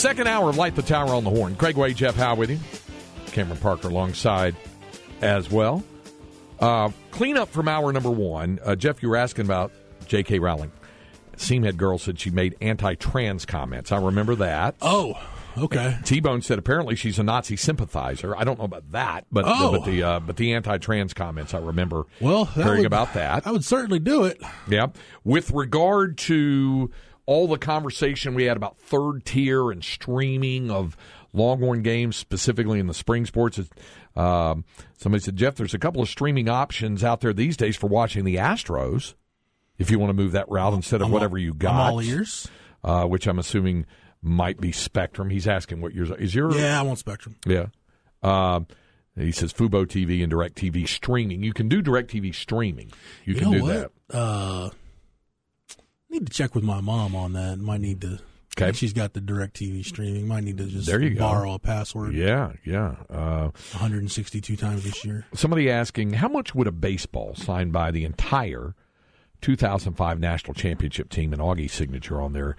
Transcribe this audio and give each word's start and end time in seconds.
Second 0.00 0.28
hour 0.28 0.48
of 0.48 0.56
Light 0.56 0.74
the 0.76 0.82
Tower 0.82 1.10
on 1.14 1.24
the 1.24 1.30
Horn. 1.30 1.56
Craig 1.56 1.76
Way, 1.76 1.92
Jeff 1.92 2.16
Howe 2.16 2.34
with 2.34 2.48
you. 2.50 2.58
Cameron 3.32 3.58
Parker 3.58 3.88
alongside 3.88 4.56
as 5.20 5.50
well. 5.50 5.84
Uh, 6.58 6.88
clean 7.10 7.36
up 7.36 7.50
from 7.50 7.68
hour 7.68 7.92
number 7.92 8.10
one. 8.10 8.58
Uh, 8.64 8.74
Jeff, 8.74 9.02
you 9.02 9.10
were 9.10 9.16
asking 9.18 9.44
about 9.44 9.72
J.K. 10.06 10.38
Rowling. 10.38 10.72
Seamhead 11.36 11.76
Girl 11.76 11.98
said 11.98 12.18
she 12.18 12.30
made 12.30 12.56
anti 12.62 12.94
trans 12.94 13.44
comments. 13.44 13.92
I 13.92 13.98
remember 13.98 14.36
that. 14.36 14.74
Oh, 14.80 15.14
okay. 15.58 15.98
T 16.02 16.20
Bone 16.20 16.40
said 16.40 16.58
apparently 16.58 16.96
she's 16.96 17.18
a 17.18 17.22
Nazi 17.22 17.56
sympathizer. 17.56 18.34
I 18.34 18.44
don't 18.44 18.58
know 18.58 18.64
about 18.64 18.90
that, 18.92 19.26
but 19.30 19.44
Oh. 19.46 19.72
but 19.72 19.84
the 19.84 20.02
uh, 20.02 20.20
but 20.20 20.36
the 20.36 20.54
anti 20.54 20.78
trans 20.78 21.12
comments 21.12 21.52
I 21.52 21.58
remember 21.58 22.04
Well, 22.22 22.46
hearing 22.46 22.78
would- 22.78 22.86
about 22.86 23.12
that. 23.14 23.46
I 23.46 23.52
would 23.52 23.64
certainly 23.66 23.98
do 23.98 24.24
it. 24.24 24.40
Yeah. 24.66 24.88
With 25.24 25.50
regard 25.50 26.16
to 26.18 26.90
all 27.30 27.46
the 27.46 27.58
conversation 27.58 28.34
we 28.34 28.44
had 28.44 28.56
about 28.56 28.76
third 28.78 29.24
tier 29.24 29.70
and 29.70 29.84
streaming 29.84 30.68
of 30.68 30.96
Longhorn 31.32 31.82
games, 31.82 32.16
specifically 32.16 32.80
in 32.80 32.88
the 32.88 32.94
spring 32.94 33.24
sports, 33.24 33.60
um, 34.16 34.64
somebody 34.98 35.22
said, 35.22 35.36
Jeff, 35.36 35.54
there's 35.54 35.72
a 35.72 35.78
couple 35.78 36.02
of 36.02 36.08
streaming 36.08 36.48
options 36.48 37.04
out 37.04 37.20
there 37.20 37.32
these 37.32 37.56
days 37.56 37.76
for 37.76 37.86
watching 37.86 38.24
the 38.24 38.34
Astros. 38.34 39.14
If 39.78 39.92
you 39.92 39.98
want 40.00 40.10
to 40.10 40.14
move 40.14 40.32
that 40.32 40.50
route 40.50 40.74
instead 40.74 41.00
of 41.00 41.06
I'm 41.06 41.12
all- 41.12 41.14
whatever 41.20 41.38
you 41.38 41.54
got, 41.54 41.74
I'm 41.74 41.92
all 41.94 42.02
ears. 42.02 42.48
Uh, 42.82 43.04
which 43.04 43.28
I'm 43.28 43.38
assuming 43.38 43.86
might 44.22 44.60
be 44.60 44.72
Spectrum. 44.72 45.30
He's 45.30 45.46
asking 45.46 45.80
what 45.80 45.94
yours 45.94 46.10
is. 46.18 46.34
Your 46.34 46.50
Yeah, 46.52 46.80
I 46.80 46.82
want 46.82 46.98
Spectrum. 46.98 47.36
yeah. 47.46 47.66
Um, 48.24 48.66
he 49.16 49.30
says 49.32 49.52
Fubo 49.52 49.86
TV 49.86 50.22
and 50.22 50.30
Direct 50.30 50.56
TV 50.56 50.86
streaming. 50.88 51.42
You 51.44 51.52
can 51.52 51.68
do 51.68 51.80
Direct 51.80 52.10
TV 52.10 52.34
streaming. 52.34 52.90
You, 53.24 53.34
You 53.34 53.40
can 53.40 53.50
do 53.52 53.62
what? 53.62 53.90
that. 54.08 54.16
Uh, 54.16 54.70
need 56.10 56.26
to 56.26 56.32
check 56.32 56.54
with 56.54 56.64
my 56.64 56.80
mom 56.80 57.14
on 57.14 57.32
that. 57.34 57.58
Might 57.58 57.80
need 57.80 58.00
to. 58.02 58.18
Okay. 58.58 58.72
She's 58.72 58.92
got 58.92 59.12
the 59.12 59.20
Direct 59.20 59.54
TV 59.56 59.84
streaming. 59.84 60.26
Might 60.26 60.42
need 60.44 60.58
to 60.58 60.66
just 60.66 60.86
There 60.86 61.00
you 61.00 61.10
go. 61.10 61.20
borrow 61.20 61.54
a 61.54 61.58
password. 61.60 62.14
Yeah, 62.14 62.52
yeah. 62.64 62.96
Uh, 63.08 63.50
162 63.72 64.56
times 64.56 64.82
this 64.84 65.04
year. 65.04 65.24
somebody 65.34 65.70
asking 65.70 66.14
how 66.14 66.28
much 66.28 66.52
would 66.54 66.66
a 66.66 66.72
baseball 66.72 67.34
signed 67.36 67.72
by 67.72 67.90
the 67.92 68.04
entire 68.04 68.74
2005 69.40 70.18
national 70.18 70.54
championship 70.54 71.08
team 71.10 71.32
and 71.32 71.40
Augie's 71.40 71.72
signature 71.72 72.20
on 72.20 72.32
there 72.32 72.56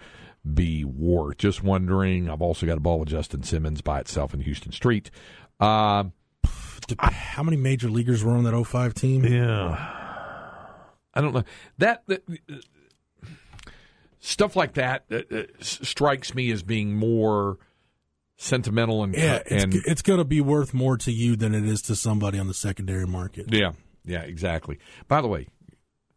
be 0.53 0.85
worth? 0.85 1.37
Just 1.37 1.61
wondering. 1.61 2.29
I've 2.29 2.41
also 2.41 2.65
got 2.65 2.77
a 2.77 2.81
ball 2.81 2.99
with 2.99 3.09
Justin 3.09 3.43
Simmons 3.43 3.81
by 3.81 3.99
itself 3.99 4.33
in 4.33 4.39
Houston 4.39 4.71
Street. 4.71 5.11
Uh, 5.59 6.05
How 6.99 7.43
many 7.43 7.57
major 7.57 7.89
leaguers 7.89 8.23
were 8.23 8.31
on 8.31 8.45
that 8.45 8.65
05 8.65 8.93
team? 8.93 9.25
yeah, 9.25 9.75
I 11.13 11.19
don't 11.21 11.33
know 11.33 11.43
that. 11.79 12.03
that 12.07 12.23
stuff 14.21 14.55
like 14.55 14.75
that 14.75 15.03
uh, 15.11 15.21
uh, 15.35 15.43
strikes 15.59 16.33
me 16.33 16.49
as 16.51 16.63
being 16.63 16.95
more 16.95 17.57
sentimental 18.37 19.03
and 19.03 19.13
Yeah, 19.13 19.41
it's, 19.45 19.63
and 19.63 19.73
it's 19.85 20.01
going 20.01 20.19
to 20.19 20.25
be 20.25 20.41
worth 20.41 20.73
more 20.73 20.97
to 20.97 21.11
you 21.11 21.35
than 21.35 21.53
it 21.53 21.65
is 21.65 21.81
to 21.83 21.95
somebody 21.95 22.39
on 22.39 22.47
the 22.47 22.53
secondary 22.53 23.05
market. 23.05 23.53
yeah, 23.53 23.71
yeah, 24.05 24.21
exactly. 24.21 24.79
By 25.07 25.21
the 25.21 25.27
way, 25.27 25.47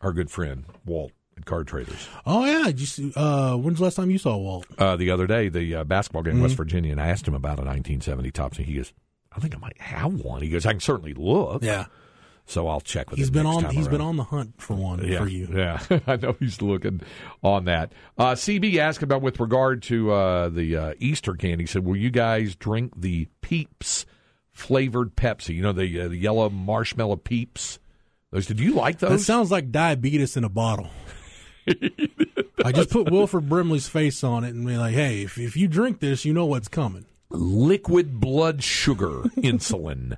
our 0.01 0.13
good 0.13 0.31
friend 0.31 0.65
Walt 0.87 1.13
at 1.37 1.45
Card 1.45 1.67
Traders. 1.67 2.09
Oh 2.25 2.45
yeah, 2.45 2.65
Did 2.67 2.81
you 2.81 2.87
see, 2.87 3.13
uh, 3.17 3.57
when's 3.57 3.79
the 3.79 3.85
last 3.85 3.97
time 3.97 4.11
you 4.11 4.19
saw 4.19 4.37
Walt? 4.37 4.67
uh, 4.79 4.97
the 4.97 5.11
other 5.11 5.27
day, 5.27 5.49
the 5.49 5.75
uh, 5.77 5.85
basketball 5.85 6.23
game 6.23 6.33
in 6.33 6.37
Mm-hmm. 6.37 6.45
West 6.45 6.57
Virginia, 6.57 6.93
and 6.93 7.01
I 7.01 7.09
asked 7.09 7.27
him 7.29 7.35
about 7.35 7.59
a 7.59 7.63
1970 7.65 8.31
Topps, 8.31 8.57
and 8.59 8.67
he 8.67 8.75
goes, 8.77 8.93
"I 9.33 9.41
think 9.41 9.55
I 9.55 9.59
might 9.59 9.81
have 9.81 10.15
one." 10.15 10.43
He 10.43 10.49
goes, 10.51 10.65
"I 10.65 10.71
can 10.73 10.81
certainly 10.81 11.13
look." 11.15 11.63
Yeah, 11.63 11.87
So 12.47 12.69
I'll 12.69 12.81
check 12.83 13.11
with 13.11 13.19
he's 13.19 13.29
him. 13.29 13.33
been 13.35 13.47
on. 13.47 13.65
He's 13.71 13.89
been 13.89 14.03
on 14.03 14.17
the 14.17 14.25
hunt 14.25 14.55
for 14.61 14.75
one 14.75 15.03
Yeah, 15.07 15.21
for 15.21 15.29
you. 15.29 15.49
yeah. 15.51 15.83
I 16.07 16.17
know 16.17 16.37
he's 16.39 16.61
looking 16.61 17.01
on 17.43 17.65
that. 17.65 17.93
Uh, 18.19 18.33
CB 18.33 18.77
asked 18.77 19.03
about 19.03 19.23
with 19.23 19.41
regard 19.41 19.83
to 19.85 20.13
uh, 20.13 20.49
the 20.51 20.77
uh, 20.77 20.95
Easter 20.99 21.33
candy. 21.35 21.65
He 21.65 21.67
said, 21.69 21.85
"Will 21.87 21.97
you 21.97 22.11
guys 22.11 22.55
drink 22.55 22.93
the 23.01 23.29
Peeps 23.41 24.05
flavored 24.53 25.17
Pepsi? 25.17 25.55
You 25.55 25.63
know 25.63 25.73
the 25.73 26.03
uh, 26.03 26.09
the 26.09 26.17
yellow 26.19 26.51
marshmallow 26.51 27.17
Peeps. 27.17 27.79
Those? 28.31 28.47
Did 28.47 28.61
you 28.61 28.75
like 28.75 28.99
those? 28.99 29.11
That 29.11 29.19
sounds 29.21 29.51
like 29.51 29.71
diabetes 29.71 30.37
in 30.37 30.45
a 30.45 30.49
bottle. 30.51 30.91
I 31.67 32.73
just 32.73 32.91
put 32.91 33.11
Wilford 33.11 33.49
Brimley's 33.49 33.89
face 33.89 34.23
on 34.23 34.45
it 34.45 34.55
and 34.55 34.67
be 34.67 34.77
like, 34.77 34.95
"Hey, 34.95 35.23
if 35.23 35.39
if 35.39 35.57
you 35.57 35.67
drink 35.69 36.01
this, 36.01 36.25
you 36.25 36.35
know 36.35 36.45
what's 36.47 36.69
coming." 36.69 37.07
Liquid 37.31 38.21
blood 38.21 38.63
sugar 38.63 39.23
insulin. 39.39 40.17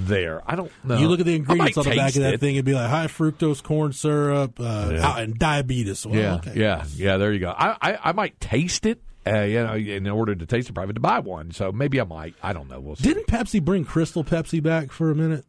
There, 0.00 0.42
I 0.46 0.54
don't 0.56 0.70
know. 0.84 0.96
You 0.98 1.08
look 1.08 1.20
at 1.20 1.26
the 1.26 1.34
ingredients 1.34 1.76
on 1.76 1.84
the 1.84 1.96
back 1.96 2.14
of 2.16 2.22
that 2.22 2.34
it. 2.34 2.40
thing, 2.40 2.54
it'd 2.56 2.64
be 2.64 2.74
like 2.74 2.88
high 2.88 3.06
fructose 3.08 3.62
corn 3.62 3.92
syrup 3.92 4.58
uh, 4.60 4.90
Yeah. 4.92 5.18
and 5.18 5.38
diabetes. 5.38 6.06
Well, 6.06 6.14
Yeah, 6.18 6.34
okay. 6.36 6.52
yeah, 6.54 6.84
yeah. 6.94 7.16
There 7.16 7.32
you 7.32 7.40
go. 7.40 7.50
I, 7.50 7.76
I, 7.80 7.98
I 8.04 8.12
might 8.12 8.38
taste 8.40 8.86
it. 8.86 9.02
Uh, 9.26 9.40
you 9.42 9.62
know, 9.62 9.74
in 9.74 10.06
order 10.08 10.34
to 10.34 10.46
taste 10.46 10.70
it, 10.70 10.72
probably 10.72 10.94
to 10.94 11.00
buy 11.00 11.18
one. 11.18 11.50
So 11.50 11.70
maybe 11.72 12.00
I 12.00 12.04
might. 12.04 12.34
I 12.42 12.52
don't 12.54 12.68
know. 12.68 12.80
We'll 12.80 12.96
see. 12.96 13.02
Didn't 13.08 13.26
Pepsi 13.26 13.62
bring 13.62 13.84
Crystal 13.84 14.24
Pepsi 14.24 14.62
back 14.62 14.90
for 14.90 15.10
a 15.10 15.14
minute? 15.14 15.44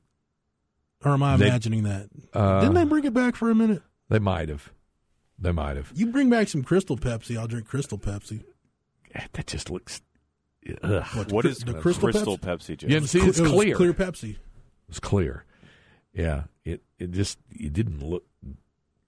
Or 1.06 1.14
am 1.14 1.24
I 1.24 1.38
They- 1.38 1.48
imagining 1.48 1.84
that? 1.84 2.10
Uh, 2.34 2.60
Didn't 2.60 2.76
they 2.76 2.84
bring 2.86 3.06
it 3.06 3.14
back 3.14 3.36
for 3.38 3.50
a 3.50 3.56
minute? 3.56 3.82
They 4.10 4.20
might 4.20 4.50
have. 4.50 4.72
They 5.38 5.52
might 5.54 5.78
have. 5.78 5.92
You 5.96 6.08
bring 6.08 6.30
back 6.30 6.50
some 6.50 6.64
Crystal 6.64 6.98
Pepsi, 6.98 7.38
I'll 7.38 7.48
drink 7.48 7.68
Crystal 7.68 7.98
Pepsi. 7.98 8.44
That 9.34 9.48
just 9.48 9.70
looks. 9.70 10.02
Ugh. 10.84 11.04
What 11.32 11.44
Cri- 11.44 11.52
is 11.52 11.60
the 11.60 11.74
Crystal, 11.74 12.10
Crystal 12.12 12.38
Pepsi? 12.38 12.78
Jeff? 12.78 12.84
You 12.90 13.00
didn't 13.00 13.08
see 13.08 13.20
it's 13.20 13.40
It 13.40 13.44
was 13.44 13.52
clear. 13.52 13.76
Clear 13.76 13.94
Pepsi. 13.94 14.38
It's 14.90 15.00
clear. 15.00 15.46
Yeah. 16.14 16.44
It 16.66 16.82
it 16.98 17.12
just 17.12 17.38
it 17.52 17.74
didn't 17.74 18.04
look. 18.04 18.24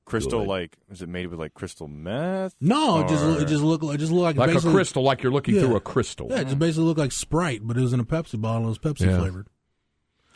crystal 0.06 0.40
good. 0.42 0.48
like 0.48 0.78
is 0.92 1.02
it 1.02 1.10
made 1.10 1.28
with 1.28 1.40
like 1.40 1.54
crystal 1.54 1.88
meth? 1.88 2.56
No, 2.62 3.02
it 3.02 3.10
just 3.10 3.24
Or- 3.24 3.42
it 3.42 3.48
just 3.48 3.64
looked 3.64 3.84
like 3.84 3.96
it 3.96 4.00
just 4.00 4.12
looked 4.12 4.38
like, 4.38 4.54
Like 4.54 4.64
a 4.64 4.70
crystal, 4.72 5.04
like 5.04 5.22
you're 5.24 5.32
looking 5.32 5.56
Yeah. 5.56 5.62
through 5.62 5.76
a 5.76 5.80
crystal. 5.82 6.28
Yeah, 6.30 6.40
it 6.42 6.46
just 6.46 6.60
basically 6.60 6.86
looked 6.86 7.00
like 7.00 7.12
Sprite, 7.12 7.62
but 7.64 7.78
it 7.78 7.82
was 7.82 7.94
in 7.94 8.00
a 8.00 8.06
Pepsi 8.06 8.40
bottle. 8.40 8.66
It 8.66 8.70
was 8.70 8.80
Pepsi 8.80 9.06
Yeah. 9.08 9.20
flavored, 9.20 9.48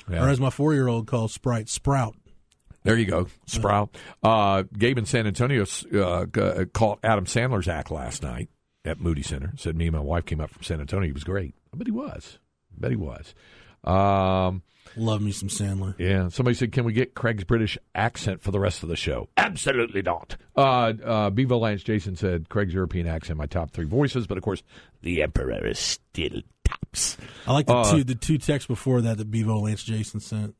Yeah. 0.09 0.25
or 0.25 0.30
as 0.30 0.40
my 0.40 0.50
four 0.50 0.74
year 0.74 0.88
old 0.88 1.08
calls 1.08 1.34
Sprite, 1.34 1.70
Sprout. 1.70 2.16
There 2.84 2.96
you 2.98 3.06
go, 3.06 3.28
Sprout. 3.48 3.96
Uh, 4.22 4.64
Gabe 4.78 5.00
in 5.00 5.06
San 5.06 5.25
Antonio 5.25 5.64
uh, 5.64 6.25
caught 6.74 7.00
Adam 7.04 7.25
Sandler's 7.25 7.68
act 7.68 7.90
last 7.90 8.22
night 8.22 8.50
at 8.85 9.00
Moody 9.00 9.22
Center. 9.23 9.53
Said 9.57 9.75
me 9.75 9.88
and 9.88 9.96
my 9.96 10.01
wife 10.01 10.25
came 10.25 10.40
up 10.40 10.50
from 10.51 10.63
San 10.63 10.79
Antonio. 10.79 11.06
He 11.07 11.12
was 11.12 11.23
great. 11.23 11.53
I 11.73 11.78
bet 11.78 11.88
he 11.88 11.91
was. 11.91 12.40
I 12.78 12.79
bet 12.81 12.91
he 12.91 12.97
was. 12.97 13.34
Um, 13.84 14.63
Love 14.97 15.22
me 15.22 15.31
some 15.31 15.50
Sandler. 15.50 15.94
yeah. 15.97 16.29
Somebody 16.29 16.56
said, 16.56 16.72
"Can 16.72 16.85
we 16.85 16.94
get 16.94 17.13
Craig's 17.16 17.44
British 17.44 17.78
accent 17.94 18.41
for 18.41 18.51
the 18.51 18.59
rest 18.59 18.81
of 18.84 18.90
the 18.90 18.95
show?" 18.95 19.29
Absolutely 19.38 20.01
not. 20.01 20.38
Uh, 20.56 20.94
uh, 21.03 21.29
Bevo 21.31 21.57
Lance 21.57 21.84
Jason 21.84 22.16
said, 22.16 22.50
"Craig's 22.50 22.74
European 22.74 23.06
accent, 23.07 23.38
my 23.38 23.45
top 23.45 23.72
three 23.72 23.85
voices, 23.85 24.25
but 24.28 24.38
of 24.38 24.44
course, 24.44 24.63
the 25.01 25.22
Emperor 25.22 25.66
is 25.66 25.79
still 25.79 26.41
tops." 26.63 27.18
I 27.47 27.53
like 27.53 27.66
the 27.68 27.74
Uh, 27.75 27.91
two 27.91 28.03
the 28.03 28.16
two 28.16 28.38
texts 28.38 28.68
before 28.68 29.01
that 29.01 29.18
that 29.18 29.29
Bevo 29.29 29.59
Lance 29.59 29.84
Jason 29.84 30.19
sent. 30.19 30.56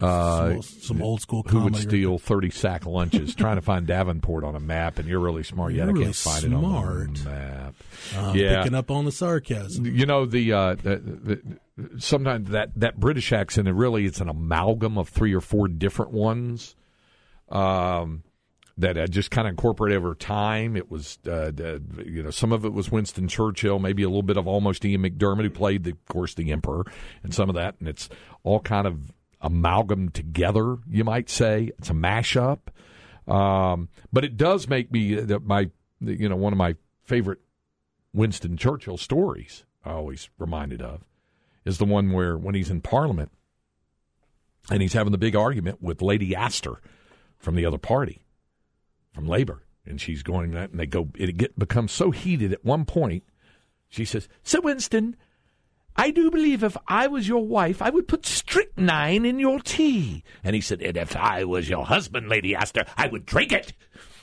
Uh, 0.00 0.46
some, 0.46 0.52
old- 0.56 0.64
some 0.64 1.02
old 1.02 1.20
school 1.20 1.42
Who 1.48 1.60
would 1.60 1.76
steal 1.76 2.18
30 2.18 2.50
sack 2.50 2.86
lunches? 2.86 3.34
Trying 3.34 3.56
to 3.56 3.62
find 3.62 3.86
Davenport 3.86 4.44
on 4.44 4.56
a 4.56 4.60
map, 4.60 4.98
and 4.98 5.08
you're 5.08 5.20
really 5.20 5.42
smart. 5.42 5.72
Yet 5.72 5.86
You're 5.86 5.88
I 5.88 5.92
really 5.92 6.04
can't 6.04 6.16
find 6.16 6.44
it 6.44 6.52
on 6.54 6.62
smart. 6.62 7.14
the 7.16 7.24
map. 7.30 7.74
Uh, 8.16 8.32
yeah. 8.34 8.62
picking 8.62 8.74
up 8.74 8.90
on 8.90 9.04
the 9.04 9.12
sarcasm. 9.12 9.86
You 9.86 10.06
know 10.06 10.26
the, 10.26 10.52
uh, 10.52 10.74
the, 10.76 10.96
the 10.96 12.00
sometimes 12.00 12.50
that 12.50 12.70
that 12.76 12.98
British 12.98 13.32
accent, 13.32 13.68
it 13.68 13.72
really 13.72 14.06
it's 14.06 14.20
an 14.20 14.28
amalgam 14.28 14.96
of 14.98 15.08
three 15.08 15.34
or 15.34 15.40
four 15.40 15.68
different 15.68 16.12
ones. 16.12 16.76
Um, 17.48 18.22
that 18.78 18.96
I 18.98 19.06
just 19.06 19.30
kind 19.30 19.46
of 19.46 19.50
incorporate 19.50 19.94
over 19.94 20.14
time. 20.14 20.76
It 20.76 20.90
was, 20.90 21.18
uh, 21.26 21.50
you 22.04 22.22
know, 22.22 22.30
some 22.30 22.50
of 22.52 22.64
it 22.64 22.72
was 22.72 22.90
Winston 22.90 23.28
Churchill, 23.28 23.78
maybe 23.78 24.02
a 24.02 24.08
little 24.08 24.22
bit 24.22 24.38
of 24.38 24.48
almost 24.48 24.84
Ian 24.84 25.02
McDiarmid, 25.02 25.42
who 25.42 25.50
played, 25.50 25.84
the, 25.84 25.90
of 25.90 26.06
course, 26.06 26.32
the 26.34 26.50
Emperor, 26.50 26.84
and 27.22 27.34
some 27.34 27.50
of 27.50 27.56
that, 27.56 27.74
and 27.78 27.88
it's 27.88 28.08
all 28.42 28.60
kind 28.60 28.86
of 28.86 29.12
amalgam 29.40 30.08
together. 30.10 30.78
You 30.88 31.04
might 31.04 31.30
say 31.30 31.70
it's 31.78 31.90
a 31.90 31.94
mashup, 31.94 32.58
um, 33.26 33.88
but 34.12 34.24
it 34.24 34.36
does 34.36 34.68
make 34.68 34.90
me 34.92 35.14
that 35.14 35.44
my, 35.44 35.70
you 36.00 36.28
know, 36.28 36.36
one 36.36 36.52
of 36.52 36.58
my 36.58 36.76
favorite 37.02 37.38
Winston 38.12 38.56
Churchill 38.56 38.96
stories. 38.96 39.64
I 39.84 39.92
always 39.92 40.28
reminded 40.38 40.82
of 40.82 41.04
is 41.64 41.78
the 41.78 41.84
one 41.84 42.12
where 42.12 42.36
when 42.36 42.54
he's 42.54 42.70
in 42.70 42.80
Parliament 42.80 43.30
and 44.70 44.82
he's 44.82 44.92
having 44.92 45.12
the 45.12 45.18
big 45.18 45.34
argument 45.36 45.80
with 45.82 46.02
Lady 46.02 46.34
Astor 46.34 46.80
from 47.38 47.54
the 47.54 47.64
other 47.64 47.78
party, 47.78 48.24
from 49.14 49.26
Labor. 49.26 49.62
and 49.86 50.00
she's 50.00 50.22
going 50.22 50.54
and 50.54 50.78
they 50.78 50.86
go. 50.86 51.08
It 51.16 51.36
get 51.36 51.58
becomes 51.58 51.92
so 51.92 52.10
heated 52.10 52.52
at 52.52 52.64
one 52.64 52.84
point. 52.84 53.24
She 53.88 54.04
says, 54.04 54.28
"Sir 54.42 54.60
Winston, 54.60 55.16
I 55.96 56.10
do 56.10 56.30
believe 56.30 56.62
if 56.64 56.76
I 56.86 57.06
was 57.08 57.28
your 57.28 57.44
wife, 57.44 57.82
I 57.82 57.90
would 57.90 58.08
put 58.08 58.24
strychnine 58.26 59.24
in 59.24 59.38
your 59.38 59.60
tea." 59.60 60.24
And 60.42 60.54
he 60.54 60.60
said, 60.60 60.80
"And 60.82 60.96
if 60.96 61.16
I 61.16 61.44
was 61.44 61.68
your 61.68 61.84
husband, 61.84 62.28
Lady 62.28 62.54
Astor, 62.54 62.84
I 62.96 63.08
would 63.08 63.26
drink 63.26 63.52
it." 63.52 63.72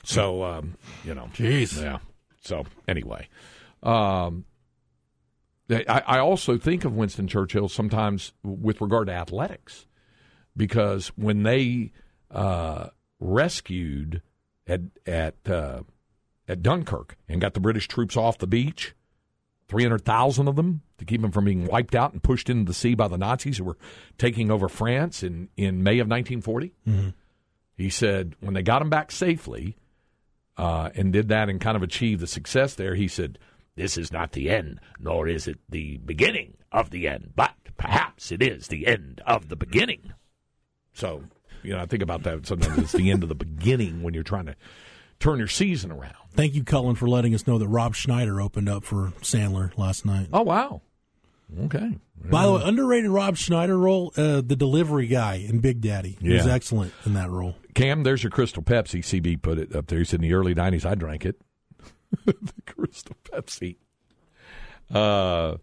So, 0.04 0.44
um, 0.44 0.76
you 1.04 1.14
know, 1.14 1.30
Jeez. 1.34 1.82
yeah. 1.82 2.00
So 2.42 2.66
anyway, 2.88 3.28
um, 3.84 4.46
I, 5.70 6.02
I 6.08 6.20
also 6.20 6.58
think 6.58 6.86
of 6.86 6.96
Winston 6.96 7.28
Churchill 7.28 7.68
sometimes 7.68 8.32
with 8.42 8.80
regard 8.80 9.08
to 9.08 9.14
athletics, 9.14 9.86
because 10.56 11.10
when 11.18 11.44
they 11.44 11.92
uh, 12.32 12.88
rescued 13.20 14.22
at 14.66 14.82
at 15.06 15.36
uh, 15.50 15.82
at 16.48 16.62
Dunkirk 16.62 17.18
and 17.28 17.42
got 17.42 17.54
the 17.54 17.60
British 17.60 17.88
troops 17.88 18.16
off 18.16 18.38
the 18.38 18.48
beach, 18.48 18.94
three 19.68 19.84
hundred 19.84 20.06
thousand 20.06 20.48
of 20.48 20.56
them 20.56 20.82
to 20.98 21.06
keep 21.06 21.22
them 21.22 21.32
from 21.32 21.46
being 21.46 21.66
wiped 21.68 21.96
out 21.96 22.14
and 22.14 22.24
pushed 22.24 22.50
into 22.50 22.66
the 22.66 22.74
sea 22.74 22.96
by 22.96 23.08
the 23.08 23.18
Nazis 23.18 23.58
who 23.58 23.64
were 23.66 23.78
taking 24.18 24.50
over 24.52 24.68
France 24.70 25.24
in 25.24 25.50
in 25.58 25.84
May 25.84 26.00
of 26.00 26.08
1940. 26.08 26.74
He 27.76 27.90
said 27.90 28.36
when 28.40 28.54
they 28.54 28.64
got 28.64 28.80
them 28.80 28.90
back 28.90 29.12
safely 29.12 29.78
uh, 30.58 30.90
and 30.96 31.14
did 31.14 31.30
that 31.30 31.50
and 31.50 31.62
kind 31.62 31.78
of 31.78 31.84
achieved 31.84 32.22
the 32.22 32.28
success 32.28 32.74
there, 32.74 32.96
he 32.96 33.08
said, 33.08 33.38
This 33.76 33.98
is 33.98 34.12
not 34.12 34.32
the 34.32 34.50
end, 34.50 34.80
nor 35.00 35.28
is 35.28 35.48
it 35.48 35.60
the 35.70 35.98
beginning 35.98 36.56
of 36.72 36.90
the 36.90 37.08
end, 37.08 37.34
but 37.36 37.54
perhaps 37.78 38.32
it 38.32 38.42
is 38.42 38.68
the 38.68 38.88
end 38.88 39.22
of 39.28 39.50
the 39.50 39.56
beginning. 39.56 40.14
So, 40.94 41.24
you 41.62 41.74
know, 41.74 41.80
I 41.80 41.86
think 41.86 42.02
about 42.02 42.24
that 42.24 42.48
sometimes 42.48 42.80
it's 42.80 42.92
the 42.94 43.12
end 43.12 43.22
of 43.22 43.30
the 43.30 43.36
beginning 43.36 44.02
when 44.02 44.16
you're 44.16 44.24
trying 44.24 44.48
to 44.48 44.56
turn 45.20 45.40
your 45.40 45.48
season 45.48 45.92
around. 45.92 46.16
Thank 46.36 46.54
you, 46.54 46.64
Cullen, 46.64 46.96
for 46.96 47.08
letting 47.08 47.34
us 47.34 47.48
know 47.48 47.58
that 47.58 47.68
Rob 47.68 47.96
Schneider 47.96 48.40
opened 48.40 48.70
up 48.70 48.84
for 48.84 49.14
Sandler 49.22 49.76
last 49.78 50.06
night. 50.06 50.30
Oh, 50.32 50.44
wow. 50.44 50.82
Okay. 51.62 51.98
By 52.30 52.46
the 52.46 52.54
way, 52.54 52.62
underrated 52.64 53.10
Rob 53.10 53.38
Schneider 53.38 53.78
role, 53.78 54.12
uh, 54.18 54.42
the 54.42 54.56
delivery 54.56 55.08
guy 55.08 55.36
in 55.36 55.60
Big 55.60 55.82
Daddy. 55.82 56.18
He 56.20 56.34
was 56.34 56.48
excellent 56.48 56.94
in 57.06 57.14
that 57.14 57.30
role. 57.30 57.56
Cam, 57.74 58.04
there's 58.04 58.24
your 58.24 58.32
Crystal 58.32 58.64
Pepsi. 58.64 59.00
CB 59.00 59.42
put 59.42 59.58
it 59.58 59.76
up 59.76 59.88
there. 59.88 60.00
He 60.00 60.06
said 60.06 60.22
in 60.22 60.30
the 60.30 60.34
early 60.34 60.54
90s, 60.54 60.86
I 60.86 60.96
drank 60.96 61.26
it. 61.26 61.40
the 62.26 62.36
Crystal 62.66 63.16
Pepsi. 63.24 63.78
Uh, 64.94 65.58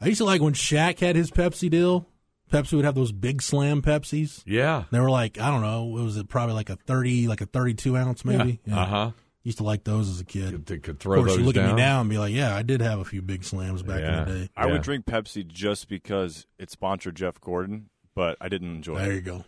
I 0.00 0.06
used 0.06 0.18
to 0.18 0.24
like 0.24 0.40
when 0.42 0.54
Shaq 0.54 0.98
had 0.98 1.16
his 1.16 1.30
Pepsi 1.30 1.70
deal. 1.70 2.06
Pepsi 2.54 2.72
would 2.74 2.84
have 2.84 2.94
those 2.94 3.12
big 3.12 3.42
slam 3.42 3.82
Pepsis. 3.82 4.42
yeah. 4.46 4.84
They 4.90 5.00
were 5.00 5.10
like, 5.10 5.38
I 5.40 5.50
don't 5.50 5.62
know, 5.62 5.84
what 5.84 6.04
was 6.04 6.16
it 6.16 6.28
probably 6.28 6.54
like 6.54 6.70
a 6.70 6.76
30, 6.76 7.26
like 7.28 7.40
a 7.40 7.46
32 7.46 7.96
ounce 7.96 8.24
maybe? 8.24 8.60
Yeah. 8.64 8.80
Uh 8.80 8.86
huh. 8.86 9.10
Used 9.42 9.58
to 9.58 9.64
like 9.64 9.84
those 9.84 10.08
as 10.08 10.20
a 10.20 10.24
kid. 10.24 10.64
Could, 10.66 10.82
could 10.82 10.94
Of 10.94 11.00
throw 11.00 11.16
course, 11.18 11.32
those 11.32 11.38
you 11.40 11.44
look 11.44 11.54
down. 11.56 11.68
at 11.70 11.74
me 11.74 11.82
now 11.82 12.00
and 12.00 12.08
be 12.08 12.16
like, 12.16 12.32
yeah, 12.32 12.54
I 12.56 12.62
did 12.62 12.80
have 12.80 12.98
a 13.00 13.04
few 13.04 13.20
big 13.20 13.44
slams 13.44 13.82
back 13.82 14.00
Yeah. 14.00 14.22
in 14.22 14.28
the 14.28 14.34
day. 14.40 14.50
I 14.56 14.66
Yeah. 14.66 14.72
would 14.72 14.82
drink 14.82 15.04
Pepsi 15.04 15.46
just 15.46 15.88
because 15.88 16.46
it 16.58 16.70
sponsored 16.70 17.14
Jeff 17.16 17.38
Gordon, 17.40 17.90
but 18.14 18.38
I 18.40 18.48
didn't 18.48 18.74
enjoy 18.74 18.94
There 18.94 19.04
it. 19.04 19.06
There 19.06 19.14
you 19.16 19.20
go. 19.20 19.44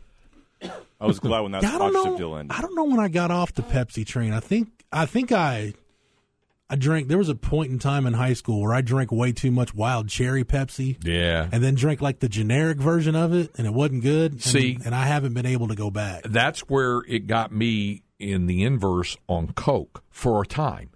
I 1.01 1.07
was 1.07 1.19
glad 1.19 1.41
when 1.41 1.53
that 1.53 1.63
Yeah, 1.63 1.69
I 1.75 1.77
sponsorship 1.77 2.19
deal 2.19 2.37
ended. 2.37 2.57
I 2.57 2.61
don't 2.61 2.75
know 2.75 2.85
when 2.85 3.01
I 3.01 3.09
got 3.09 3.31
off 3.31 3.55
the 3.55 3.63
Pepsi 3.63 4.05
train. 4.07 4.33
I 4.33 4.41
think 4.41 4.69
I 4.93 5.07
think 5.07 5.33
I 5.33 5.75
I 6.69 6.75
drank. 6.77 7.07
There 7.09 7.19
was 7.19 7.29
a 7.29 7.35
point 7.35 7.71
in 7.71 7.79
time 7.79 8.07
in 8.07 8.15
high 8.15 8.33
school 8.33 8.61
where 8.61 8.75
I 8.75 8.81
drank 8.81 9.13
way 9.13 9.31
too 9.33 9.51
much 9.53 9.73
wild 9.75 10.09
cherry 10.09 10.45
Pepsi, 10.45 10.97
Yeah. 11.05 11.49
and 11.53 11.63
then 11.63 11.75
drank 11.77 12.01
like 12.01 12.19
the 12.19 12.29
generic 12.29 12.79
version 12.79 13.15
of 13.15 13.33
it, 13.33 13.53
and 13.57 13.67
it 13.67 13.73
wasn't 13.73 14.03
good. 14.03 14.33
And, 14.33 14.43
See- 14.43 14.79
and 14.85 14.95
I 14.95 15.07
haven't 15.07 15.35
been 15.35 15.47
able 15.47 15.69
to 15.69 15.77
go 15.77 15.91
back. 15.91 16.23
That's 16.25 16.61
where 16.69 17.03
it 17.09 17.27
got 17.29 17.53
me 17.53 18.03
in 18.19 18.47
the 18.47 18.65
inverse 18.65 19.17
on 19.29 19.53
Coke 19.53 20.03
for 20.11 20.43
a 20.43 20.47
time. 20.47 20.91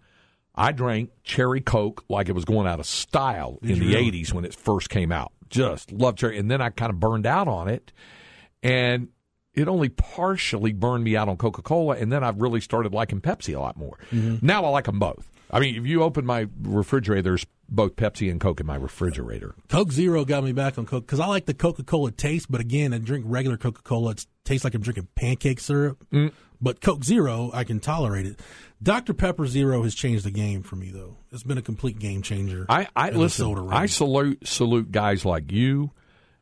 I 0.56 0.72
drank 0.72 1.10
cherry 1.22 1.60
Coke 1.60 2.04
like 2.08 2.28
it 2.28 2.32
was 2.34 2.44
going 2.44 2.66
out 2.66 2.80
of 2.80 2.86
style 2.86 3.58
in 3.62 3.78
the 3.78 3.94
really? 3.94 4.10
80s 4.10 4.32
when 4.32 4.44
it 4.44 4.54
first 4.54 4.90
came 4.90 5.12
out. 5.12 5.32
Just 5.48 5.92
loved 5.92 6.18
cherry. 6.18 6.38
And 6.38 6.50
then 6.50 6.60
I 6.60 6.70
kind 6.70 6.90
of 6.90 6.98
burned 6.98 7.26
out 7.26 7.46
on 7.48 7.68
it. 7.68 7.92
And 8.62 9.08
it 9.54 9.68
only 9.68 9.88
partially 9.88 10.72
burned 10.72 11.04
me 11.04 11.16
out 11.16 11.28
on 11.28 11.36
Coca 11.36 11.62
Cola. 11.62 11.96
And 11.96 12.12
then 12.12 12.22
I 12.24 12.30
really 12.30 12.60
started 12.60 12.92
liking 12.92 13.20
Pepsi 13.20 13.54
a 13.56 13.60
lot 13.60 13.76
more. 13.76 13.98
Mm-hmm. 14.12 14.44
Now 14.44 14.64
I 14.64 14.68
like 14.68 14.84
them 14.84 14.98
both. 14.98 15.30
I 15.52 15.60
mean, 15.60 15.76
if 15.76 15.86
you 15.86 16.02
open 16.02 16.24
my 16.24 16.48
refrigerator, 16.62 17.22
there's 17.22 17.46
both 17.68 17.96
Pepsi 17.96 18.30
and 18.30 18.40
Coke 18.40 18.60
in 18.60 18.66
my 18.66 18.76
refrigerator. 18.76 19.54
Coke 19.68 19.92
Zero 19.92 20.24
got 20.24 20.44
me 20.44 20.52
back 20.52 20.78
on 20.78 20.86
Coke 20.86 21.06
because 21.06 21.20
I 21.20 21.26
like 21.26 21.46
the 21.46 21.54
Coca 21.54 21.82
Cola 21.82 22.10
taste, 22.10 22.50
but 22.50 22.60
again, 22.60 22.92
I 22.92 22.98
drink 22.98 23.24
regular 23.28 23.56
Coca 23.56 23.82
Cola. 23.82 24.12
It 24.12 24.26
tastes 24.44 24.64
like 24.64 24.74
I'm 24.74 24.82
drinking 24.82 25.08
pancake 25.14 25.60
syrup. 25.60 26.04
Mm. 26.12 26.32
But 26.60 26.80
Coke 26.80 27.04
Zero, 27.04 27.50
I 27.54 27.64
can 27.64 27.80
tolerate 27.80 28.26
it. 28.26 28.40
Dr 28.82 29.14
Pepper 29.14 29.46
Zero 29.46 29.82
has 29.82 29.94
changed 29.94 30.24
the 30.24 30.30
game 30.30 30.62
for 30.62 30.76
me, 30.76 30.90
though. 30.90 31.16
It's 31.32 31.42
been 31.42 31.58
a 31.58 31.62
complete 31.62 31.98
game 31.98 32.22
changer. 32.22 32.66
I, 32.68 32.88
I 32.94 33.10
listen. 33.10 33.68
I 33.70 33.86
salute 33.86 34.46
salute 34.46 34.92
guys 34.92 35.24
like 35.24 35.50
you 35.52 35.92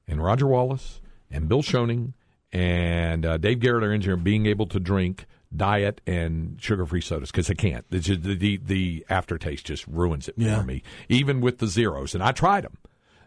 and 0.07 0.23
Roger 0.23 0.47
Wallace 0.47 1.01
and 1.31 1.49
Bill 1.49 1.63
Schoening 1.63 2.15
and 2.53 3.27
uh, 3.27 3.37
Dave 3.37 3.61
Garrett, 3.61 3.85
our 3.85 3.93
engineer, 3.93 4.17
being 4.17 4.47
able 4.47 4.67
to 4.67 4.81
drink 4.81 5.27
diet 5.55 6.01
and 6.07 6.57
sugar 6.61 6.85
free 6.87 7.01
sodas 7.01 7.31
because 7.31 7.47
they 7.47 7.55
can't. 7.55 7.89
Just, 7.91 8.23
the, 8.23 8.35
the 8.35 8.57
the 8.63 9.07
aftertaste 9.09 9.65
just 9.67 9.87
ruins 9.87 10.29
it 10.29 10.35
Yeah. 10.37 10.59
for 10.61 10.65
me, 10.67 10.83
even 11.09 11.41
with 11.41 11.59
the 11.59 11.67
zeros. 11.67 12.15
And 12.15 12.23
I 12.23 12.33
tried 12.33 12.65
them, 12.65 12.77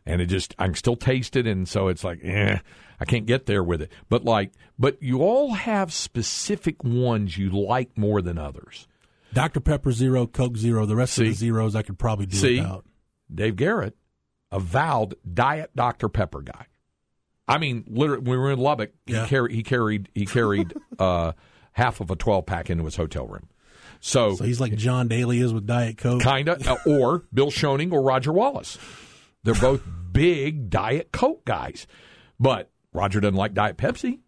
and 0.06 0.22
it 0.22 0.28
just 0.28 0.54
I 0.60 0.66
can 0.66 0.76
still 0.76 0.96
taste 0.96 1.36
it, 1.36 1.48
and 1.48 1.68
so 1.68 1.88
it's 1.88 2.04
like, 2.04 2.20
eh, 2.24 2.58
I 3.00 3.06
can't 3.06 3.26
get 3.26 3.46
there 3.48 3.64
with 3.64 3.82
it. 3.82 3.92
But 4.10 4.24
like, 4.24 4.52
but 4.78 5.02
you 5.02 5.22
all 5.22 5.54
have 5.54 5.92
specific 5.92 6.84
ones 6.84 7.38
you 7.38 7.50
like 7.50 7.98
more 7.98 8.22
than 8.22 8.38
others. 8.38 8.88
Dr 9.34 9.60
Pepper 9.62 9.92
Zero, 9.92 10.28
Coke 10.28 10.58
Zero. 10.58 10.86
The 10.86 10.96
rest 10.96 11.18
of 11.18 11.26
the 11.26 11.32
zeros 11.34 11.76
I 11.76 11.82
could 11.84 11.98
probably 11.98 12.26
do 12.26 12.38
See? 12.38 12.60
without. 12.60 12.86
Dave 13.34 13.56
Garrett, 13.56 13.96
avowed 14.52 15.16
Diet 15.34 15.72
Dr 15.76 16.10
Pepper 16.10 16.42
guy. 16.42 16.66
I 17.48 17.58
mean, 17.58 17.86
literally, 17.88 18.24
we 18.30 18.38
were 18.38 18.52
in 18.52 18.60
Lubbock, 18.60 18.92
Yeah. 19.08 19.24
he 19.24 19.30
carried 19.30 19.56
he 19.56 19.64
carried 19.64 20.10
he 20.14 20.26
carried 20.26 20.74
uh, 21.00 21.32
half 21.74 22.00
of 22.02 22.10
a 22.12 22.16
twelve 22.16 22.46
pack 22.46 22.70
into 22.70 22.86
his 22.86 22.96
hotel 22.96 23.28
room. 23.28 23.48
So, 24.00 24.36
So 24.36 24.44
he's 24.46 24.60
like 24.60 24.76
John 24.76 25.08
Daly 25.08 25.40
is 25.40 25.54
with 25.54 25.68
Diet 25.68 25.98
Coke. 25.98 26.22
kinda, 26.24 26.58
uh, 26.70 26.78
or 26.90 27.24
Bill 27.34 27.52
Schoening 27.52 27.92
or 27.92 28.02
Roger 28.02 28.32
Wallace. 28.34 28.78
They're 29.44 29.54
both 29.54 29.82
big 30.12 30.70
Diet 30.70 31.12
Coke 31.12 31.46
guys, 31.46 31.88
but 32.40 32.70
Roger 32.94 33.20
doesn't 33.20 33.36
like 33.36 33.54
Diet 33.54 33.78
Pepsi. 33.78 34.20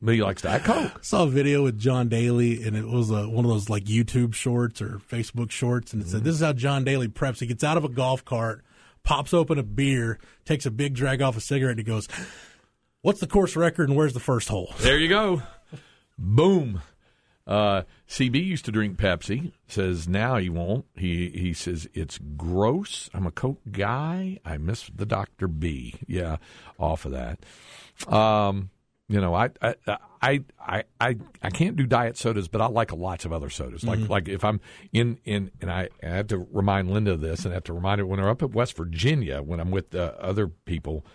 But 0.00 0.14
he 0.14 0.22
likes 0.22 0.42
Diet 0.42 0.62
Coke. 0.62 1.02
saw 1.04 1.24
a 1.24 1.28
video 1.28 1.64
with 1.64 1.76
John 1.76 2.08
Daly, 2.08 2.62
and 2.62 2.76
it 2.76 2.86
was 2.86 3.10
uh, 3.10 3.24
one 3.24 3.44
of 3.44 3.50
those 3.50 3.68
like 3.68 3.84
YouTube 3.84 4.32
shorts 4.32 4.80
or 4.80 5.00
Facebook 5.10 5.50
shorts, 5.50 5.92
and 5.92 6.00
it 6.00 6.06
said, 6.08 6.22
"This 6.22 6.36
is 6.36 6.40
how 6.40 6.52
John 6.52 6.84
Daly 6.84 7.08
preps. 7.08 7.40
He 7.40 7.46
gets 7.46 7.64
out 7.64 7.76
of 7.76 7.82
a 7.84 7.88
golf 7.88 8.24
cart, 8.24 8.64
pops 9.02 9.34
open 9.34 9.58
a 9.58 9.64
beer, 9.64 10.20
takes 10.44 10.66
a 10.66 10.70
big 10.70 10.94
drag 10.94 11.20
off 11.20 11.36
a 11.36 11.40
cigarette, 11.40 11.72
and 11.72 11.80
he 11.80 11.84
goes." 11.84 12.06
What's 13.02 13.20
the 13.20 13.26
course 13.28 13.54
record 13.56 13.88
and 13.88 13.96
where's 13.96 14.12
the 14.12 14.20
first 14.20 14.48
hole? 14.48 14.74
There 14.80 14.98
you 14.98 15.08
go. 15.08 15.40
Boom. 16.18 16.82
Uh, 17.46 17.82
CB 18.06 18.44
used 18.44 18.66
to 18.66 18.72
drink 18.72 18.98
Pepsi. 18.98 19.52
Says 19.66 20.06
now 20.06 20.36
he 20.36 20.50
won't. 20.50 20.84
He 20.94 21.30
he 21.30 21.54
says 21.54 21.88
it's 21.94 22.18
gross. 22.36 23.08
I'm 23.14 23.26
a 23.26 23.30
Coke 23.30 23.62
guy. 23.70 24.38
I 24.44 24.58
miss 24.58 24.90
the 24.94 25.06
Doctor 25.06 25.48
B. 25.48 25.94
Yeah, 26.06 26.36
off 26.78 27.06
of 27.06 27.12
that. 27.12 27.38
Um, 28.12 28.68
you 29.08 29.18
know, 29.18 29.34
I 29.34 29.48
I 29.62 29.74
I 30.20 30.44
I 30.60 30.84
I, 31.00 31.16
I 31.42 31.50
can't 31.50 31.76
do 31.76 31.86
diet 31.86 32.18
sodas, 32.18 32.48
but 32.48 32.60
I 32.60 32.66
like 32.66 32.92
lots 32.92 33.24
of 33.24 33.32
other 33.32 33.48
sodas. 33.48 33.82
Like 33.82 34.10
like 34.10 34.28
if 34.28 34.44
I'm 34.44 34.60
in 34.92 35.18
in 35.24 35.50
and 35.62 35.70
I, 35.70 35.88
I 36.02 36.08
have 36.08 36.26
to 36.28 36.46
remind 36.52 36.90
Linda 36.90 37.12
of 37.12 37.22
this, 37.22 37.44
and 37.44 37.52
I 37.52 37.54
have 37.54 37.64
to 37.64 37.72
remind 37.72 38.00
her 38.00 38.06
when 38.06 38.20
we're 38.20 38.28
up 38.28 38.42
at 38.42 38.50
West 38.50 38.76
Virginia 38.76 39.40
when 39.40 39.58
I'm 39.58 39.70
with 39.70 39.94
uh, 39.94 40.12
other 40.18 40.48
people. 40.48 41.06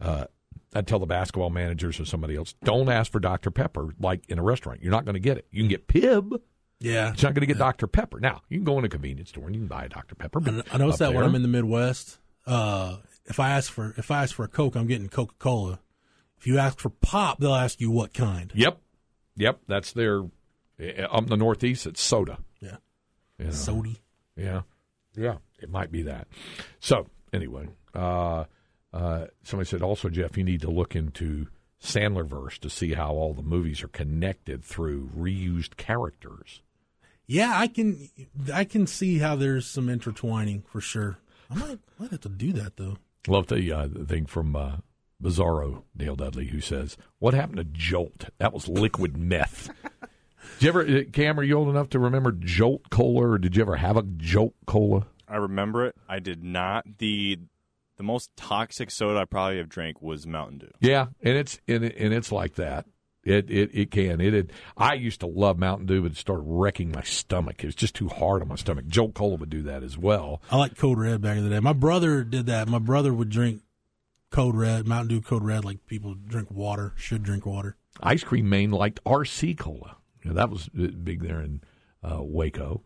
Uh, 0.00 0.24
I 0.74 0.82
tell 0.82 0.98
the 0.98 1.06
basketball 1.06 1.50
managers 1.50 2.00
or 2.00 2.04
somebody 2.04 2.36
else, 2.36 2.54
don't 2.64 2.88
ask 2.88 3.12
for 3.12 3.20
Dr. 3.20 3.50
Pepper 3.50 3.90
like 4.00 4.24
in 4.28 4.38
a 4.38 4.42
restaurant. 4.42 4.82
You're 4.82 4.90
not 4.92 5.04
going 5.04 5.14
to 5.14 5.20
get 5.20 5.38
it. 5.38 5.46
You 5.50 5.62
can 5.62 5.68
get 5.68 5.86
Pib. 5.86 6.34
Yeah, 6.80 7.12
It's 7.12 7.22
not 7.22 7.32
going 7.34 7.40
to 7.42 7.46
get 7.46 7.56
Dr. 7.58 7.86
Pepper. 7.86 8.20
Now, 8.20 8.42
you 8.48 8.58
can 8.58 8.64
go 8.64 8.78
in 8.78 8.84
a 8.84 8.88
convenience 8.88 9.30
store 9.30 9.46
and 9.46 9.54
you 9.54 9.60
can 9.62 9.68
buy 9.68 9.84
a 9.84 9.88
Dr. 9.88 10.14
Pepper. 10.16 10.40
I, 10.70 10.76
noticed 10.76 10.98
that 10.98 11.14
when 11.14 11.24
I'm 11.24 11.34
in 11.34 11.42
the 11.42 11.48
Midwest. 11.48 12.18
Uh, 12.46 12.96
if 13.24 13.40
I 13.40 13.50
ask 13.52 13.72
for 13.72 13.94
if 13.96 14.10
I 14.10 14.22
ask 14.22 14.34
for 14.34 14.44
a 14.44 14.48
Coke, 14.48 14.74
I'm 14.74 14.86
getting 14.86 15.08
Coca 15.08 15.34
Cola. 15.38 15.80
If 16.36 16.46
you 16.46 16.58
ask 16.58 16.78
for 16.78 16.90
pop, 16.90 17.38
they'll 17.40 17.54
ask 17.54 17.80
you 17.80 17.90
what 17.90 18.12
kind. 18.12 18.52
Yep. 18.54 18.78
Yep. 19.36 19.60
That's 19.66 19.92
their, 19.92 20.24
uh, 20.78 21.02
up 21.10 21.22
in 21.22 21.28
the 21.30 21.36
Northeast, 21.38 21.86
it's 21.86 22.02
soda. 22.02 22.38
Yeah, 22.60 22.76
You 23.38 23.46
know? 23.46 23.50
sody. 23.52 24.02
Yeah. 24.36 24.62
Yeah. 25.16 25.36
It 25.62 25.70
might 25.70 25.90
be 25.90 26.02
that. 26.02 26.28
So, 26.80 27.06
anyway, 27.32 27.68
uh, 27.94 28.44
uh, 28.94 29.26
somebody 29.42 29.68
said 29.68 29.82
also, 29.82 30.08
Jeff, 30.08 30.38
you 30.38 30.44
need 30.44 30.60
to 30.60 30.70
look 30.70 30.94
into 30.94 31.48
Sandlerverse 31.82 32.58
to 32.60 32.70
see 32.70 32.94
how 32.94 33.10
all 33.10 33.34
the 33.34 33.42
movies 33.42 33.82
are 33.82 33.88
connected 33.88 34.64
through 34.64 35.10
reused 35.16 35.76
characters. 35.76 36.62
Yeah, 37.26 37.52
I 37.54 37.66
can 37.66 38.08
I 38.52 38.64
can 38.64 38.86
see 38.86 39.18
how 39.18 39.34
there's 39.34 39.66
some 39.66 39.88
intertwining 39.88 40.62
for 40.62 40.80
sure. 40.80 41.18
I 41.50 41.54
might 41.56 41.78
might 41.98 42.10
have 42.12 42.20
to 42.20 42.28
do 42.28 42.52
that 42.52 42.76
though. 42.76 42.98
Love 43.26 43.48
the, 43.48 43.72
uh, 43.72 43.88
the 43.90 44.04
thing 44.04 44.26
from 44.26 44.54
uh, 44.54 44.76
Bizarro 45.22 45.82
Dale 45.96 46.16
Dudley 46.16 46.46
who 46.46 46.60
says, 46.60 46.96
"What 47.18 47.34
happened 47.34 47.56
to 47.56 47.64
Jolt? 47.64 48.26
That 48.38 48.52
was 48.52 48.68
liquid 48.68 49.16
meth." 49.16 49.70
Did 50.58 50.62
you 50.62 50.68
ever, 50.68 50.82
uh, 50.82 51.02
Cam? 51.12 51.40
Are 51.40 51.42
you 51.42 51.56
old 51.56 51.68
enough 51.68 51.88
to 51.90 51.98
remember 51.98 52.30
Jolt 52.30 52.90
Cola, 52.90 53.30
or 53.30 53.38
did 53.38 53.56
you 53.56 53.62
ever 53.62 53.76
have 53.76 53.96
a 53.96 54.02
Jolt 54.02 54.54
Cola? 54.66 55.06
I 55.26 55.36
remember 55.36 55.86
it. 55.86 55.96
I 56.06 56.18
did 56.20 56.44
not. 56.44 56.98
the 56.98 57.38
The 57.96 58.02
most 58.02 58.30
toxic 58.36 58.90
soda 58.90 59.20
I 59.20 59.24
probably 59.24 59.58
have 59.58 59.68
drank 59.68 60.02
was 60.02 60.26
Mountain 60.26 60.58
Dew. 60.58 60.70
Yeah, 60.80 61.06
and 61.22 61.36
it's 61.36 61.60
and, 61.68 61.84
it, 61.84 61.96
and 61.96 62.12
it's 62.12 62.32
like 62.32 62.54
that. 62.56 62.86
It 63.22 63.50
it 63.50 63.70
it 63.72 63.90
can. 63.90 64.20
It, 64.20 64.34
it 64.34 64.50
I 64.76 64.94
used 64.94 65.20
to 65.20 65.26
love 65.26 65.58
Mountain 65.58 65.86
Dew, 65.86 66.02
but 66.02 66.12
it 66.12 66.18
started 66.18 66.44
wrecking 66.44 66.90
my 66.90 67.02
stomach. 67.02 67.62
It 67.62 67.66
was 67.66 67.74
just 67.74 67.94
too 67.94 68.08
hard 68.08 68.42
on 68.42 68.48
my 68.48 68.56
stomach. 68.56 68.86
Jolt 68.86 69.14
Cola 69.14 69.36
would 69.36 69.50
do 69.50 69.62
that 69.62 69.82
as 69.82 69.96
well. 69.96 70.42
I 70.50 70.56
like 70.56 70.76
Code 70.76 70.98
Red 70.98 71.22
back 71.22 71.38
in 71.38 71.44
the 71.44 71.50
day. 71.50 71.60
My 71.60 71.72
brother 71.72 72.24
did 72.24 72.46
that. 72.46 72.68
My 72.68 72.78
brother 72.78 73.14
would 73.14 73.30
drink 73.30 73.62
Code 74.30 74.56
Red, 74.56 74.86
Mountain 74.86 75.08
Dew 75.08 75.20
Code 75.22 75.44
Red, 75.44 75.64
like 75.64 75.86
people 75.86 76.14
drink 76.14 76.50
water, 76.50 76.92
should 76.96 77.22
drink 77.22 77.46
water. 77.46 77.76
Ice 78.02 78.24
Cream 78.24 78.48
Man 78.48 78.72
liked 78.72 79.02
RC 79.04 79.56
Cola. 79.56 79.96
Yeah, 80.24 80.32
that 80.32 80.50
was 80.50 80.68
big 80.68 81.22
there 81.22 81.40
in 81.40 81.60
uh, 82.02 82.18
Waco. 82.20 82.82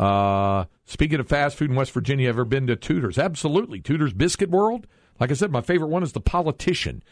Uh, 0.00 0.64
speaking 0.86 1.20
of 1.20 1.28
fast 1.28 1.58
food 1.58 1.68
in 1.68 1.76
West 1.76 1.92
Virginia, 1.92 2.30
ever 2.30 2.46
been 2.46 2.66
to 2.66 2.74
Tudor's? 2.74 3.18
Absolutely. 3.18 3.82
Tudor's 3.82 4.14
Biscuit 4.14 4.48
World. 4.48 4.86
Like 5.20 5.30
I 5.30 5.34
said, 5.34 5.52
my 5.52 5.60
favorite 5.60 5.88
one 5.88 6.02
is 6.02 6.12
the 6.12 6.22
Politician. 6.22 7.02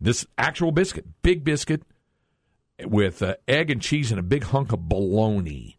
This 0.00 0.24
actual 0.38 0.72
biscuit, 0.72 1.04
big 1.20 1.44
biscuit 1.44 1.82
with 2.82 3.22
uh, 3.22 3.34
egg 3.46 3.70
and 3.70 3.82
cheese 3.82 4.10
and 4.10 4.18
a 4.18 4.22
big 4.22 4.44
hunk 4.44 4.72
of 4.72 4.88
bologna. 4.88 5.78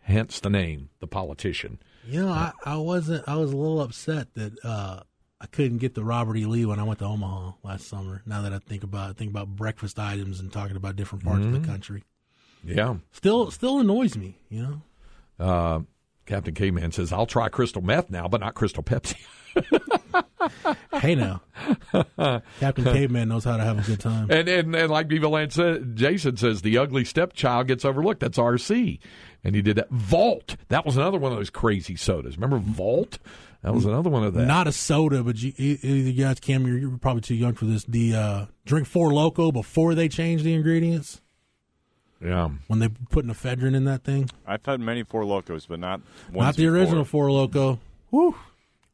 Hence 0.00 0.40
the 0.40 0.48
name, 0.48 0.88
the 1.00 1.06
Politician. 1.06 1.78
You 2.06 2.22
know, 2.22 2.30
I, 2.30 2.52
I 2.64 2.78
wasn't. 2.78 3.28
I 3.28 3.36
was 3.36 3.52
a 3.52 3.56
little 3.56 3.82
upset 3.82 4.32
that 4.32 4.52
uh, 4.64 5.00
I 5.42 5.46
couldn't 5.46 5.78
get 5.78 5.94
the 5.94 6.04
Robert 6.04 6.38
E. 6.38 6.46
Lee 6.46 6.64
when 6.64 6.80
I 6.80 6.84
went 6.84 7.00
to 7.00 7.04
Omaha 7.04 7.52
last 7.62 7.86
summer. 7.86 8.22
Now 8.24 8.40
that 8.42 8.54
I 8.54 8.60
think 8.60 8.82
about 8.82 9.10
it, 9.10 9.18
think 9.18 9.30
about 9.30 9.48
breakfast 9.48 9.98
items 9.98 10.40
and 10.40 10.50
talking 10.50 10.76
about 10.76 10.96
different 10.96 11.22
parts 11.22 11.40
mm-hmm. 11.40 11.48
of 11.48 11.52
the 11.52 11.58
mm-hmm. 11.58 11.70
country. 11.70 12.04
Yeah, 12.64 12.94
still 13.12 13.50
still 13.50 13.80
annoys 13.80 14.16
me. 14.16 14.38
You 14.48 14.62
know. 14.62 14.82
Uh, 15.38 15.80
Captain 16.26 16.54
Caveman 16.54 16.92
says, 16.92 17.12
"I'll 17.12 17.26
try 17.26 17.48
crystal 17.48 17.82
meth 17.82 18.10
now, 18.10 18.28
but 18.28 18.40
not 18.40 18.54
crystal 18.54 18.82
Pepsi." 18.82 19.16
hey 21.00 21.14
now, 21.14 21.40
Captain 22.60 22.84
Caveman 22.84 23.28
knows 23.28 23.44
how 23.44 23.56
to 23.56 23.64
have 23.64 23.78
a 23.78 23.82
good 23.82 24.00
time. 24.00 24.30
And 24.30 24.48
and, 24.48 24.74
and 24.74 24.90
like 24.90 25.08
Bevo 25.08 25.28
Lance 25.30 25.54
said, 25.54 25.96
Jason 25.96 26.36
says 26.36 26.62
the 26.62 26.78
ugly 26.78 27.04
stepchild 27.04 27.68
gets 27.68 27.84
overlooked. 27.84 28.20
That's 28.20 28.38
RC, 28.38 28.98
and 29.44 29.54
he 29.54 29.62
did 29.62 29.76
that. 29.76 29.90
Vault. 29.90 30.56
That 30.68 30.84
was 30.84 30.96
another 30.96 31.18
one 31.18 31.32
of 31.32 31.38
those 31.38 31.50
crazy 31.50 31.96
sodas. 31.96 32.36
Remember 32.36 32.58
Vault? 32.58 33.18
That 33.62 33.74
was 33.74 33.84
another 33.84 34.10
one 34.10 34.22
of 34.22 34.34
that. 34.34 34.46
Not 34.46 34.68
a 34.68 34.72
soda, 34.72 35.24
but 35.24 35.42
you, 35.42 35.52
either 35.56 36.12
guys, 36.12 36.38
Cam, 36.38 36.68
you're, 36.68 36.78
you're, 36.78 36.98
probably 36.98 37.22
too 37.22 37.34
young 37.34 37.54
for 37.54 37.64
this. 37.64 37.82
The 37.82 38.14
uh, 38.14 38.46
drink 38.64 38.86
Four 38.86 39.12
Loco 39.12 39.50
before 39.50 39.96
they 39.96 40.08
changed 40.08 40.44
the 40.44 40.54
ingredients. 40.54 41.20
Yeah. 42.22 42.50
When 42.66 42.78
they 42.78 42.88
put 42.88 43.24
an 43.24 43.30
ephedrine 43.30 43.74
in 43.74 43.84
that 43.84 44.04
thing. 44.04 44.30
I've 44.46 44.64
had 44.64 44.80
many 44.80 45.02
Four 45.02 45.24
Locos, 45.24 45.66
but 45.66 45.78
not 45.80 46.00
not 46.32 46.56
the 46.56 46.64
before. 46.64 46.78
original 46.78 47.04
Four 47.04 47.30
Loco. 47.30 47.78
Woo. 48.10 48.34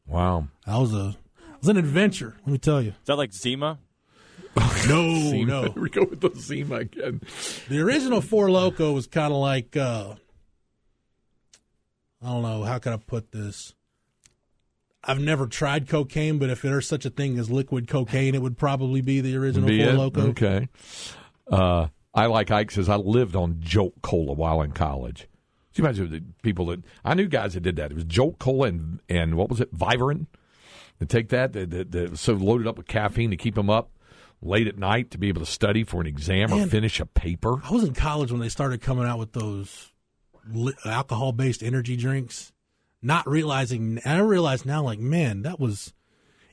Wow. 0.05 0.47
That 0.65 0.77
was 0.77 0.93
a 0.93 1.15
was 1.59 1.69
an 1.69 1.77
adventure. 1.77 2.35
Let 2.45 2.51
me 2.51 2.57
tell 2.57 2.81
you. 2.81 2.89
Is 2.89 3.05
that 3.05 3.15
like 3.15 3.33
Zima? 3.33 3.79
no, 4.87 5.15
Zima. 5.15 5.45
no. 5.45 5.69
we 5.75 5.89
go 5.89 6.03
with 6.03 6.21
the 6.21 6.31
Zima 6.37 6.75
again. 6.75 7.21
The 7.69 7.79
original 7.79 8.21
Four 8.21 8.51
Loco 8.51 8.91
was 8.91 9.07
kind 9.07 9.31
of 9.31 9.39
like 9.39 9.77
uh, 9.77 10.15
I 12.21 12.27
don't 12.27 12.41
know 12.41 12.63
how 12.63 12.79
can 12.79 12.93
I 12.93 12.97
put 12.97 13.31
this. 13.31 13.73
I've 15.05 15.19
never 15.19 15.47
tried 15.47 15.89
cocaine, 15.89 16.37
but 16.39 16.49
if 16.49 16.61
there's 16.61 16.87
such 16.87 17.05
a 17.05 17.09
thing 17.09 17.37
as 17.37 17.51
liquid 17.51 17.89
cocaine, 17.89 18.35
it 18.35 18.41
would 18.41 18.57
probably 18.57 19.01
be 19.01 19.19
the 19.19 19.35
original 19.35 19.67
be 19.67 19.83
Four 19.83 19.93
it? 19.93 19.97
Loco. 19.97 20.21
Okay. 20.29 20.69
Uh, 21.51 21.87
I 22.13 22.27
like 22.27 22.51
Ike 22.51 22.71
says 22.71 22.89
I 22.89 22.95
lived 22.95 23.35
on 23.35 23.57
Jolt 23.59 24.01
Cola 24.01 24.33
while 24.33 24.61
in 24.61 24.71
college. 24.71 25.27
Can 25.73 25.83
you 25.83 25.89
imagine 25.89 26.11
the 26.11 26.23
people 26.43 26.67
that 26.67 26.83
I 27.03 27.15
knew 27.15 27.27
guys 27.27 27.55
that 27.55 27.61
did 27.61 27.77
that? 27.77 27.91
It 27.91 27.95
was 27.95 28.03
Jolt 28.03 28.37
Cola 28.37 28.67
and 28.67 28.99
and 29.09 29.35
what 29.35 29.49
was 29.49 29.59
it, 29.59 29.73
Vivarin? 29.75 30.27
To 30.99 31.07
take 31.07 31.29
that, 31.29 31.53
that, 31.53 32.11
was 32.11 32.21
so 32.21 32.33
loaded 32.33 32.67
up 32.67 32.77
with 32.77 32.87
caffeine 32.87 33.31
to 33.31 33.35
keep 33.35 33.55
them 33.55 33.69
up 33.69 33.89
late 34.41 34.67
at 34.67 34.77
night 34.77 35.11
to 35.11 35.17
be 35.17 35.27
able 35.27 35.41
to 35.41 35.51
study 35.51 35.83
for 35.83 35.99
an 36.01 36.07
exam 36.07 36.51
Man, 36.51 36.67
or 36.67 36.67
finish 36.67 36.99
a 36.99 37.05
paper. 37.05 37.61
I 37.63 37.71
was 37.71 37.83
in 37.83 37.93
college 37.93 38.31
when 38.31 38.39
they 38.39 38.49
started 38.49 38.81
coming 38.81 39.05
out 39.05 39.17
with 39.17 39.33
those 39.33 39.91
alcohol 40.85 41.31
based 41.31 41.63
energy 41.63 41.95
drinks, 41.95 42.51
not 43.01 43.27
realizing. 43.27 43.99
I 44.05 44.19
realize 44.19 44.65
now, 44.65 44.83
like, 44.83 44.99
man, 44.99 45.41
that 45.41 45.59
was 45.59 45.93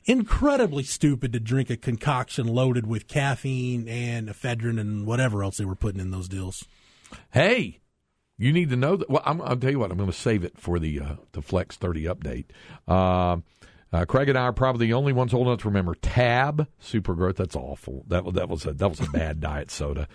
incredibly 0.05 0.83
stupid 0.83 1.33
to 1.33 1.39
drink 1.39 1.69
a 1.69 1.77
concoction 1.77 2.47
loaded 2.47 2.87
with 2.87 3.07
caffeine 3.07 3.87
and 3.87 4.27
ephedrine 4.27 4.79
and 4.79 5.05
whatever 5.05 5.43
else 5.43 5.57
they 5.57 5.65
were 5.65 5.75
putting 5.75 6.01
in 6.01 6.11
those 6.11 6.27
deals. 6.27 6.65
Hey, 7.31 7.79
you 8.37 8.51
need 8.51 8.69
to 8.69 8.75
know 8.75 8.95
that. 8.95 9.09
Well, 9.09 9.21
i 9.25 9.31
will 9.31 9.55
tell 9.57 9.71
you 9.71 9.79
what. 9.79 9.91
I'm 9.91 9.97
going 9.97 10.09
to 10.09 10.17
save 10.17 10.43
it 10.43 10.57
for 10.57 10.79
the 10.79 10.99
uh, 10.99 11.15
the 11.33 11.41
Flex 11.41 11.75
30 11.75 12.05
update. 12.05 12.45
Uh, 12.87 13.37
uh, 13.93 14.05
Craig 14.05 14.29
and 14.29 14.37
I 14.37 14.43
are 14.43 14.53
probably 14.53 14.87
the 14.87 14.93
only 14.93 15.13
ones 15.13 15.33
old 15.33 15.47
enough 15.47 15.59
to 15.61 15.67
remember 15.67 15.95
Tab 15.95 16.67
Super 16.79 17.13
Growth. 17.13 17.35
That's 17.35 17.55
awful. 17.55 18.03
That 18.07 18.33
that 18.33 18.49
was 18.49 18.65
a 18.65 18.73
that 18.73 18.89
was 18.89 18.99
a 18.99 19.09
bad 19.11 19.39
diet 19.41 19.69
soda. 19.69 20.07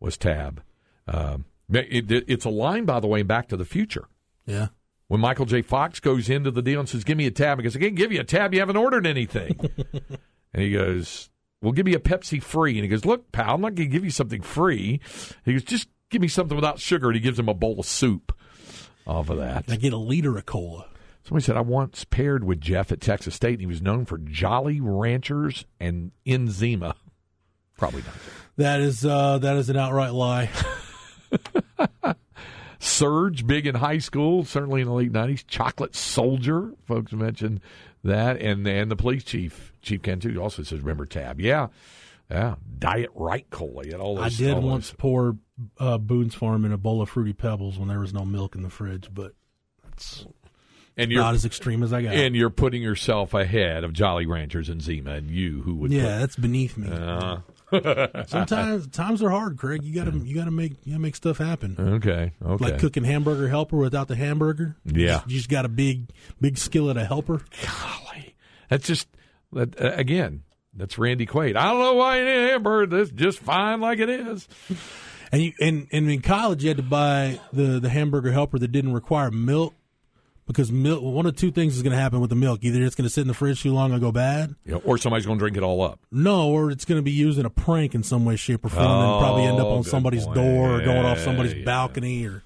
Was 0.00 0.16
Tab? 0.16 0.62
Um, 1.06 1.46
it, 1.70 2.10
it, 2.10 2.24
it's 2.28 2.44
a 2.44 2.50
line, 2.50 2.84
by 2.84 3.00
the 3.00 3.06
way, 3.06 3.22
Back 3.22 3.48
to 3.48 3.56
the 3.56 3.64
Future. 3.64 4.06
Yeah. 4.46 4.68
When 5.08 5.20
Michael 5.20 5.46
J. 5.46 5.62
Fox 5.62 6.00
goes 6.00 6.28
into 6.28 6.50
the 6.50 6.62
deal 6.62 6.80
and 6.80 6.88
says, 6.88 7.04
"Give 7.04 7.16
me 7.16 7.26
a 7.26 7.30
tab," 7.30 7.58
he 7.58 7.64
goes, 7.64 7.76
"I 7.76 7.80
can't 7.80 7.94
give 7.94 8.12
you 8.12 8.20
a 8.20 8.24
tab. 8.24 8.54
You 8.54 8.60
haven't 8.60 8.76
ordered 8.76 9.06
anything." 9.06 9.58
and 10.52 10.62
he 10.62 10.70
goes, 10.70 11.30
"We'll 11.62 11.72
give 11.72 11.88
you 11.88 11.96
a 11.96 12.00
Pepsi 12.00 12.42
free." 12.42 12.72
And 12.72 12.82
he 12.82 12.88
goes, 12.88 13.04
"Look, 13.04 13.32
pal, 13.32 13.54
I'm 13.54 13.60
not 13.60 13.74
going 13.74 13.88
to 13.88 13.92
give 13.92 14.04
you 14.04 14.10
something 14.10 14.42
free." 14.42 15.00
He 15.44 15.54
goes, 15.54 15.64
"Just 15.64 15.88
give 16.10 16.22
me 16.22 16.28
something 16.28 16.56
without 16.56 16.78
sugar. 16.78 17.08
And 17.08 17.16
he 17.16 17.20
gives 17.20 17.38
him 17.38 17.48
a 17.48 17.54
bowl 17.54 17.80
of 17.80 17.86
soup 17.86 18.32
off 19.06 19.30
of 19.30 19.38
that. 19.38 19.64
I 19.68 19.76
get 19.76 19.92
a 19.92 19.98
liter 19.98 20.36
of 20.36 20.46
cola. 20.46 20.86
Somebody 21.24 21.44
said 21.44 21.56
I 21.56 21.60
once 21.60 22.04
paired 22.04 22.44
with 22.44 22.60
Jeff 22.60 22.90
at 22.90 23.00
Texas 23.00 23.34
State, 23.34 23.52
and 23.52 23.60
he 23.60 23.66
was 23.66 23.82
known 23.82 24.06
for 24.06 24.18
Jolly 24.18 24.80
Ranchers 24.80 25.66
and 25.78 26.12
Enzima. 26.26 26.94
Probably 27.76 28.02
not. 28.02 28.14
That 28.56 28.80
is 28.80 29.04
uh, 29.04 29.38
that 29.38 29.56
is 29.56 29.68
an 29.68 29.76
outright 29.76 30.12
lie. 30.12 30.50
Surge, 32.78 33.46
big 33.46 33.66
in 33.66 33.74
high 33.74 33.98
school, 33.98 34.44
certainly 34.44 34.80
in 34.80 34.86
the 34.86 34.92
late 34.92 35.12
nineties. 35.12 35.42
Chocolate 35.42 35.94
Soldier, 35.94 36.72
folks 36.86 37.12
mentioned 37.12 37.60
that, 38.04 38.40
and 38.40 38.66
and 38.66 38.90
the 38.90 38.96
police 38.96 39.24
chief, 39.24 39.72
Chief 39.82 40.00
Cantu, 40.02 40.38
also 40.38 40.62
says, 40.62 40.80
"Remember 40.80 41.04
Tab? 41.04 41.40
Yeah, 41.40 41.68
yeah, 42.30 42.54
Diet 42.78 43.10
Right 43.14 43.48
Cola. 43.50 43.84
You 43.84 43.94
all 43.96 44.16
those, 44.16 44.40
I 44.40 44.44
did 44.44 44.58
once 44.58 44.90
those. 44.90 44.96
pour 44.96 45.36
uh, 45.78 45.98
Boone's 45.98 46.34
Farm 46.34 46.64
in 46.64 46.72
a 46.72 46.78
bowl 46.78 47.02
of 47.02 47.10
Fruity 47.10 47.32
Pebbles 47.32 47.78
when 47.78 47.88
there 47.88 48.00
was 48.00 48.14
no 48.14 48.24
milk 48.24 48.54
in 48.54 48.62
the 48.62 48.70
fridge, 48.70 49.08
but 49.12 49.32
that's 49.84 50.26
and 50.98 51.12
you're, 51.12 51.22
not 51.22 51.34
as 51.34 51.44
extreme 51.44 51.82
as 51.82 51.92
I 51.92 52.02
got. 52.02 52.14
And 52.14 52.34
you're 52.34 52.50
putting 52.50 52.82
yourself 52.82 53.32
ahead 53.32 53.84
of 53.84 53.92
Jolly 53.92 54.26
Ranchers 54.26 54.68
and 54.68 54.82
Zima 54.82 55.12
and 55.12 55.30
you, 55.30 55.62
who 55.62 55.76
would. 55.76 55.92
Yeah, 55.92 56.02
put, 56.02 56.18
that's 56.18 56.36
beneath 56.36 56.76
me. 56.76 56.90
Uh, 56.90 57.38
Sometimes 58.28 58.88
times 58.88 59.22
are 59.22 59.30
hard, 59.30 59.58
Craig. 59.58 59.84
You 59.84 59.94
gotta 59.94 60.16
you 60.16 60.34
gotta 60.34 60.50
make 60.50 60.72
you 60.84 60.92
gotta 60.92 61.02
make 61.02 61.16
stuff 61.16 61.38
happen. 61.38 61.76
Okay, 61.78 62.32
okay. 62.42 62.64
Like 62.64 62.78
cooking 62.78 63.04
hamburger 63.04 63.48
helper 63.48 63.76
without 63.76 64.08
the 64.08 64.16
hamburger. 64.16 64.76
Yeah, 64.84 64.94
you 64.94 65.06
just, 65.06 65.26
you 65.28 65.36
just 65.36 65.48
got 65.50 65.64
a 65.64 65.68
big 65.68 66.10
big 66.40 66.56
skillet 66.58 66.96
of 66.96 67.06
helper. 67.06 67.42
Golly, 67.64 68.34
that's 68.70 68.86
just 68.86 69.08
that, 69.52 69.80
uh, 69.80 69.92
again 69.94 70.44
that's 70.78 70.96
Randy 70.96 71.26
Quaid. 71.26 71.56
I 71.56 71.70
don't 71.70 71.80
know 71.80 71.94
why 71.94 72.18
you 72.18 72.24
need 72.24 72.50
hamburger. 72.50 72.96
That's 72.96 73.10
just 73.10 73.40
fine 73.40 73.80
like 73.80 73.98
it 73.98 74.08
is. 74.08 74.48
And 75.32 75.42
you 75.42 75.52
and, 75.60 75.88
and 75.92 76.10
in 76.10 76.22
college 76.22 76.62
you 76.62 76.68
had 76.68 76.78
to 76.78 76.82
buy 76.82 77.40
the, 77.52 77.80
the 77.80 77.88
hamburger 77.88 78.32
helper 78.32 78.58
that 78.58 78.68
didn't 78.68 78.94
require 78.94 79.30
milk 79.30 79.74
because 80.48 80.72
milk. 80.72 81.00
One 81.00 81.26
of 81.26 81.36
two 81.36 81.52
things 81.52 81.76
is 81.76 81.82
going 81.82 81.92
to 81.92 81.98
happen 81.98 82.20
with 82.20 82.30
the 82.30 82.36
milk: 82.36 82.60
either 82.62 82.82
it's 82.82 82.96
going 82.96 83.04
to 83.04 83.10
sit 83.10 83.20
in 83.20 83.28
the 83.28 83.34
fridge 83.34 83.62
too 83.62 83.72
long 83.72 83.92
and 83.92 84.00
go 84.00 84.10
bad, 84.10 84.56
yeah, 84.64 84.76
or 84.76 84.98
somebody's 84.98 85.26
going 85.26 85.38
to 85.38 85.42
drink 85.42 85.56
it 85.56 85.62
all 85.62 85.80
up. 85.82 86.00
No, 86.10 86.48
or 86.48 86.72
it's 86.72 86.84
going 86.84 86.98
to 86.98 87.02
be 87.02 87.12
used 87.12 87.38
in 87.38 87.46
a 87.46 87.50
prank 87.50 87.94
in 87.94 88.02
some 88.02 88.24
way, 88.24 88.34
shape, 88.34 88.64
or 88.64 88.70
form, 88.70 88.84
oh, 88.84 89.12
and 89.12 89.22
probably 89.22 89.44
end 89.44 89.60
up 89.60 89.66
oh, 89.66 89.76
on 89.76 89.84
somebody's 89.84 90.24
point. 90.24 90.34
door 90.34 90.72
or 90.72 90.80
going 90.80 91.04
off 91.04 91.20
somebody's 91.20 91.54
yeah. 91.54 91.64
balcony, 91.64 92.26
or 92.26 92.42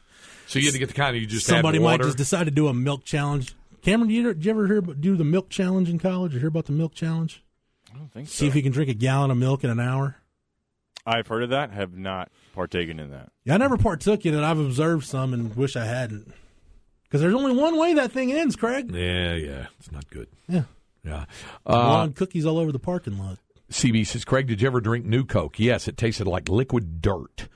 so 0.47 0.59
you 0.59 0.67
had 0.67 0.75
to 0.75 0.79
get 0.79 0.89
the 0.89 0.95
kind 0.95 1.17
of 1.17 1.23
you 1.23 1.27
just 1.27 1.47
somebody 1.47 1.79
might 1.79 2.03
just 2.03 2.19
decide 2.19 2.45
to 2.45 2.51
do 2.51 2.69
a 2.69 2.75
milk 2.75 3.05
challenge. 3.05 3.55
Cameron, 3.81 4.09
did 4.09 4.15
you, 4.15 4.35
did 4.35 4.45
you 4.45 4.51
ever 4.51 4.67
hear 4.67 4.81
do 4.81 5.17
the 5.17 5.25
milk 5.25 5.49
challenge 5.49 5.89
in 5.89 5.99
college? 5.99 6.37
Or 6.37 6.39
hear 6.39 6.49
about 6.49 6.67
the 6.67 6.73
milk 6.73 6.95
challenge? 6.95 7.43
I 7.93 7.99
don't 7.99 8.13
think 8.13 8.29
so. 8.29 8.33
See 8.33 8.47
if 8.47 8.55
you 8.55 8.63
can 8.63 8.73
drink 8.73 8.91
a 8.91 8.95
gallon 8.95 9.31
of 9.31 9.37
milk 9.37 9.65
in 9.65 9.71
an 9.71 9.81
hour. 9.81 10.17
I've 11.05 11.27
heard 11.27 11.43
of 11.43 11.51
that. 11.51 11.73
Have 11.73 11.97
not 11.97 12.31
partaken 12.55 13.01
in 13.01 13.11
that. 13.11 13.31
Yeah, 13.45 13.55
I 13.55 13.57
never 13.57 13.77
partook 13.77 14.25
in 14.25 14.35
it. 14.35 14.43
I've 14.43 14.59
observed 14.59 15.07
some 15.07 15.35
and 15.35 15.57
wish 15.57 15.75
I 15.75 15.85
hadn't. 15.85 16.33
Because 17.13 17.21
there's 17.21 17.35
only 17.35 17.53
one 17.53 17.77
way 17.77 17.93
that 17.93 18.11
thing 18.11 18.33
ends, 18.33 18.57
Craig. 18.57 18.91
Yeah, 18.91 19.35
yeah, 19.35 19.67
it's 19.79 19.93
not 19.93 20.09
good. 20.09 20.29
Yeah, 20.49 20.63
yeah. 21.05 21.27
Uh, 21.67 22.09
cookies 22.09 22.47
all 22.47 22.57
over 22.57 22.73
the 22.73 22.79
parking 22.79 23.19
lot. 23.19 23.37
CB 23.71 24.07
says, 24.07 24.25
Craig, 24.25 24.47
did 24.47 24.63
you 24.63 24.67
ever 24.67 24.81
drink 24.81 25.05
New 25.05 25.27
Coke? 25.27 25.59
Yes, 25.59 25.89
it 25.89 25.99
tasted 25.99 26.27
like 26.27 26.49
liquid 26.49 27.03
dirt. 27.03 27.49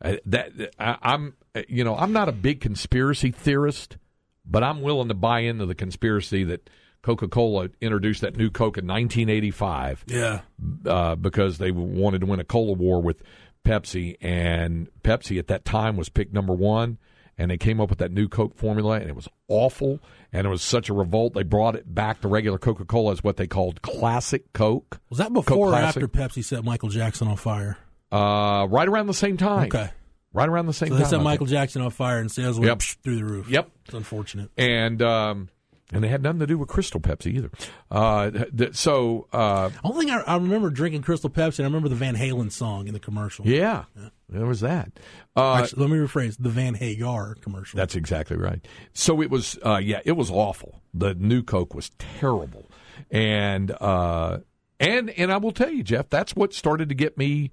Uh, 0.00 0.18
that 0.26 0.52
I, 0.78 0.98
I'm, 1.02 1.34
you 1.66 1.82
know, 1.82 1.96
I'm 1.96 2.12
not 2.12 2.28
a 2.28 2.32
big 2.32 2.60
conspiracy 2.60 3.32
theorist, 3.32 3.96
but 4.44 4.62
I'm 4.62 4.82
willing 4.82 5.08
to 5.08 5.14
buy 5.14 5.40
into 5.40 5.66
the 5.66 5.74
conspiracy 5.74 6.44
that 6.44 6.70
Coca 7.02 7.26
Cola 7.26 7.70
introduced 7.80 8.20
that 8.20 8.36
new 8.36 8.50
Coke 8.50 8.78
in 8.78 8.86
1985. 8.86 10.04
Yeah. 10.06 10.42
Uh, 10.84 11.16
because 11.16 11.58
they 11.58 11.72
wanted 11.72 12.20
to 12.20 12.26
win 12.26 12.38
a 12.38 12.44
cola 12.44 12.74
war 12.74 13.02
with 13.02 13.20
Pepsi, 13.64 14.16
and 14.20 14.88
Pepsi 15.02 15.40
at 15.40 15.48
that 15.48 15.64
time 15.64 15.96
was 15.96 16.08
picked 16.08 16.32
number 16.32 16.54
one, 16.54 16.98
and 17.38 17.50
they 17.50 17.58
came 17.58 17.80
up 17.80 17.90
with 17.90 17.98
that 17.98 18.12
new 18.12 18.28
Coke 18.28 18.56
formula, 18.56 18.98
and 19.00 19.08
it 19.08 19.14
was 19.16 19.28
awful, 19.48 20.00
and 20.32 20.46
it 20.46 20.50
was 20.50 20.62
such 20.62 20.88
a 20.88 20.94
revolt. 20.94 21.34
They 21.34 21.42
brought 21.42 21.74
it 21.76 21.94
back 21.94 22.20
to 22.22 22.28
regular 22.28 22.58
Coca 22.58 22.84
Cola 22.84 23.12
as 23.12 23.22
what 23.24 23.36
they 23.36 23.46
called 23.46 23.82
classic 23.82 24.52
Coke. 24.52 25.00
Was 25.10 25.18
that 25.18 25.32
before 25.32 25.72
or 25.72 25.74
after 25.74 26.08
Pepsi 26.08 26.44
set 26.44 26.64
Michael 26.64 26.88
Jackson 26.88 27.28
on 27.28 27.36
fire? 27.36 27.78
Uh, 28.12 28.66
right 28.70 28.88
around 28.88 29.06
the 29.08 29.14
same 29.14 29.36
time. 29.36 29.66
Okay. 29.66 29.90
Right 30.32 30.48
around 30.48 30.66
the 30.66 30.72
same 30.74 30.88
so 30.88 30.94
time. 30.96 31.02
They 31.02 31.08
set 31.08 31.22
Michael 31.22 31.46
Jackson 31.46 31.82
on 31.82 31.90
fire 31.90 32.18
and 32.18 32.30
sales 32.30 32.58
went 32.58 32.68
Yep. 32.68 32.82
through 33.02 33.16
the 33.16 33.24
roof. 33.24 33.48
Yep. 33.48 33.70
It's 33.86 33.94
unfortunate. 33.94 34.50
And 34.58 35.00
um, 35.02 35.48
and 35.92 36.02
they 36.02 36.08
had 36.08 36.22
nothing 36.22 36.40
to 36.40 36.46
do 36.46 36.58
with 36.58 36.68
Crystal 36.68 37.00
Pepsi 37.00 37.34
either. 37.34 37.50
Uh, 37.90 38.30
th- 38.56 38.74
so 38.74 39.28
uh, 39.32 39.70
Only 39.84 40.06
thing 40.06 40.14
I, 40.14 40.20
I 40.22 40.34
remember 40.36 40.70
drinking 40.70 41.02
Crystal 41.02 41.30
Pepsi, 41.30 41.60
and 41.60 41.66
I 41.66 41.68
remember 41.68 41.88
the 41.88 41.94
Van 41.94 42.16
Halen 42.16 42.50
song 42.50 42.88
in 42.88 42.92
the 42.94 43.00
commercial. 43.00 43.46
yeah, 43.46 43.84
there 44.28 44.46
was 44.46 44.60
that. 44.60 44.90
Uh, 45.36 45.54
Actually, 45.62 45.82
let 45.82 45.90
me 45.90 45.98
rephrase 45.98 46.36
the 46.38 46.48
Van 46.48 46.74
Hagar 46.74 47.34
commercial. 47.36 47.76
That's 47.76 47.94
exactly 47.94 48.36
right. 48.36 48.66
So 48.94 49.20
it 49.22 49.30
was, 49.30 49.58
uh, 49.64 49.76
yeah, 49.82 50.00
it 50.04 50.12
was 50.12 50.30
awful. 50.30 50.80
The 50.94 51.14
new 51.14 51.42
Coke 51.42 51.74
was 51.74 51.90
terrible, 51.98 52.70
and 53.10 53.70
uh, 53.70 54.38
and 54.80 55.10
and 55.10 55.30
I 55.32 55.36
will 55.36 55.52
tell 55.52 55.70
you, 55.70 55.82
Jeff, 55.82 56.08
that's 56.10 56.34
what 56.34 56.52
started 56.54 56.88
to 56.88 56.94
get 56.94 57.16
me 57.18 57.52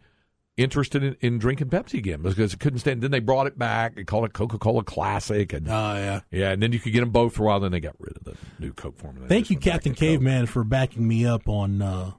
interested 0.58 1.04
in, 1.04 1.18
in 1.22 1.40
drinking 1.40 1.70
Pepsi 1.70 1.96
again 1.98 2.22
because 2.22 2.54
it 2.54 2.60
couldn't 2.60 2.80
stand. 2.80 3.02
Then 3.02 3.12
they 3.12 3.20
brought 3.20 3.48
it 3.48 3.58
back 3.58 3.98
and 3.98 4.06
called 4.08 4.26
it 4.26 4.34
Coca 4.34 4.58
Cola 4.58 4.84
Classic, 4.84 5.52
and 5.54 5.68
Oh, 5.68 5.72
yeah. 5.96 6.20
yeah, 6.32 6.52
and 6.52 6.62
then 6.62 6.72
you 6.74 6.80
could 6.80 6.94
get 6.94 7.00
them 7.02 7.10
both 7.12 7.34
for 7.36 7.44
a 7.44 7.46
while. 7.48 7.60
Then 7.60 7.72
they 7.72 7.80
got 7.80 7.96
rid 8.00 8.16
of 8.18 8.24
the 8.24 8.36
new 8.60 8.74
Coke 8.74 8.98
formula. 8.98 9.28
Thank 9.28 9.50
you, 9.50 9.58
Captain. 9.58 9.94
Caveman, 9.94 10.46
for 10.46 10.64
backing 10.64 11.08
me 11.08 11.26
up 11.26 11.48
on 11.50 11.82
uh, 11.82 12.12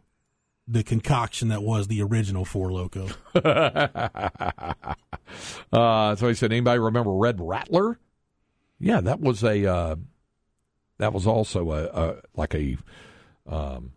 the 0.67 0.83
concoction 0.83 1.49
that 1.49 1.63
was 1.63 1.87
the 1.89 2.03
original 2.03 2.45
Four 2.45 2.73
Loco. 2.73 3.09
Uh, 5.73 6.15
so 6.17 6.29
he 6.29 6.35
said, 6.35 6.53
anybody 6.53 6.79
remember 6.79 7.13
Red 7.13 7.41
Rattler? 7.41 7.99
Yeah, 8.79 9.01
that 9.01 9.21
was 9.21 9.43
a 9.43 9.67
uh, 9.67 9.97
that 10.99 11.13
was 11.13 11.27
also 11.27 11.73
a, 11.73 11.85
a 11.87 12.17
like 12.37 12.55
a 12.55 12.77
um 13.47 13.93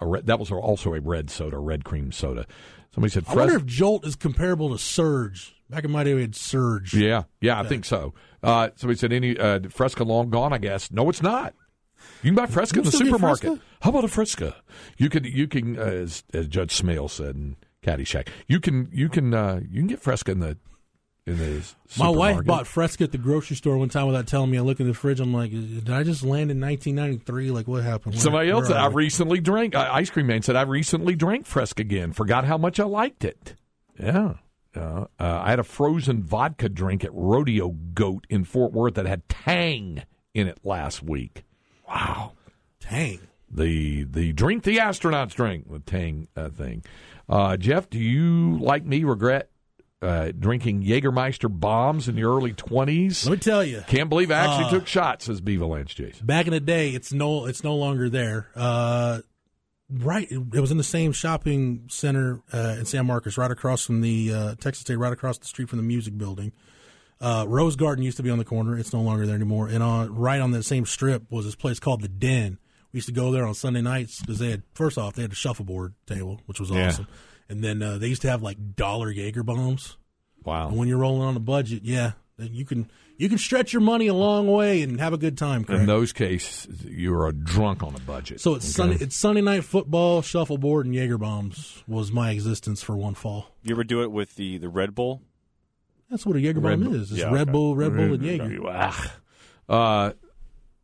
a 0.00 0.06
red, 0.06 0.26
that 0.26 0.38
was 0.38 0.50
also 0.50 0.94
a 0.94 1.00
red 1.00 1.30
soda, 1.30 1.58
red 1.58 1.84
cream 1.84 2.12
soda. 2.12 2.46
Somebody 2.94 3.12
said, 3.12 3.24
I 3.28 3.34
wonder 3.34 3.56
if 3.56 3.64
Jolt 3.64 4.06
is 4.06 4.16
comparable 4.16 4.70
to 4.70 4.78
Surge. 4.78 5.54
Back 5.70 5.84
in 5.84 5.90
my 5.90 6.04
day, 6.04 6.14
we 6.14 6.20
had 6.20 6.34
Surge. 6.34 6.92
yeah, 6.92 7.24
yeah, 7.40 7.58
I 7.58 7.66
think 7.66 7.86
so. 7.86 8.12
Uh, 8.42 8.68
somebody 8.76 8.98
said, 8.98 9.12
any 9.12 9.38
uh, 9.38 9.60
Fresca 9.70 10.04
long 10.04 10.28
gone? 10.28 10.52
I 10.52 10.58
guess 10.58 10.90
no, 10.90 11.08
it's 11.08 11.22
not. 11.22 11.54
You 12.22 12.30
can 12.30 12.34
buy 12.34 12.46
Fresca 12.46 12.80
in 12.80 12.84
the 12.84 12.92
supermarket. 12.92 13.60
How 13.80 13.90
about 13.90 14.04
a 14.04 14.08
Fresca? 14.08 14.56
You 14.98 15.08
could 15.08 15.24
you 15.24 15.48
can 15.48 15.78
uh, 15.78 15.82
as, 15.82 16.24
as 16.34 16.48
Judge 16.48 16.76
Smails 16.76 17.10
said 17.10 17.36
in 17.36 17.56
Caddyshack, 17.82 18.28
you 18.48 18.60
can 18.60 18.88
you 18.92 19.08
can 19.08 19.32
uh, 19.32 19.60
you 19.70 19.80
can 19.80 19.86
get 19.86 20.00
Fresca 20.00 20.32
in 20.32 20.40
the 20.40 20.58
in 21.26 21.38
the 21.38 21.62
My 21.98 22.08
wife 22.08 22.44
bought 22.44 22.66
Fresca 22.66 23.04
at 23.04 23.12
the 23.12 23.18
grocery 23.18 23.56
store 23.56 23.76
one 23.76 23.88
time 23.88 24.06
without 24.06 24.26
telling 24.26 24.50
me. 24.50 24.58
I 24.58 24.62
look 24.62 24.80
in 24.80 24.88
the 24.88 24.94
fridge. 24.94 25.20
I'm 25.20 25.32
like, 25.32 25.50
did 25.52 25.88
I 25.90 26.02
just 26.02 26.22
land 26.24 26.50
in 26.50 26.60
1993? 26.60 27.50
Like, 27.50 27.68
what 27.68 27.84
happened? 27.84 28.14
Where- 28.14 28.20
Somebody 28.22 28.50
else 28.50 28.66
said, 28.66 28.76
are 28.76 28.90
I 28.90 28.92
recently 28.92 29.40
drank, 29.40 29.74
uh, 29.76 29.88
Ice 29.92 30.10
Cream 30.10 30.26
Man 30.26 30.42
said, 30.42 30.56
I 30.56 30.62
recently 30.62 31.14
drank 31.14 31.46
Fresca 31.46 31.80
again. 31.82 32.12
Forgot 32.12 32.44
how 32.44 32.58
much 32.58 32.80
I 32.80 32.84
liked 32.84 33.24
it. 33.24 33.54
Yeah. 33.98 34.34
Uh, 34.74 35.04
uh, 35.20 35.40
I 35.44 35.50
had 35.50 35.58
a 35.58 35.64
frozen 35.64 36.22
vodka 36.22 36.68
drink 36.68 37.04
at 37.04 37.10
Rodeo 37.12 37.68
Goat 37.68 38.26
in 38.30 38.44
Fort 38.44 38.72
Worth 38.72 38.94
that 38.94 39.06
had 39.06 39.28
Tang 39.28 40.02
in 40.34 40.48
it 40.48 40.58
last 40.64 41.02
week. 41.02 41.44
Wow. 41.86 42.32
Tang. 42.80 43.20
The 43.54 44.04
the 44.04 44.32
drink 44.32 44.62
the 44.64 44.78
astronauts 44.78 45.34
drink, 45.34 45.70
the 45.70 45.78
Tang 45.78 46.26
uh, 46.34 46.48
thing. 46.48 46.82
Uh, 47.28 47.58
Jeff, 47.58 47.90
do 47.90 47.98
you, 47.98 48.56
like 48.58 48.84
me, 48.86 49.04
regret 49.04 49.50
uh, 50.02 50.32
drinking 50.38 50.82
Jägermeister 50.82 51.48
bombs 51.48 52.08
in 52.08 52.16
the 52.16 52.24
early 52.24 52.52
20s? 52.52 53.24
Let 53.24 53.30
me 53.32 53.38
tell 53.38 53.64
you, 53.64 53.82
Can't 53.86 54.08
believe 54.08 54.30
I 54.30 54.34
actually 54.46 54.64
Uh, 54.66 54.70
took 54.70 54.86
shots, 54.86 55.26
says 55.26 55.40
Bevo 55.40 55.68
Lance 55.68 55.94
Jason. 55.94 56.26
back 56.26 56.46
in 56.46 56.52
the 56.52 56.60
day, 56.60 56.90
it's 56.90 57.12
no, 57.12 57.46
it's 57.46 57.62
no 57.64 57.74
longer 57.76 58.08
there. 58.10 58.48
Uh, 58.56 59.20
right, 59.90 60.30
it 60.30 60.60
was 60.60 60.70
in 60.70 60.76
the 60.78 60.84
same 60.84 61.12
shopping 61.12 61.84
center 61.88 62.40
uh, 62.52 62.76
in 62.78 62.84
San 62.84 63.06
Marcos, 63.06 63.36
right 63.38 63.50
across 63.50 63.84
from 63.84 64.00
the 64.00 64.32
uh, 64.32 64.54
Texas 64.56 64.80
State, 64.82 64.96
right 64.96 65.12
across 65.12 65.38
the 65.38 65.46
street 65.46 65.68
from 65.68 65.78
the 65.78 65.82
music 65.84 66.16
building. 66.18 66.52
Uh, 67.20 67.44
Rose 67.46 67.76
Garden 67.76 68.04
used 68.04 68.16
to 68.16 68.22
be 68.24 68.30
on 68.30 68.38
the 68.38 68.44
corner; 68.44 68.76
it's 68.76 68.92
no 68.92 69.00
longer 69.00 69.26
there 69.26 69.36
anymore. 69.36 69.68
And 69.68 69.82
on 69.82 70.12
right 70.14 70.40
on 70.40 70.50
that 70.52 70.64
same 70.64 70.84
strip 70.86 71.30
was 71.30 71.44
this 71.44 71.54
place 71.54 71.78
called 71.78 72.00
the 72.02 72.08
Den. 72.08 72.58
We 72.92 72.98
used 72.98 73.06
to 73.06 73.14
go 73.14 73.30
there 73.30 73.46
on 73.46 73.54
Sunday 73.54 73.80
nights 73.80 74.20
because 74.20 74.38
they 74.40 74.50
had 74.50 74.64
first 74.74 74.98
off 74.98 75.14
they 75.14 75.22
had 75.22 75.30
a 75.32 75.36
shuffleboard 75.36 75.94
table, 76.06 76.40
which 76.46 76.58
was 76.58 76.70
Yeah. 76.70 76.96
Awesome, 77.48 77.56
and 77.56 77.64
then 77.64 77.82
uh, 77.82 77.98
they 77.98 78.08
used 78.08 78.22
to 78.22 78.30
have 78.30 78.42
like 78.42 78.76
dollar 78.76 79.10
Jaeger 79.10 79.42
bombs. 79.42 79.96
Wow. 80.44 80.68
And 80.68 80.76
when 80.76 80.88
you're 80.88 80.98
rolling 80.98 81.22
on 81.22 81.36
a 81.36 81.40
budget, 81.40 81.82
yeah, 81.84 82.12
you 82.38 82.64
can 82.64 82.90
you 83.16 83.28
can 83.28 83.38
stretch 83.38 83.72
your 83.72 83.82
money 83.82 84.08
a 84.08 84.14
long 84.14 84.48
way 84.48 84.82
and 84.82 84.98
have 84.98 85.12
a 85.12 85.18
good 85.18 85.38
time. 85.38 85.64
Craig. 85.64 85.80
In 85.80 85.86
those 85.86 86.12
cases, 86.12 86.84
you're 86.84 87.28
a 87.28 87.32
drunk 87.32 87.82
on 87.82 87.94
a 87.94 88.00
budget. 88.00 88.40
So 88.40 88.54
it's 88.54 88.64
Okay? 88.66 88.72
Sunday. 88.72 89.04
It's 89.04 89.14
Sunday 89.16 89.42
night 89.42 89.64
football, 89.64 90.22
shuffleboard, 90.22 90.86
and 90.86 90.94
Jaeger 90.94 91.18
bombs 91.18 91.84
was 91.86 92.10
my 92.10 92.30
existence 92.30 92.82
for 92.82 92.96
one 92.96 93.14
fall. 93.14 93.54
You 93.62 93.74
ever 93.74 93.84
do 93.84 94.02
it 94.02 94.10
with 94.10 94.34
the, 94.34 94.58
the 94.58 94.68
Red 94.68 94.94
Bull? 94.94 95.22
That's 96.10 96.26
what 96.26 96.36
a 96.36 96.40
Jaeger 96.40 96.60
Red 96.60 96.82
bomb 96.82 96.94
is. 96.94 97.12
It's 97.12 97.20
Yeah, 97.20 97.30
Red 97.30 97.42
okay. 97.42 97.52
Bull, 97.52 97.76
Red 97.76 97.94
Bull, 97.94 98.14
and 98.14 98.24
Jaeger. 98.24 98.92
Uh, 99.68 100.12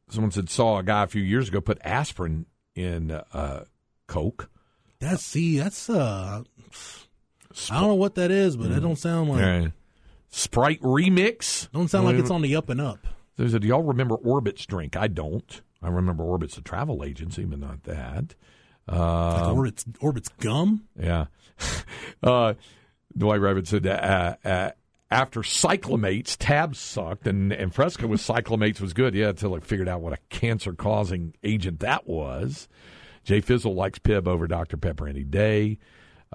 someone 0.08 0.30
said 0.30 0.48
saw 0.48 0.78
a 0.78 0.82
guy 0.82 1.02
a 1.02 1.06
few 1.08 1.22
years 1.22 1.48
ago 1.48 1.60
put 1.60 1.78
aspirin 1.82 2.46
in 2.74 3.10
uh, 3.10 3.64
Coke. 4.06 4.48
That's 5.00 5.22
see, 5.22 5.58
that's 5.58 5.88
uh, 5.88 6.42
I 7.70 7.74
don't 7.80 7.88
know 7.88 7.94
what 7.94 8.16
that 8.16 8.30
is, 8.30 8.56
but 8.56 8.70
it 8.70 8.80
don't 8.80 8.96
sound 8.98 9.30
like 9.30 9.42
Uh, 9.44 9.68
Sprite 10.30 10.80
remix. 10.82 11.70
don't 11.72 11.88
sound 11.88 12.04
like 12.04 12.16
it's 12.16 12.30
on 12.30 12.42
the 12.42 12.56
up 12.56 12.68
and 12.68 12.80
up. 12.80 12.98
There's 13.36 13.54
a, 13.54 13.60
do 13.60 13.68
y'all 13.68 13.82
remember 13.82 14.16
Orbit's 14.16 14.66
drink? 14.66 14.96
I 14.96 15.06
don't. 15.08 15.60
I 15.80 15.88
remember 15.88 16.24
Orbit's 16.24 16.58
a 16.58 16.62
travel 16.62 17.04
agency, 17.04 17.44
but 17.44 17.60
not 17.60 17.84
that. 17.84 18.34
Like 18.88 18.98
Uh, 18.98 19.52
Orbit's 19.54 19.84
Orbit's 20.00 20.28
gum. 20.40 20.84
yeah. 20.98 21.26
uh, 22.22 22.54
Dwight 23.16 23.40
Rabbit 23.40 23.66
said 23.68 23.86
uh, 23.86 24.36
uh, 24.44 24.70
after 25.10 25.40
cyclamates, 25.40 26.36
tabs 26.38 26.78
sucked, 26.78 27.26
and, 27.26 27.52
and 27.52 27.72
Fresca 27.74 28.06
with 28.08 28.20
cyclamates 28.20 28.80
was 28.80 28.92
good. 28.92 29.14
Yeah, 29.14 29.28
until 29.28 29.54
I 29.54 29.60
figured 29.60 29.88
out 29.88 30.00
what 30.00 30.12
a 30.12 30.18
cancer 30.28 30.72
causing 30.72 31.34
agent 31.44 31.80
that 31.80 32.06
was. 32.08 32.68
Jay 33.24 33.40
Fizzle 33.40 33.74
likes 33.74 33.98
Pib 33.98 34.26
over 34.28 34.46
Dr. 34.46 34.76
Pepper 34.76 35.06
any 35.08 35.24
day. 35.24 35.78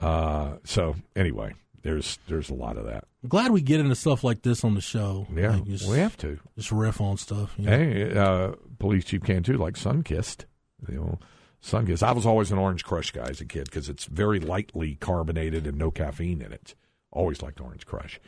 Uh, 0.01 0.57
so 0.63 0.95
anyway, 1.15 1.53
there's 1.81 2.17
there's 2.27 2.49
a 2.49 2.53
lot 2.53 2.77
of 2.77 2.85
that. 2.85 3.05
I'm 3.23 3.29
glad 3.29 3.51
we 3.51 3.61
get 3.61 3.79
into 3.79 3.95
stuff 3.95 4.23
like 4.23 4.41
this 4.41 4.63
on 4.63 4.73
the 4.75 4.81
show. 4.81 5.27
Yeah, 5.33 5.55
Like, 5.55 5.65
just, 5.65 5.87
we 5.89 5.97
have 5.99 6.17
to. 6.17 6.39
just 6.57 6.71
riff 6.71 6.99
on 6.99 7.17
stuff. 7.17 7.53
you 7.57 7.65
know. 7.65 7.71
Hey, 7.77 8.17
uh, 8.17 8.51
police 8.79 9.05
chief 9.05 9.23
Cantu, 9.23 9.57
like 9.57 9.75
Sunkist. 9.75 10.45
You 10.89 10.95
know, 10.95 11.19
Sunkist. 11.63 12.03
I 12.03 12.11
was 12.11 12.25
always 12.25 12.51
an 12.51 12.57
Orange 12.57 12.83
Crush 12.83 13.11
guy 13.11 13.27
as 13.29 13.39
a 13.39 13.45
kid 13.45 13.65
because 13.65 13.87
it's 13.87 14.05
very 14.05 14.39
lightly 14.39 14.95
carbonated 14.95 15.65
and 15.67 15.77
no 15.77 15.91
caffeine 15.91 16.41
in 16.41 16.51
it. 16.51 16.75
Always 17.11 17.41
liked 17.41 17.61
Orange 17.61 17.85
Crush. 17.85 18.19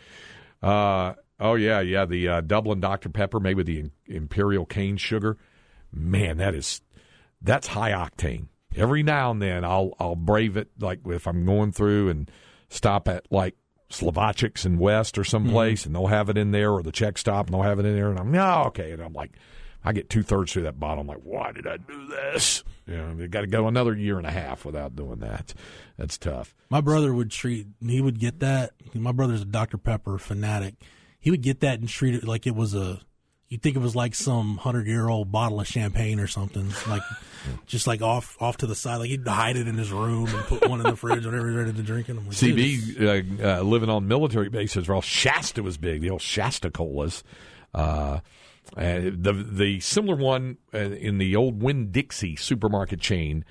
Uh, 0.63 1.13
oh 1.39 1.55
yeah, 1.55 1.81
yeah. 1.81 2.05
The 2.05 2.27
uh, 2.27 2.41
Dublin 2.41 2.79
Dr 2.79 3.09
Pepper 3.09 3.39
made 3.39 3.57
with 3.57 3.65
the 3.65 3.79
im- 3.81 3.91
Imperial 4.05 4.65
cane 4.65 4.97
sugar. 4.97 5.37
Man, 5.91 6.37
that 6.37 6.53
is 6.55 6.81
that's 7.41 7.67
high 7.67 7.91
octane. 7.91 8.47
Every 8.75 9.03
now 9.03 9.31
and 9.31 9.41
then, 9.41 9.63
I'll 9.63 9.93
I'll 9.99 10.15
brave 10.15 10.57
it. 10.57 10.69
Like 10.79 10.99
if 11.05 11.27
I'm 11.27 11.45
going 11.45 11.71
through 11.71 12.09
and 12.09 12.29
stop 12.69 13.07
at 13.07 13.25
like 13.31 13.55
Slovacek's 13.89 14.65
in 14.65 14.79
West 14.79 15.17
or 15.17 15.21
mm-hmm. 15.21 15.29
someplace, 15.29 15.85
and 15.85 15.95
they'll 15.95 16.07
have 16.07 16.29
it 16.29 16.37
in 16.37 16.51
there, 16.51 16.71
or 16.71 16.83
the 16.83 16.91
check 16.91 17.17
stop 17.17 17.47
and 17.47 17.53
they'll 17.53 17.63
have 17.63 17.79
it 17.79 17.85
in 17.85 17.95
there, 17.95 18.09
and 18.09 18.19
I'm 18.19 18.31
no 18.31 18.63
okay, 18.67 18.91
and 18.91 19.01
I'm 19.01 19.13
like, 19.13 19.31
I 19.85 19.93
get 19.93 20.09
two 20.09 20.23
thirds 20.23 20.51
through 20.51 20.63
that 20.63 20.79
bottle. 20.79 21.01
I'm 21.01 21.07
like, 21.07 21.21
why 21.23 21.51
did 21.51 21.67
I 21.67 21.77
do 21.77 22.07
this? 22.07 22.63
You 22.87 22.97
know, 22.97 23.15
they 23.15 23.27
got 23.27 23.41
to 23.41 23.47
go 23.47 23.67
another 23.67 23.95
year 23.95 24.17
and 24.17 24.25
a 24.25 24.31
half 24.31 24.65
without 24.65 24.95
doing 24.95 25.19
that. 25.19 25.53
That's 25.97 26.17
tough. 26.17 26.55
My 26.69 26.81
brother 26.81 27.13
would 27.13 27.29
treat. 27.29 27.67
He 27.79 28.01
would 28.01 28.19
get 28.19 28.39
that. 28.39 28.71
My 28.95 29.11
brother's 29.11 29.43
a 29.43 29.45
Dr 29.45 29.77
Pepper 29.77 30.17
fanatic. 30.17 30.75
He 31.19 31.29
would 31.29 31.43
get 31.43 31.59
that 31.59 31.79
and 31.79 31.87
treat 31.87 32.15
it 32.15 32.23
like 32.23 32.47
it 32.47 32.55
was 32.55 32.73
a. 32.73 33.01
You 33.55 33.59
think 33.59 33.77
it 33.77 33.81
was 33.81 33.95
like 33.95 34.15
some 34.15 34.57
hundred 34.57 34.85
year 34.85 35.07
old 35.07 35.31
bottle 35.31 35.61
of 35.61 35.67
champagne 35.67 36.19
or 36.19 36.27
something, 36.27 36.73
like 36.89 37.01
just 37.67 37.87
like 37.87 38.01
off 38.01 38.35
off 38.41 38.57
to 38.57 38.67
the 38.67 38.75
side. 38.75 38.97
Like 38.97 39.09
he'd 39.09 39.25
hide 39.25 39.55
it 39.55 39.65
in 39.65 39.77
his 39.77 39.93
room 39.93 40.27
and 40.27 40.43
put 40.43 40.67
one 40.67 40.81
in 40.81 40.87
the 40.87 40.97
fridge 40.97 41.25
whenever 41.25 41.47
he's 41.47 41.55
ready 41.55 41.71
to 41.71 41.81
drink 41.81 42.09
it. 42.09 42.17
I'm 42.17 42.27
like, 42.27 42.35
CB 42.35 43.39
uh, 43.41 43.59
uh, 43.59 43.61
living 43.61 43.89
on 43.89 44.09
military 44.09 44.49
bases, 44.49 44.89
well, 44.89 44.99
Shasta 44.99 45.63
was 45.63 45.77
big. 45.77 46.01
The 46.01 46.09
old 46.09 46.21
Shasta 46.21 46.69
colas. 46.69 47.23
Uh, 47.73 48.19
and 48.75 49.23
the 49.23 49.31
the 49.31 49.79
similar 49.79 50.17
one 50.17 50.57
uh, 50.73 50.79
in 50.79 51.17
the 51.17 51.37
old 51.37 51.63
Winn 51.63 51.91
Dixie 51.91 52.35
supermarket 52.35 52.99
chain 52.99 53.45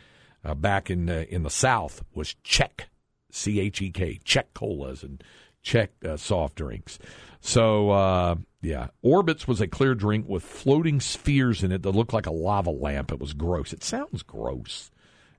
uh, 0.45 0.55
back 0.55 0.91
in 0.91 1.09
uh, 1.09 1.25
in 1.31 1.45
the 1.45 1.51
South 1.51 2.05
was 2.15 2.37
Chek, 2.45 2.89
C 3.31 3.59
H 3.59 3.81
E 3.81 3.91
K, 3.91 4.21
Chek 4.23 4.53
colas 4.53 5.03
and 5.03 5.25
Chek 5.65 5.89
uh, 6.05 6.19
soft 6.19 6.57
drinks. 6.57 6.99
So 7.47 7.91
uh, 7.91 8.35
yeah, 8.63 8.89
Orbits 9.03 9.47
was 9.47 9.61
a 9.61 9.69
clear 9.69 9.95
drink 9.95 10.27
with 10.27 10.43
floating 10.43 10.99
spheres 10.99 11.63
in 11.63 11.73
it 11.73 11.83
that 11.83 11.91
looked 11.91 12.15
like 12.15 12.25
a 12.27 12.33
lava 12.33 12.71
lamp. 12.71 13.13
It 13.13 13.21
was 13.21 13.35
gross. 13.35 13.75
It 13.75 13.85
sounds 13.85 14.23
gross. 14.23 14.91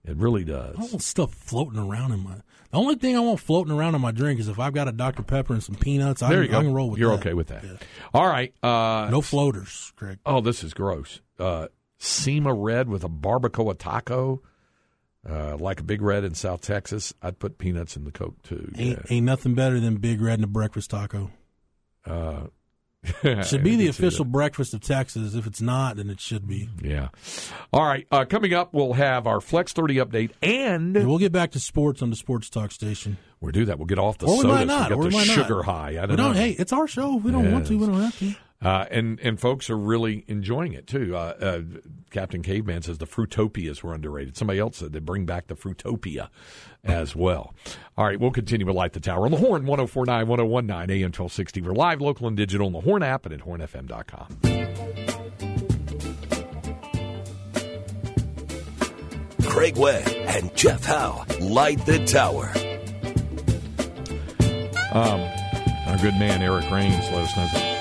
It 0.03 0.15
really 0.17 0.43
I 0.43 0.45
does. 0.45 0.75
don't 0.75 0.91
want 0.91 1.01
stuff 1.01 1.33
floating 1.33 1.79
around 1.79 2.11
in 2.11 2.19
my. 2.19 2.35
The 2.69 2.77
only 2.77 2.93
thing 2.93 3.15
I 3.17 3.21
want 3.21 3.39
floating 3.39 3.73
around 3.73 3.95
in 3.95 4.01
my 4.01 4.11
drink 4.11 4.39
is 4.39 4.47
if 4.47 4.59
I've 4.59 4.73
got 4.73 4.87
a 4.87 4.91
Dr 4.91 5.23
Pepper 5.23 5.53
and 5.53 5.63
some 5.63 5.73
peanuts. 5.73 6.21
I, 6.21 6.29
There 6.29 6.37
can, 6.39 6.45
you 6.45 6.51
go. 6.51 6.59
I 6.59 6.61
can 6.61 6.73
roll 6.75 6.89
with 6.91 6.97
that. 6.97 7.01
You're 7.01 7.11
that. 7.17 7.19
okay 7.21 7.33
with 7.33 7.47
that. 7.47 7.63
Yeah. 7.63 7.77
All 8.13 8.27
right. 8.27 8.53
Uh, 8.61 9.09
No 9.09 9.21
floaters, 9.21 9.91
Greg. 9.95 10.19
Oh, 10.27 10.41
this 10.41 10.63
is 10.63 10.75
gross. 10.75 11.21
Uh, 11.39 11.69
Sema 11.97 12.53
red 12.53 12.87
with 12.87 13.03
a 13.03 13.09
barbacoa 13.09 13.75
taco, 13.79 14.43
uh, 15.27 15.57
like 15.57 15.79
a 15.79 15.83
Big 15.83 16.03
Red 16.03 16.23
in 16.23 16.35
South 16.35 16.61
Texas. 16.61 17.13
I'd 17.23 17.39
put 17.39 17.57
peanuts 17.57 17.95
in 17.97 18.03
the 18.03 18.11
Coke 18.11 18.39
too. 18.43 18.71
Ain't, 18.77 18.99
ain't 19.09 19.25
nothing 19.25 19.55
better 19.55 19.79
than 19.79 19.95
Big 19.95 20.21
Red 20.21 20.35
and 20.35 20.43
a 20.43 20.47
breakfast 20.47 20.91
taco. 20.91 21.31
Uh, 22.05 22.47
Should 23.43 23.63
be 23.63 23.75
the 23.75 23.85
official 23.87 24.25
breakfast 24.25 24.73
of 24.73 24.81
Texas. 24.81 25.35
If 25.35 25.45
it's 25.45 25.61
not, 25.61 25.95
then 25.97 26.09
it 26.09 26.19
should 26.19 26.47
be. 26.47 26.69
Yeah. 26.81 27.09
All 27.71 27.85
right. 27.85 28.07
Uh, 28.11 28.25
coming 28.25 28.51
up, 28.55 28.73
we'll 28.73 28.93
have 28.93 29.27
our 29.27 29.39
Flex 29.41 29.73
30 29.73 29.97
update, 29.97 30.31
and 30.41 30.95
Yeah, 30.95 31.05
we'll 31.05 31.19
get 31.19 31.31
back 31.31 31.51
to 31.51 31.59
sports 31.59 32.01
on 32.01 32.09
the 32.09 32.15
Sports 32.15 32.49
Talk 32.49 32.71
station. 32.71 33.17
we'll 33.41 33.51
do 33.51 33.65
that. 33.65 33.77
We'll 33.77 33.85
get 33.85 33.99
off 33.99 34.17
the 34.17 34.25
Or 34.25 34.37
we 34.37 34.41
sodas. 34.41 34.57
might 34.57 34.67
not. 34.67 34.89
We'll 34.89 35.01
Or 35.05 35.09
we 35.09 35.15
might 35.15 35.25
sugar 35.25 35.57
not. 35.57 35.65
high. 35.65 35.97
I 35.97 36.01
We 36.01 36.07
don't 36.07 36.17
don't. 36.17 36.17
know. 36.33 36.33
Hey, 36.33 36.51
it's 36.57 36.73
our 36.73 36.87
show. 36.87 37.17
If 37.19 37.23
We 37.23 37.31
don't 37.31 37.51
want 37.51 37.67
to. 37.67 37.77
We 37.77 37.85
don't 37.85 38.01
have 38.01 38.17
to. 38.19 38.35
Uh, 38.61 38.85
and 38.89 39.19
and 39.19 39.39
folks 39.39 39.69
are 39.69 39.77
really 39.77 40.23
enjoying 40.27 40.73
it 40.73 40.87
too. 40.87 41.15
Uh, 41.15 41.35
uh, 41.39 41.61
Captain 42.09 42.41
Caveman 42.41 42.81
says 42.81 42.97
the 42.97 43.05
Fruitopias 43.05 43.83
were 43.83 43.93
underrated. 43.93 44.37
Somebody 44.37 44.59
else 44.59 44.77
said 44.77 44.93
they 44.93 44.99
bring 44.99 45.25
back 45.25 45.47
the 45.47 45.55
Fruitopia 45.55 46.29
as 46.83 47.15
well. 47.15 47.53
All 47.97 48.05
right, 48.05 48.19
we'll 48.19 48.31
continue 48.31 48.65
with 48.65 48.75
Light 48.75 48.93
the 48.93 48.99
Tower 48.99 49.25
on 49.25 49.31
the 49.31 49.37
Horn 49.37 49.65
1049 49.65 50.27
1019 50.27 50.95
AM 50.95 51.07
1260. 51.07 51.61
We're 51.61 51.73
live, 51.73 52.01
local, 52.01 52.27
and 52.27 52.37
digital 52.37 52.67
on 52.67 52.73
the 52.73 52.81
Horn 52.81 53.03
app 53.03 53.25
and 53.25 53.33
at 53.33 53.41
hornfm.com. 53.41 54.55
Craig 59.43 59.77
Way 59.77 60.03
and 60.27 60.53
Jeff 60.55 60.85
Howe 60.85 61.25
light 61.39 61.85
the 61.85 62.03
tower. 62.05 62.51
Um, 64.91 65.21
Our 65.87 65.97
good 65.97 66.15
man 66.15 66.41
Eric 66.41 66.69
Rains 66.71 67.05
let 67.11 67.23
us 67.29 67.37
know 67.37 67.74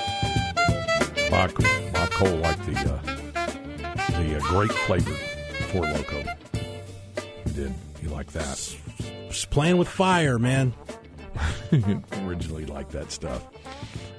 Bob, 1.29 1.53
Bob 1.93 2.09
Cole 2.11 2.37
liked 2.37 2.65
the 2.65 2.77
uh, 2.77 3.15
the 4.19 4.37
uh, 4.37 4.39
grape 4.41 4.71
flavored 4.71 5.17
Four 5.71 5.83
Loco. 5.83 6.23
He 7.45 7.51
did. 7.51 7.73
He 8.01 8.07
liked 8.07 8.33
that. 8.33 8.75
Just 9.29 9.49
playing 9.49 9.77
with 9.77 9.87
fire, 9.87 10.37
man. 10.39 10.73
originally 12.23 12.65
liked 12.65 12.91
that 12.91 13.11
stuff. 13.11 13.43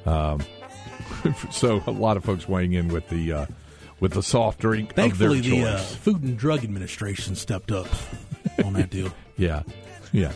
Um, 0.06 0.40
so 1.50 1.82
a 1.86 1.90
lot 1.90 2.16
of 2.16 2.24
folks 2.24 2.48
weighing 2.48 2.72
in 2.72 2.88
with 2.88 3.08
the 3.08 3.32
uh, 3.32 3.46
with 4.00 4.12
the 4.12 4.22
soft 4.22 4.58
drink 4.58 4.94
Thankfully, 4.94 5.38
of 5.38 5.44
their 5.44 5.52
the 5.52 5.64
uh. 5.64 5.78
Food 5.78 6.22
and 6.22 6.36
Drug 6.36 6.64
Administration 6.64 7.34
stepped 7.34 7.72
up 7.72 7.88
on 8.64 8.74
that 8.74 8.90
deal. 8.90 9.12
yeah, 9.36 9.62
yeah, 10.12 10.32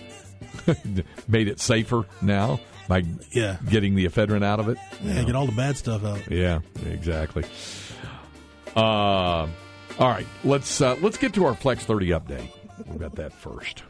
made 1.29 1.49
it 1.49 1.61
safer 1.61 2.05
now 2.23 2.61
by 2.91 3.05
Yeah. 3.31 3.57
getting 3.71 3.95
the 3.95 4.05
ephedrine 4.07 4.45
out 4.45 4.61
of 4.61 4.69
it. 4.69 4.77
Yeah, 5.03 5.23
get 5.23 5.35
all 5.37 5.47
the 5.47 5.53
bad 5.53 5.77
stuff 5.79 6.05
out. 6.05 6.31
Yeah, 6.31 6.61
exactly. 6.87 7.45
Uh, 8.77 8.81
all 8.81 9.49
right, 9.99 10.27
let's 10.45 10.81
uh, 10.81 10.97
let's 11.01 11.17
get 11.17 11.33
to 11.35 11.45
our 11.47 11.55
Flex 11.55 11.85
Thirty 11.85 12.09
update. 12.09 12.49
We've 12.87 12.99
got 12.99 13.15
that 13.17 13.33
first. 13.33 13.81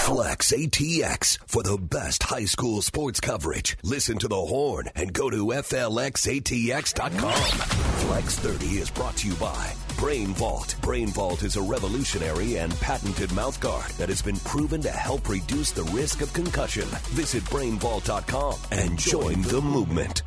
Flex 0.00 0.52
ATX 0.52 1.38
for 1.46 1.62
the 1.62 1.76
best 1.78 2.22
high 2.24 2.44
school 2.46 2.82
sports 2.82 3.20
coverage. 3.20 3.76
Listen 3.82 4.18
to 4.18 4.28
the 4.28 4.34
horn 4.36 4.88
and 4.96 5.12
go 5.12 5.30
to 5.30 5.46
FLXATX.com. 5.46 7.32
Flex 7.32 8.38
30 8.38 8.66
is 8.78 8.90
brought 8.90 9.16
to 9.18 9.28
you 9.28 9.34
by 9.34 9.72
Brain 10.00 10.28
Vault. 10.28 10.76
Brain 10.80 11.08
Vault 11.08 11.42
is 11.42 11.56
a 11.56 11.62
revolutionary 11.62 12.56
and 12.56 12.74
patented 12.80 13.28
mouthguard 13.30 13.94
that 13.98 14.08
has 14.08 14.22
been 14.22 14.38
proven 14.38 14.80
to 14.80 14.88
help 14.88 15.28
reduce 15.28 15.72
the 15.72 15.82
risk 15.92 16.22
of 16.22 16.32
concussion. 16.32 16.84
Visit 17.10 17.44
brainvault.com 17.44 18.58
and 18.70 18.98
join 18.98 19.42
the 19.42 19.60
movement. 19.60 20.22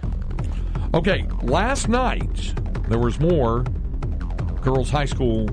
Okay, 0.93 1.27
last 1.41 1.89
night 1.89 2.53
there 2.87 2.99
was 2.99 3.19
more 3.19 3.63
girls' 4.61 4.91
high 4.91 5.05
school 5.05 5.45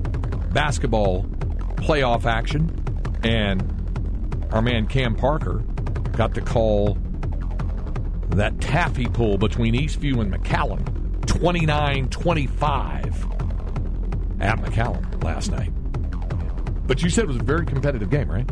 basketball 0.53 1.23
playoff 1.77 2.27
action, 2.27 2.69
and 3.23 3.63
our 4.51 4.61
man 4.61 4.85
Cam 4.85 5.15
Parker 5.15 5.63
got 6.15 6.35
to 6.35 6.41
call 6.41 6.95
that 8.29 8.61
taffy 8.61 9.07
pull 9.07 9.39
between 9.39 9.73
Eastview 9.73 10.21
and 10.21 10.31
McCallum 10.31 11.25
29 11.25 12.07
25 12.09 13.40
at 14.41 14.59
McCallum 14.59 15.23
last 15.23 15.51
night. 15.51 15.71
But 16.87 17.01
you 17.01 17.09
said 17.09 17.23
it 17.23 17.27
was 17.27 17.37
a 17.37 17.43
very 17.43 17.65
competitive 17.65 18.09
game, 18.09 18.29
right? 18.29 18.49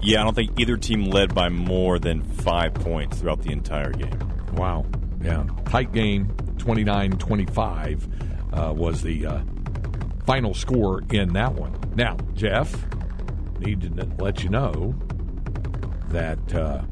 Yeah, 0.00 0.20
I 0.20 0.24
don't 0.24 0.34
think 0.34 0.58
either 0.58 0.76
team 0.76 1.04
led 1.04 1.34
by 1.34 1.48
more 1.48 1.98
than 1.98 2.22
five 2.22 2.74
points 2.74 3.18
throughout 3.18 3.42
the 3.42 3.52
entire 3.52 3.92
game. 3.92 4.18
Wow. 4.54 4.86
Yeah. 5.22 5.44
Tight 5.66 5.92
game, 5.92 6.26
29 6.58 7.12
25 7.12 8.08
uh, 8.52 8.72
was 8.76 9.02
the 9.02 9.26
uh, 9.26 9.40
final 10.26 10.52
score 10.54 11.02
in 11.10 11.32
that 11.34 11.54
one. 11.54 11.74
Now, 11.94 12.16
Jeff, 12.34 12.74
need 13.60 13.80
to 13.82 14.04
let 14.22 14.42
you 14.42 14.50
know 14.50 14.94
that 16.08 16.54
uh, 16.54 16.82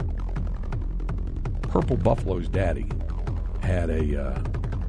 Purple 1.62 1.96
Buffalo's 1.96 2.48
daddy 2.48 2.90
had 3.62 3.90
a 3.90 4.18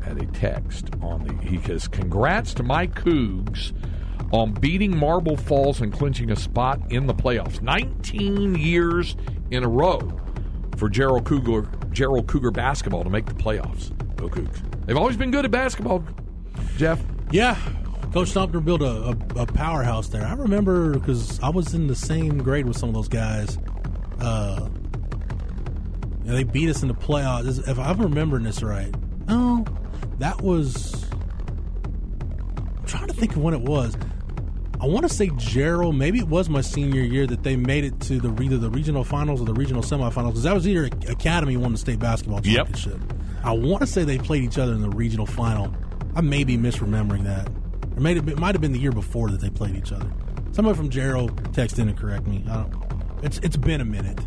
had 0.04 0.22
a 0.22 0.26
text 0.28 0.90
on 1.02 1.26
the 1.26 1.34
he 1.46 1.62
says 1.62 1.88
congrats 1.88 2.54
to 2.56 2.64
my 2.64 2.88
Cougs 2.88 3.74
on 4.32 4.52
beating 4.54 4.96
Marble 4.98 5.38
Falls 5.38 5.82
and 5.82 5.94
clinching 5.94 6.32
a 6.32 6.36
spot 6.36 6.80
in 6.92 7.08
the 7.08 7.14
playoffs. 7.14 7.62
19 7.62 8.56
years 8.56 9.16
in 9.52 9.64
a 9.64 9.68
row 9.68 10.00
for 10.78 10.90
Jarrell 10.90 11.24
Cougar 11.24 11.64
Jarrell 11.90 12.26
Cougar 12.28 12.52
basketball 12.52 13.04
to 13.04 13.10
make 13.10 13.26
the 13.26 13.34
playoffs. 13.34 13.92
Go 14.16 14.30
Cougs. 14.30 14.62
They've 14.86 14.98
always 14.98 15.18
been 15.18 15.32
good 15.32 15.46
at 15.46 15.52
basketball, 15.52 16.04
Jeff. 16.78 17.02
Yeah, 17.32 17.58
Coach 18.14 18.32
Stumpner 18.32 18.64
built 18.64 18.82
a, 18.82 18.86
a, 18.86 19.42
a 19.42 19.46
powerhouse 19.48 20.08
there. 20.10 20.24
I 20.24 20.34
remember 20.34 20.94
because 20.94 21.40
I 21.42 21.50
was 21.50 21.74
in 21.74 21.88
the 21.88 21.96
same 21.96 22.38
grade 22.38 22.68
with 22.68 22.78
some 22.78 22.90
of 22.90 22.96
those 22.96 23.08
guys. 23.08 23.58
Uh, 24.20 24.70
yeah, 26.24 26.34
they 26.34 26.44
beat 26.44 26.70
us 26.70 26.84
in 26.84 26.90
the 26.90 26.94
playoffs. 26.94 27.68
If 27.68 27.80
I'm 27.80 28.00
remembering 28.00 28.44
this 28.44 28.62
right, 28.62 28.94
oh, 29.30 29.66
that 30.24 30.42
was. 30.42 31.06
I'm 32.80 32.86
trying 32.86 33.08
to 33.08 33.14
think 33.14 33.36
of 33.36 33.42
when 33.44 33.54
it 33.54 33.62
was. 33.62 33.96
I 34.80 34.86
want 34.86 35.08
to 35.08 35.14
say 35.14 35.28
Jarrell. 35.30 35.96
Maybe 35.96 36.20
it 36.20 36.28
was 36.28 36.50
my 36.50 36.62
senior 36.62 37.02
year 37.02 37.28
that 37.28 37.44
they 37.44 37.56
made 37.58 37.84
it 37.84 38.00
to 38.02 38.20
the 38.20 38.42
either 38.42 38.58
the 38.58 38.70
regional 38.70 39.04
finals 39.04 39.42
or 39.42 39.46
the 39.46 39.54
regional 39.54 39.82
semifinals 39.82 40.28
because 40.30 40.44
that 40.44 40.54
was 40.54 40.68
either 40.68 40.86
Academy 41.10 41.58
won 41.58 41.72
the 41.74 41.78
state 41.78 42.00
basketball 42.00 42.40
Yep. 42.44 42.68
championship. 42.68 43.00
I 43.44 43.52
want 43.52 43.82
to 43.82 43.88
say 43.88 44.04
they 44.06 44.18
played 44.18 44.44
each 44.44 44.58
other 44.58 44.74
in 44.74 44.82
the 44.82 44.90
regional 44.90 45.26
final. 45.26 45.74
I 46.16 46.22
may 46.22 46.44
be 46.46 46.58
misremembering 46.58 47.24
that. 47.26 47.50
Or 47.98 48.00
may 48.02 48.18
been, 48.20 48.40
might 48.40 48.56
have 48.56 48.62
been 48.62 48.72
the 48.72 48.80
year 48.80 48.92
before 48.94 49.30
that 49.30 49.42
they 49.42 49.50
played 49.50 49.76
each 49.76 49.92
other. 49.92 50.10
Somebody 50.54 50.78
from 50.78 50.90
Jarrell 50.90 51.30
text 51.54 51.80
in 51.80 51.90
and 51.90 51.98
correct 51.98 52.28
me. 52.28 52.44
I 52.50 52.56
don't. 52.64 52.74
It's 53.24 53.40
it's 53.40 53.58
been 53.58 53.82
a 53.82 53.86
minute 53.86 54.20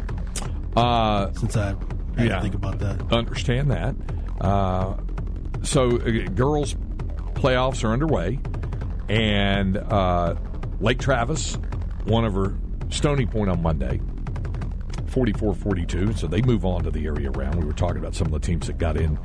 Uh, 0.76 1.32
since 1.32 1.56
I 1.56 1.68
had 1.68 1.76
Yeah. 2.18 2.36
to 2.36 2.42
think 2.42 2.54
about 2.54 2.78
that. 2.80 3.00
understand 3.12 3.70
that. 3.70 3.94
Uh, 4.40 4.94
so, 5.66 5.96
uh, 5.96 6.28
girls' 6.34 6.74
playoffs 7.34 7.84
are 7.84 7.92
underway, 7.92 8.38
and 9.08 9.76
uh, 9.76 10.36
Lake 10.80 10.98
Travis 10.98 11.58
won 12.06 12.24
over 12.24 12.56
Stony 12.88 13.26
Point 13.26 13.50
on 13.50 13.62
Monday, 13.62 14.00
44 15.08 15.54
42. 15.54 16.14
So 16.14 16.26
they 16.26 16.42
move 16.42 16.64
on 16.64 16.84
to 16.84 16.90
the 16.90 17.06
area 17.06 17.30
round. 17.30 17.56
We 17.56 17.64
were 17.64 17.72
talking 17.72 17.98
about 17.98 18.14
some 18.14 18.26
of 18.26 18.32
the 18.32 18.40
teams 18.40 18.66
that 18.66 18.78
got 18.78 18.96
in 18.96 19.18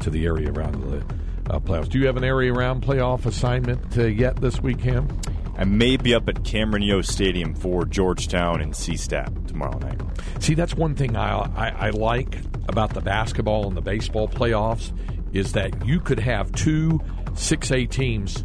to 0.00 0.10
the 0.10 0.26
area 0.26 0.52
round 0.52 0.74
of 0.74 0.90
the 0.90 1.54
uh, 1.54 1.60
playoffs. 1.60 1.88
Do 1.88 1.98
you 1.98 2.06
have 2.06 2.16
an 2.16 2.24
area 2.24 2.52
round 2.52 2.82
playoff 2.82 3.26
assignment 3.26 3.96
uh, 3.96 4.04
yet 4.04 4.36
this 4.36 4.60
weekend? 4.60 5.26
I 5.58 5.64
may 5.64 5.96
be 5.96 6.14
up 6.14 6.28
at 6.28 6.44
Cameron 6.44 6.82
Yoe 6.82 7.02
Stadium 7.04 7.54
for 7.54 7.86
Georgetown 7.86 8.60
and 8.60 8.74
CSTAP 8.74 9.46
tomorrow 9.46 9.78
night. 9.78 9.98
See, 10.40 10.52
that's 10.52 10.74
one 10.74 10.94
thing 10.94 11.16
I, 11.16 11.38
I, 11.56 11.68
I 11.86 11.90
like 11.90 12.38
about 12.68 12.92
the 12.92 13.00
basketball 13.00 13.66
and 13.66 13.74
the 13.74 13.80
baseball 13.80 14.28
playoffs 14.28 14.92
is 15.36 15.52
that 15.52 15.86
you 15.86 16.00
could 16.00 16.18
have 16.18 16.50
two 16.52 17.00
6A 17.32 17.90
teams 17.90 18.44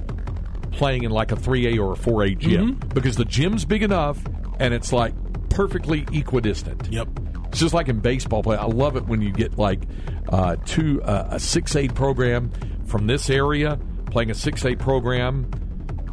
playing 0.71 1.03
in 1.03 1.11
like 1.11 1.31
a 1.31 1.35
3A 1.35 1.79
or 1.79 1.93
a 1.93 1.95
4A 1.95 2.37
gym 2.37 2.79
because 2.93 3.15
the 3.15 3.25
gym's 3.25 3.65
big 3.65 3.83
enough 3.83 4.19
and 4.59 4.73
it's 4.73 4.93
like 4.93 5.13
perfectly 5.49 6.05
equidistant. 6.13 6.87
Yep. 6.91 7.07
It's 7.47 7.59
just 7.59 7.73
like 7.73 7.89
in 7.89 7.99
baseball 7.99 8.43
play. 8.43 8.55
I 8.55 8.65
love 8.65 8.95
it 8.95 9.05
when 9.05 9.21
you 9.21 9.31
get 9.31 9.57
like 9.57 9.81
uh, 10.29 10.55
two 10.65 11.01
uh, 11.03 11.29
a 11.31 11.35
6A 11.35 11.93
program 11.93 12.51
from 12.85 13.07
this 13.07 13.29
area 13.29 13.79
playing 14.05 14.29
a 14.31 14.33
6A 14.33 14.79
program 14.79 15.49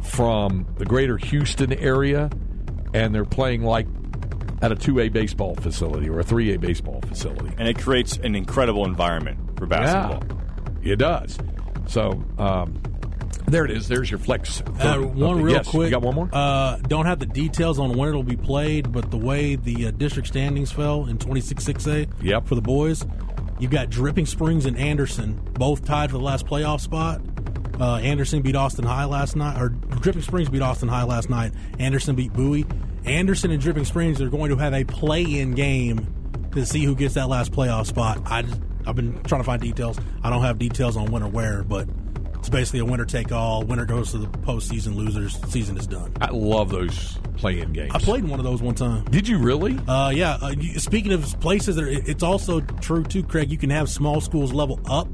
from 0.01 0.65
the 0.77 0.85
greater 0.85 1.17
Houston 1.17 1.73
area 1.73 2.29
and 2.93 3.13
they're 3.13 3.25
playing 3.25 3.63
like 3.63 3.87
at 4.61 4.71
a 4.71 4.75
2A 4.75 5.11
baseball 5.13 5.55
facility 5.55 6.09
or 6.09 6.19
a 6.19 6.23
3A 6.23 6.59
baseball 6.59 7.01
facility. 7.01 7.53
And 7.57 7.67
it 7.67 7.77
creates 7.77 8.17
an 8.17 8.35
incredible 8.35 8.85
environment 8.85 9.57
for 9.57 9.65
basketball. 9.65 10.23
Yeah, 10.27 10.43
it 10.83 10.97
does. 10.97 11.37
So, 11.87 12.23
um, 12.37 12.79
There 13.47 13.65
it 13.65 13.71
is. 13.71 13.87
There's 13.87 14.09
your 14.11 14.19
flex. 14.19 14.61
Uh, 14.79 14.97
one 14.99 15.41
real 15.41 15.55
yes, 15.55 15.67
quick. 15.67 15.85
You 15.85 15.91
got 15.91 16.01
one 16.03 16.15
more? 16.15 16.29
Uh, 16.31 16.77
don't 16.87 17.05
have 17.05 17.19
the 17.19 17.25
details 17.25 17.79
on 17.79 17.97
when 17.97 18.09
it'll 18.09 18.21
be 18.23 18.35
played, 18.37 18.91
but 18.91 19.09
the 19.09 19.17
way 19.17 19.55
the 19.55 19.87
uh, 19.87 19.91
district 19.91 20.27
standings 20.27 20.71
fell 20.71 21.05
in 21.07 21.17
26-6A 21.17 22.07
Yep. 22.21 22.45
for 22.47 22.55
the 22.55 22.61
boys, 22.61 23.05
you've 23.59 23.71
got 23.71 23.89
Dripping 23.89 24.25
Springs 24.27 24.65
and 24.65 24.77
Anderson 24.77 25.33
both 25.53 25.83
tied 25.83 26.11
for 26.11 26.17
the 26.17 26.23
last 26.23 26.45
playoff 26.45 26.79
spot. 26.81 27.21
Uh, 27.79 27.95
Anderson 27.97 28.41
beat 28.41 28.55
Austin 28.55 28.85
High 28.85 29.05
last 29.05 29.35
night, 29.35 29.59
or 29.59 29.69
Dripping 29.69 30.21
Springs 30.21 30.49
beat 30.49 30.61
Austin 30.61 30.89
High 30.89 31.03
last 31.03 31.29
night. 31.29 31.53
Anderson 31.79 32.15
beat 32.15 32.33
Bowie. 32.33 32.65
Anderson 33.05 33.51
and 33.51 33.61
Dripping 33.61 33.85
Springs 33.85 34.21
are 34.21 34.29
going 34.29 34.49
to 34.51 34.57
have 34.57 34.73
a 34.73 34.83
play-in 34.83 35.51
game 35.55 36.49
to 36.51 36.65
see 36.65 36.83
who 36.83 36.93
gets 36.93 37.13
that 37.13 37.29
last 37.29 37.51
playoff 37.53 37.85
spot. 37.87 38.21
I 38.25 38.41
just, 38.41 38.59
I've 38.85 38.95
been 38.95 39.21
trying 39.23 39.41
to 39.41 39.45
find 39.45 39.61
details. 39.61 39.99
I 40.23 40.29
don't 40.29 40.41
have 40.41 40.57
details 40.59 40.97
on 40.97 41.11
when 41.11 41.23
or 41.23 41.29
where, 41.29 41.63
but 41.63 41.87
it's 42.35 42.49
basically 42.49 42.79
a 42.79 42.85
winner 42.85 43.05
take 43.05 43.31
all. 43.31 43.63
Winner 43.63 43.85
goes 43.85 44.11
to 44.11 44.17
the 44.17 44.27
postseason. 44.27 44.95
Losers 44.95 45.37
season 45.49 45.77
is 45.77 45.85
done. 45.87 46.13
I 46.21 46.29
love 46.31 46.69
those 46.69 47.17
play-in 47.37 47.73
games. 47.73 47.91
I 47.93 47.99
played 47.99 48.23
in 48.23 48.29
one 48.29 48.39
of 48.39 48.45
those 48.45 48.61
one 48.61 48.75
time. 48.75 49.03
Did 49.05 49.27
you 49.27 49.37
really? 49.37 49.77
Uh, 49.87 50.09
yeah. 50.09 50.37
Uh, 50.41 50.53
you- 50.57 50.79
speaking 50.79 51.11
of 51.11 51.39
places 51.39 51.75
that 51.75 51.83
are, 51.83 51.89
it's 51.89 52.23
also 52.23 52.61
true 52.61 53.03
too, 53.03 53.23
Craig. 53.23 53.51
You 53.51 53.57
can 53.57 53.69
have 53.69 53.89
small 53.89 54.21
schools 54.21 54.53
level 54.53 54.79
up 54.89 55.07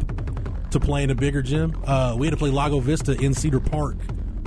to 0.71 0.79
play 0.79 1.03
in 1.03 1.09
a 1.09 1.15
bigger 1.15 1.41
gym. 1.41 1.75
Uh, 1.85 2.15
we 2.17 2.27
had 2.27 2.31
to 2.31 2.37
play 2.37 2.49
Lago 2.51 2.79
Vista 2.79 3.13
in 3.19 3.33
Cedar 3.33 3.59
Park 3.59 3.97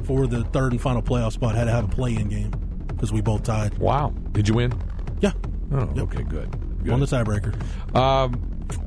for 0.04 0.26
the 0.26 0.44
third 0.44 0.72
and 0.72 0.81
final 0.81 1.02
playoff 1.02 1.33
spot. 1.33 1.54
Had 1.54 1.64
to 1.64 1.70
have 1.72 1.85
a 1.85 1.88
play-in 1.88 2.28
game 2.28 2.50
because 2.88 3.12
we 3.12 3.20
both 3.20 3.42
tied. 3.42 3.76
Wow. 3.78 4.11
Did 4.33 4.46
you 4.48 4.54
win? 4.54 4.72
Yeah, 5.20 5.33
Oh, 5.72 5.81
Yep. 5.94 5.98
okay, 5.98 6.22
good. 6.22 6.50
good. 6.85 6.92
on 6.92 7.00
the 7.00 7.07
tiebreaker. 7.07 7.54
Um, 7.96 8.40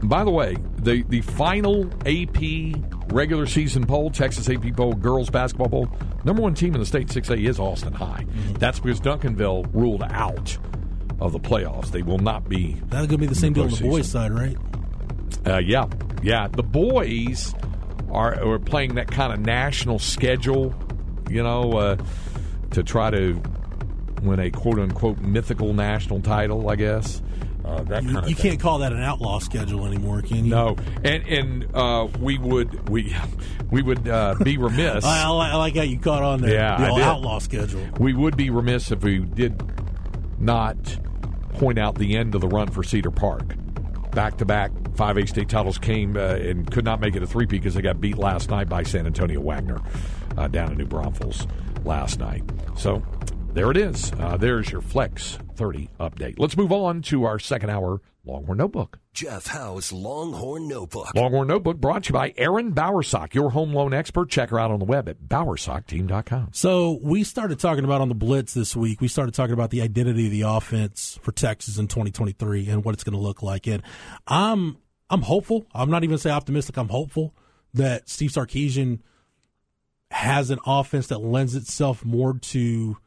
by 0.04 0.24
the 0.24 0.32
way, 0.32 0.58
the 0.78 1.04
the 1.04 1.22
final 1.22 1.90
AP 2.06 2.76
regular 3.12 3.46
season 3.46 3.86
poll, 3.86 4.10
Texas 4.10 4.50
AP 4.50 4.76
poll, 4.76 4.94
girls 4.94 5.30
basketball 5.30 5.70
poll, 5.70 5.90
number 6.24 6.42
one 6.42 6.54
team 6.54 6.74
in 6.74 6.80
the 6.80 6.86
state 6.86 7.08
6A 7.08 7.48
is 7.48 7.60
Austin 7.60 7.94
High. 7.94 8.26
That's 8.60 8.80
because 8.80 9.00
Duncanville 9.00 9.74
ruled 9.74 10.04
out 10.04 10.58
of 11.20 11.32
the 11.32 11.40
playoffs. 11.40 11.92
They 11.92 12.02
will 12.02 12.18
not 12.18 12.50
be. 12.50 12.74
That's 12.90 13.08
gonna 13.08 13.18
be 13.18 13.28
the 13.28 13.36
same 13.36 13.54
deal 13.54 13.64
on 13.64 13.70
the 13.70 13.82
boys' 13.82 14.10
side, 14.10 14.32
right? 14.32 14.58
Uh, 15.46 15.60
yeah, 15.60 15.86
yeah. 16.24 16.48
The 16.48 16.64
boys 16.64 17.54
are 18.10 18.44
are 18.44 18.60
playing 18.60 18.96
that 18.96 19.10
kind 19.10 19.34
of 19.34 19.40
national 19.40 20.00
schedule, 20.00 20.76
you 21.30 21.44
know, 21.44 21.74
uh, 21.74 21.98
to 22.72 22.84
try 22.84 23.12
to 23.12 23.42
win 24.24 24.40
a 24.40 24.50
quote 24.52 24.80
unquote 24.80 25.20
mythical 25.20 25.74
national 25.74 26.22
title. 26.22 26.70
I 26.70 26.76
guess 26.76 27.22
uh, 27.72 27.84
that 27.84 28.04
You, 28.04 28.14
kind 28.14 28.24
of 28.24 28.30
you 28.30 28.36
can't 28.36 28.60
call 28.60 28.80
that 28.80 28.92
an 28.92 29.02
outlaw 29.02 29.40
schedule 29.40 29.86
anymore, 29.86 30.22
can 30.22 30.46
you? 30.46 30.52
No, 30.52 30.76
and 31.04 31.26
and 31.28 31.76
uh, 31.76 32.08
we 32.20 32.38
would 32.38 32.90
we 32.90 33.16
we 33.70 33.82
would 33.82 34.08
uh, 34.08 34.36
be 34.44 34.58
remiss. 34.58 35.04
I, 35.06 35.24
I, 35.24 35.56
like, 35.56 35.76
how 35.76 35.84
you 35.84 36.00
caught 36.00 36.24
on 36.24 36.42
there. 36.42 36.54
Yeah, 36.54 36.78
the 36.78 37.04
outlaw 37.04 37.40
schedule. 37.40 37.86
we 38.00 38.14
would 38.14 38.36
be 38.36 38.50
remiss 38.50 38.92
if 38.92 39.04
we 39.04 39.20
did 39.20 39.62
not 40.40 40.76
point 41.54 41.78
out 41.78 41.96
the 41.96 42.18
end 42.18 42.36
of 42.36 42.42
the 42.42 42.48
run 42.48 42.70
for 42.70 42.84
Cedar 42.84 43.12
Park. 43.12 43.56
Back 44.12 44.38
to 44.38 44.46
back 44.46 44.72
5A 44.72 45.30
state 45.30 45.48
titles 45.48 45.78
came 45.78 46.18
uh, 46.18 46.36
and 46.36 46.70
could 46.70 46.84
not 46.84 47.00
make 47.00 47.16
it 47.16 47.24
a 47.24 47.28
three 47.28 47.46
P 47.46 47.58
because 47.58 47.76
they 47.76 47.82
got 47.82 48.02
beat 48.02 48.18
last 48.18 48.50
night 48.50 48.68
by 48.68 48.84
San 48.84 49.06
Antonio 49.06 49.40
Wagner 49.40 49.80
uh, 50.38 50.48
down 50.48 50.74
in 50.74 50.78
New 50.78 50.86
Braunfels 50.86 51.48
last 51.86 52.20
night. 52.20 52.44
So 52.76 53.02
there 53.54 53.72
it 53.72 53.78
is. 53.78 54.12
Uh, 54.20 54.38
there's 54.38 54.72
your 54.72 54.82
Flex 54.82 55.38
30 55.56 55.90
update. 56.00 56.36
Let's 56.38 56.58
move 56.58 56.72
on 56.72 57.02
to 57.04 57.26
our 57.26 57.40
second 57.40 57.70
hour 57.70 58.02
Longhorn 58.24 58.60
Notebook. 58.60 59.00
Jeff 59.14 59.48
Howe's 59.48 59.92
Longhorn 59.92 60.68
Notebook. 60.68 61.14
Longhorn 61.16 61.48
Notebook 61.48 61.78
brought 61.78 62.04
to 62.04 62.10
you 62.10 62.14
by 62.14 62.34
Aaron 62.38 62.72
Bowersock, 62.74 63.34
your 63.34 63.50
home 63.50 63.74
loan 63.74 63.94
expert. 63.94 64.30
Check 64.30 64.52
her 64.52 64.60
out 64.60 64.72
on 64.72 64.80
the 64.80 64.86
web 64.86 65.10
at 65.10 65.24
bowersockteam.com. 65.24 66.50
So 66.54 67.00
we 67.02 67.24
started 67.24 67.60
talking 67.60 67.84
about 67.84 68.02
on 68.02 68.10
the 68.10 68.16
Blitz 68.16 68.54
this 68.54 68.76
week. 68.76 69.02
We 69.02 69.08
started 69.08 69.34
talking 69.34 69.54
about 69.54 69.72
the 69.72 69.82
identity 69.82 70.26
of 70.28 70.32
the 70.32 70.42
offense 70.42 71.20
for 71.22 71.32
Texas 71.32 71.78
in 71.78 71.88
2023 71.88 72.70
and 72.70 72.86
what 72.86 72.94
it's 72.94 73.04
going 73.04 73.18
to 73.18 73.20
look 73.20 73.42
like. 73.42 73.68
And 73.68 73.82
I'm 74.28 74.78
I'm 75.10 75.24
hopeful. 75.24 75.66
I'm 75.74 75.90
not 75.90 76.04
even 76.04 76.18
say 76.18 76.30
optimistic. 76.30 76.78
I'm 76.78 76.90
hopeful 76.90 77.36
that 77.74 78.08
Steve 78.08 78.32
Sarkisian 78.32 79.00
has 80.12 80.52
an 80.52 80.60
offense 80.66 81.08
that 81.08 81.20
lends 81.20 81.56
itself 81.56 82.06
more 82.06 82.38
to 82.38 82.98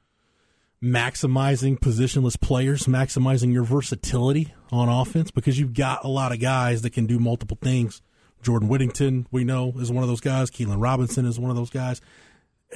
maximizing 0.85 1.79
positionless 1.79 2.38
players, 2.38 2.85
maximizing 2.85 3.53
your 3.53 3.64
versatility 3.64 4.53
on 4.70 4.88
offense 4.88 5.31
because 5.31 5.59
you've 5.59 5.73
got 5.73 6.05
a 6.05 6.09
lot 6.09 6.31
of 6.31 6.40
guys 6.40 6.83
that 6.83 6.90
can 6.90 7.07
do 7.07 7.18
multiple 7.18 7.57
things. 7.61 8.03
Jordan 8.42 8.68
Whittington, 8.68 9.27
we 9.31 9.44
know, 9.44 9.73
is 9.77 9.90
one 9.90 10.05
of 10.05 10.09
those 10.09 10.20
guys. 10.20 10.51
Keilan 10.51 10.83
Robinson 10.83 11.25
is 11.25 11.40
one 11.40 11.51
of 11.51 11.57
those 11.57 11.70
guys. 11.70 12.03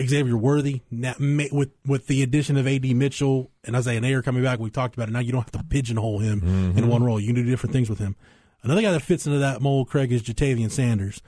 Xavier 0.03 0.37
Worthy, 0.37 0.81
with 0.91 1.71
with 1.85 2.07
the 2.07 2.23
addition 2.23 2.57
of 2.57 2.67
AD 2.67 2.85
Mitchell 2.97 3.51
and 3.65 3.77
Isaiah 3.77 4.01
Neyor 4.01 4.25
coming 4.25 4.43
back, 4.43 4.59
we 4.59 4.71
talked 4.71 4.95
about 4.95 5.09
it. 5.09 5.13
Now 5.13 5.19
you 5.19 5.33
don't 5.33 5.43
have 5.43 5.63
to 5.63 5.65
pigeonhole 5.69 6.21
him 6.21 6.41
in 6.41 6.73
mm-hmm. 6.75 6.87
one 6.87 7.03
role. 7.03 7.19
You 7.19 7.27
can 7.27 7.35
do 7.35 7.45
different 7.45 7.73
things 7.73 7.91
with 7.91 7.99
him. 7.99 8.17
Another 8.63 8.81
guy 8.81 8.93
that 8.93 9.01
fits 9.03 9.27
into 9.27 9.41
that 9.41 9.61
mold, 9.61 9.89
Craig, 9.89 10.13
is 10.13 10.23
Ja'Tavion 10.23 10.71
Sanders. 10.71 11.21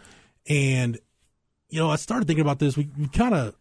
And 0.49 0.99
you 1.69 1.81
know, 1.81 1.90
I 1.90 1.97
started 1.97 2.27
thinking 2.27 2.43
about 2.43 2.59
this. 2.59 2.77
We, 2.77 2.88
we 2.97 3.09
kind 3.09 3.35
of 3.35 3.57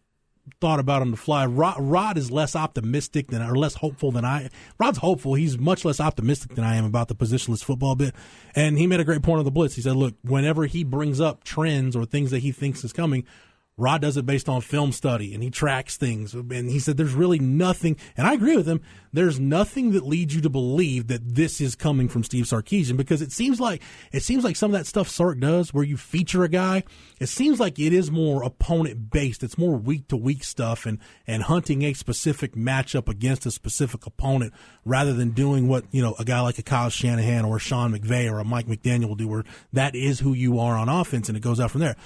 thought 0.60 0.80
about 0.80 1.02
on 1.02 1.10
the 1.10 1.16
fly. 1.16 1.46
Rod, 1.46 1.76
Rod 1.78 2.18
is 2.18 2.30
less 2.30 2.56
optimistic 2.56 3.28
than 3.28 3.42
or 3.42 3.56
less 3.56 3.74
hopeful 3.74 4.10
than 4.10 4.24
I. 4.24 4.50
Rod's 4.78 4.98
hopeful. 4.98 5.34
He's 5.34 5.58
much 5.58 5.84
less 5.84 6.00
optimistic 6.00 6.54
than 6.54 6.64
I 6.64 6.76
am 6.76 6.84
about 6.84 7.08
the 7.08 7.14
positionless 7.14 7.62
football 7.62 7.94
bit. 7.94 8.14
And 8.54 8.78
he 8.78 8.86
made 8.86 9.00
a 9.00 9.04
great 9.04 9.22
point 9.22 9.38
on 9.38 9.44
the 9.44 9.50
blitz. 9.50 9.76
He 9.76 9.82
said, 9.82 9.96
"Look, 9.96 10.14
whenever 10.22 10.66
he 10.66 10.84
brings 10.84 11.20
up 11.20 11.44
trends 11.44 11.94
or 11.94 12.04
things 12.04 12.30
that 12.30 12.40
he 12.40 12.52
thinks 12.52 12.84
is 12.84 12.92
coming." 12.92 13.24
Rod 13.80 14.02
does 14.02 14.18
it 14.18 14.26
based 14.26 14.48
on 14.48 14.60
film 14.60 14.92
study 14.92 15.32
and 15.32 15.42
he 15.42 15.50
tracks 15.50 15.96
things. 15.96 16.34
And 16.34 16.70
he 16.70 16.78
said 16.78 16.96
there's 16.96 17.14
really 17.14 17.38
nothing, 17.38 17.96
and 18.16 18.26
I 18.26 18.34
agree 18.34 18.56
with 18.56 18.66
him, 18.66 18.82
there's 19.12 19.40
nothing 19.40 19.92
that 19.92 20.06
leads 20.06 20.34
you 20.34 20.40
to 20.42 20.50
believe 20.50 21.06
that 21.08 21.34
this 21.34 21.60
is 21.60 21.74
coming 21.74 22.06
from 22.08 22.22
Steve 22.22 22.44
Sarkisian 22.44 22.96
because 22.96 23.22
it 23.22 23.32
seems 23.32 23.58
like 23.58 23.82
it 24.12 24.22
seems 24.22 24.44
like 24.44 24.54
some 24.54 24.72
of 24.72 24.78
that 24.78 24.86
stuff 24.86 25.08
Sark 25.08 25.40
does 25.40 25.74
where 25.74 25.82
you 25.82 25.96
feature 25.96 26.44
a 26.44 26.48
guy, 26.48 26.84
it 27.18 27.28
seems 27.28 27.58
like 27.58 27.78
it 27.78 27.92
is 27.92 28.10
more 28.10 28.42
opponent 28.42 29.10
based. 29.10 29.42
It's 29.42 29.58
more 29.58 29.76
week 29.76 30.08
to 30.08 30.16
week 30.16 30.44
stuff 30.44 30.84
and, 30.84 30.98
and 31.26 31.42
hunting 31.44 31.82
a 31.82 31.94
specific 31.94 32.54
matchup 32.54 33.08
against 33.08 33.46
a 33.46 33.50
specific 33.50 34.06
opponent 34.06 34.52
rather 34.84 35.14
than 35.14 35.30
doing 35.30 35.66
what, 35.66 35.84
you 35.90 36.02
know, 36.02 36.14
a 36.18 36.24
guy 36.24 36.40
like 36.40 36.58
a 36.58 36.62
Kyle 36.62 36.90
Shanahan 36.90 37.44
or 37.44 37.56
a 37.56 37.60
Sean 37.60 37.92
McVay 37.92 38.30
or 38.30 38.38
a 38.38 38.44
Mike 38.44 38.66
McDaniel 38.66 39.08
will 39.08 39.16
do 39.16 39.28
where 39.28 39.44
that 39.72 39.94
is 39.94 40.20
who 40.20 40.34
you 40.34 40.58
are 40.58 40.76
on 40.76 40.88
offense 40.88 41.28
and 41.28 41.36
it 41.36 41.40
goes 41.40 41.58
out 41.58 41.70
from 41.70 41.80
there. 41.80 41.96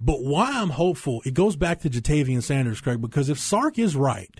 But 0.00 0.22
why 0.22 0.50
I'm 0.52 0.70
hopeful, 0.70 1.22
it 1.24 1.34
goes 1.34 1.56
back 1.56 1.80
to 1.80 1.90
Ja'Tavion 1.90 2.42
Sanders, 2.42 2.80
Craig, 2.80 3.00
because 3.00 3.28
if 3.28 3.38
Sark 3.38 3.78
is 3.78 3.96
right, 3.96 4.30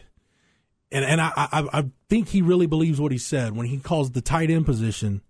and 0.90 1.04
and 1.04 1.20
I, 1.20 1.32
I 1.36 1.68
I 1.72 1.84
think 2.08 2.28
he 2.28 2.42
really 2.42 2.66
believes 2.66 3.00
what 3.00 3.12
he 3.12 3.18
said 3.18 3.56
when 3.56 3.66
he 3.66 3.78
calls 3.78 4.12
the 4.12 4.20
tight 4.20 4.50
end 4.50 4.66
position 4.66 5.22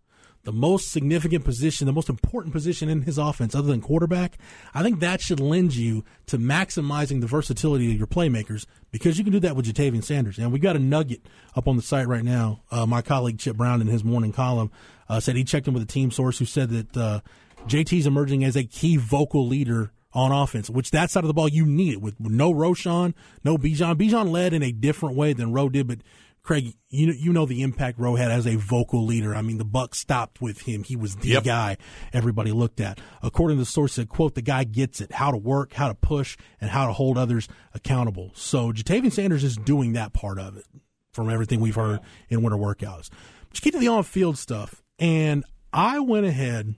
the 0.49 0.53
most 0.53 0.91
significant 0.91 1.45
position, 1.45 1.87
the 1.87 1.93
most 1.93 2.09
important 2.09 2.55
position 2.55 2.89
in 2.89 3.03
his 3.03 3.19
offense, 3.19 3.55
other 3.55 3.69
than 3.69 3.83
quarterback. 3.83 4.39
I 4.73 4.83
think 4.83 5.01
that 5.01 5.21
should 5.21 5.41
lend 5.41 5.77
you 5.77 6.05
to 6.25 6.39
maximizing 6.39 7.21
the 7.21 7.27
versatility 7.27 7.91
of 7.91 7.99
your 7.99 8.07
playmakers 8.07 8.65
because 8.91 9.19
you 9.19 9.25
can 9.25 9.33
do 9.35 9.41
that 9.41 9.57
with 9.57 9.67
Ja'Tavion 9.67 10.03
Sanders. 10.03 10.39
And 10.39 10.51
we 10.51 10.59
got 10.59 10.75
a 10.75 10.79
nugget 10.79 11.27
up 11.55 11.69
on 11.69 11.77
the 11.77 11.83
site 11.83 12.09
right 12.09 12.25
now. 12.25 12.63
Uh, 12.71 12.87
my 12.87 13.03
colleague 13.03 13.39
Chip 13.39 13.57
Brown 13.57 13.83
in 13.83 13.89
his 13.89 14.03
morning 14.03 14.33
column 14.33 14.71
uh, 15.09 15.21
said 15.21 15.37
he 15.37 15.45
checked 15.45 15.69
in 15.69 15.75
with 15.75 15.83
a 15.83 15.87
team 15.87 16.11
source 16.11 16.39
who 16.39 16.47
said 16.47 16.71
that 16.71 16.97
uh, 16.97 17.21
JT's 17.67 18.07
emerging 18.07 18.43
as 18.43 18.57
a 18.57 18.65
key 18.65 18.97
vocal 18.97 19.47
leader 19.47 19.93
on 20.13 20.33
offense, 20.33 20.71
which 20.71 20.91
that 20.91 21.11
side 21.11 21.25
of 21.25 21.29
the 21.29 21.35
ball 21.35 21.49
you 21.49 21.67
need 21.67 21.93
it 21.95 22.03
with, 22.03 22.19
with 22.21 22.33
no 22.33 22.53
Roschon, 22.53 23.15
no 23.45 23.59
Bijan. 23.59 23.95
Bijan 23.97 24.31
led 24.31 24.53
in 24.55 24.63
a 24.63 24.73
different 24.73 25.17
way 25.17 25.33
than 25.33 25.53
Rowe 25.53 25.69
did, 25.69 25.87
but 25.87 25.99
Craig, 26.43 26.73
you 26.89 27.13
you 27.13 27.31
know 27.31 27.45
the 27.45 27.61
impact 27.63 27.99
Rowe 27.99 28.15
had 28.15 28.31
as 28.31 28.47
a 28.47 28.57
vocal 28.57 29.05
leader. 29.05 29.35
I 29.35 29.43
mean, 29.43 29.59
the 29.59 29.67
buck 29.67 29.95
stopped 29.95 30.41
with 30.41 30.63
him. 30.63 30.83
He 30.83 30.97
was 30.97 31.17
the 31.17 31.29
Yep. 31.29 31.45
guy 31.45 31.77
everybody 32.15 32.53
looked 32.53 32.81
at. 32.81 33.01
According 33.23 33.59
to 33.59 33.63
the 33.63 33.67
source, 33.67 33.93
said, 33.93 34.09
"quote 34.09 34.35
The 34.35 34.41
guy 34.41 34.65
gets 34.65 35.03
it: 35.03 35.13
how 35.13 35.31
to 35.31 35.37
work, 35.37 35.75
how 35.75 35.89
to 35.89 35.95
push, 35.95 36.39
and 36.59 36.71
how 36.71 36.87
to 36.87 36.95
hold 36.95 37.19
others 37.19 37.49
accountable." 37.75 38.31
So 38.35 38.73
Ja'Tavion 38.73 39.13
Sanders 39.13 39.45
is 39.45 39.57
doing 39.57 39.93
that 39.93 40.15
part 40.15 40.39
of 40.39 40.57
it 40.57 40.65
from 41.13 41.29
everything 41.29 41.61
we've 41.61 41.75
heard 41.75 42.01
in 42.31 42.43
winter 42.43 42.57
workouts. 42.57 43.11
But 43.51 43.59
you 43.59 43.61
get 43.61 43.73
to 43.73 43.79
the 43.79 43.89
on-field 43.89 44.39
stuff, 44.39 44.83
and 44.99 45.45
I 45.71 46.01
went 46.01 46.25
ahead 46.25 46.77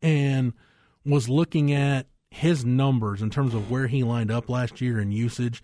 and 0.00 0.52
was 1.04 1.28
looking 1.28 1.72
at 1.72 2.06
his 2.30 2.64
numbers 2.64 3.20
in 3.22 3.30
terms 3.30 3.54
of 3.54 3.70
where 3.70 3.86
he 3.86 4.02
lined 4.02 4.30
up 4.30 4.48
last 4.48 4.80
year 4.80 5.00
in 5.00 5.12
usage. 5.12 5.62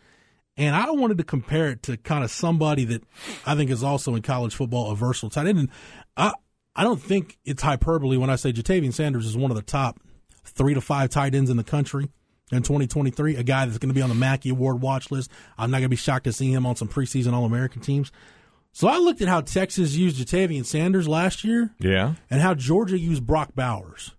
And 0.57 0.75
I 0.75 0.91
wanted 0.91 1.19
to 1.19 1.25
compare 1.25 1.69
it 1.71 1.83
to 1.85 1.97
kind 1.97 2.25
of 2.25 2.31
somebody 2.31 2.85
that 2.87 3.03
I 3.47 3.55
think 3.55 3.71
is 3.71 3.83
also 3.85 4.15
in 4.17 4.23
college 4.23 4.55
football 4.55 4.91
a 4.91 4.97
versatile 4.97 5.31
tight 5.31 5.47
end. 5.47 5.59
And 5.59 5.69
I, 6.17 6.33
I 6.75 6.83
don't 6.83 7.01
think 7.01 7.39
it's 7.45 7.63
hyperbole 7.63 8.17
when 8.17 8.29
I 8.29 8.37
say 8.37 8.53
Ja'Tavion 8.53 8.93
Sanders 8.93 9.25
is 9.27 9.37
one 9.37 9.51
of 9.51 9.57
the 9.57 9.63
top 9.63 10.01
three 10.45 10.75
to 10.75 10.81
five 10.81 11.11
tight 11.11 11.35
ends 11.35 11.49
in 11.51 11.57
the 11.57 11.65
country 11.65 12.11
in 12.51 12.63
2023. 12.63 13.37
A 13.37 13.43
guy 13.45 13.67
that's 13.67 13.79
going 13.79 13.89
to 13.91 13.95
be 13.95 14.03
on 14.03 14.09
the 14.09 14.15
Mackey 14.17 14.49
Award 14.51 14.83
watch 14.83 15.11
list. 15.13 15.31
I'm 15.57 15.71
not 15.71 15.77
going 15.79 15.85
to 15.85 15.89
be 15.91 15.97
shocked 15.97 16.25
to 16.25 16.33
see 16.33 16.53
him 16.53 16.67
on 16.67 16.75
some 16.77 16.89
preseason 16.89 17.33
All 17.35 17.45
American 17.45 17.81
teams. 17.81 18.11
So 18.73 18.89
I 18.89 18.99
looked 18.99 19.23
at 19.23 19.29
how 19.29 19.41
Texas 19.41 19.95
used 19.95 20.19
Ja'Tavion 20.19 20.65
Sanders 20.67 21.07
last 21.09 21.45
year 21.45 21.71
Yeah. 21.79 22.15
and 22.31 22.41
how 22.43 22.55
Georgia 22.55 22.99
used 22.99 23.25
Brock 23.27 23.51
Bowers. 23.55 24.13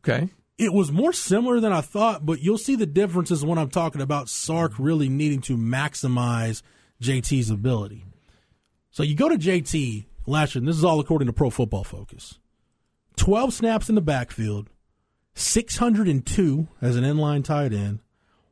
Okay. 0.00 0.28
It 0.58 0.72
was 0.72 0.92
more 0.92 1.12
similar 1.12 1.58
than 1.58 1.72
I 1.72 1.80
thought, 1.80 2.26
but 2.26 2.42
you'll 2.42 2.58
see 2.58 2.76
the 2.76 2.86
differences 2.86 3.44
when 3.44 3.58
I'm 3.58 3.70
talking 3.70 4.02
about 4.02 4.28
Sark 4.28 4.72
really 4.78 5.08
needing 5.08 5.40
to 5.42 5.56
maximize 5.56 6.62
JT's 7.02 7.50
ability. 7.50 8.04
So 8.90 9.02
you 9.02 9.14
go 9.14 9.28
to 9.28 9.38
JT 9.38 10.04
last 10.26 10.54
year, 10.54 10.60
and 10.60 10.68
this 10.68 10.76
is 10.76 10.84
all 10.84 11.00
according 11.00 11.26
to 11.26 11.32
Pro 11.32 11.48
Football 11.48 11.84
Focus 11.84 12.38
12 13.16 13.54
snaps 13.54 13.88
in 13.88 13.94
the 13.94 14.00
backfield, 14.00 14.68
602 15.34 16.68
as 16.82 16.96
an 16.96 17.04
inline 17.04 17.44
tight 17.44 17.72
end, 17.72 18.00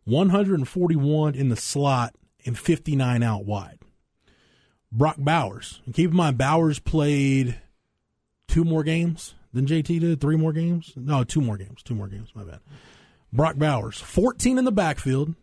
141 0.04 1.34
in 1.34 1.48
the 1.48 1.56
slot, 1.56 2.14
and 2.46 2.58
59 2.58 3.22
out 3.22 3.44
wide. 3.44 3.78
Brock 4.90 5.16
Bowers, 5.18 5.82
and 5.84 5.94
keep 5.94 6.11
in 6.11 6.16
mind, 6.16 6.38
Bowers 6.38 6.78
played 6.78 7.61
two 8.46 8.64
more 8.64 8.82
games 8.82 9.34
than 9.58 9.66
JT 9.66 10.00
did? 10.00 10.20
Three 10.20 10.36
more 10.36 10.52
games? 10.52 10.92
No, 10.96 11.24
two 11.24 11.40
more 11.40 11.56
games. 11.56 11.82
Two 11.82 11.94
more 11.94 12.08
games. 12.08 12.30
My 12.34 12.44
bad. 12.44 12.60
Brock 13.32 13.56
Bowers, 13.56 13.98
14 14.00 14.56
in 14.56 14.64
the 14.64 14.72
backfield, 14.72 15.34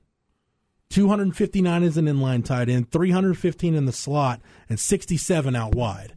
259 0.89 1.83
as 1.83 1.97
an 1.97 2.05
inline 2.05 2.43
tight 2.43 2.69
end, 2.69 2.91
315 2.91 3.75
in 3.75 3.85
the 3.85 3.91
slot, 3.91 4.41
and 4.69 4.79
67 4.79 5.55
out 5.55 5.75
wide. 5.75 6.15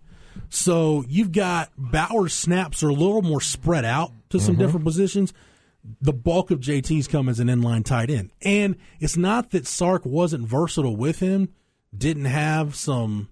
So 0.48 1.04
you've 1.08 1.32
got 1.32 1.70
Bowers' 1.76 2.32
snaps 2.32 2.82
are 2.82 2.88
a 2.88 2.94
little 2.94 3.22
more 3.22 3.40
spread 3.40 3.84
out 3.84 4.12
to 4.30 4.38
some 4.38 4.54
mm-hmm. 4.54 4.62
different 4.62 4.86
positions. 4.86 5.34
The 6.00 6.12
bulk 6.12 6.50
of 6.50 6.60
JT's 6.60 7.08
come 7.08 7.28
as 7.28 7.40
an 7.40 7.48
inline 7.48 7.84
tight 7.84 8.08
end. 8.08 8.30
And 8.42 8.76
it's 9.00 9.16
not 9.16 9.50
that 9.50 9.66
Sark 9.66 10.04
wasn't 10.04 10.46
versatile 10.46 10.96
with 10.96 11.18
him, 11.18 11.50
didn't 11.96 12.26
have 12.26 12.74
some 12.74 13.28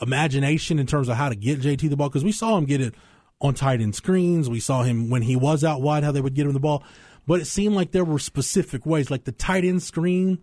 imagination 0.00 0.78
in 0.78 0.86
terms 0.86 1.08
of 1.08 1.16
how 1.16 1.30
to 1.30 1.34
get 1.34 1.60
JT 1.60 1.88
the 1.88 1.96
ball, 1.96 2.08
because 2.08 2.24
we 2.24 2.32
saw 2.32 2.58
him 2.58 2.66
get 2.66 2.80
it 2.80 2.94
on 3.40 3.54
tight 3.54 3.80
end 3.80 3.94
screens. 3.94 4.48
We 4.48 4.60
saw 4.60 4.82
him 4.82 5.10
when 5.10 5.22
he 5.22 5.36
was 5.36 5.64
out 5.64 5.82
wide, 5.82 6.04
how 6.04 6.12
they 6.12 6.20
would 6.20 6.34
get 6.34 6.46
him 6.46 6.52
the 6.52 6.60
ball. 6.60 6.82
But 7.26 7.40
it 7.40 7.46
seemed 7.46 7.74
like 7.74 7.90
there 7.90 8.04
were 8.04 8.18
specific 8.18 8.86
ways, 8.86 9.10
like 9.10 9.24
the 9.24 9.32
tight 9.32 9.64
end 9.64 9.82
screen, 9.82 10.38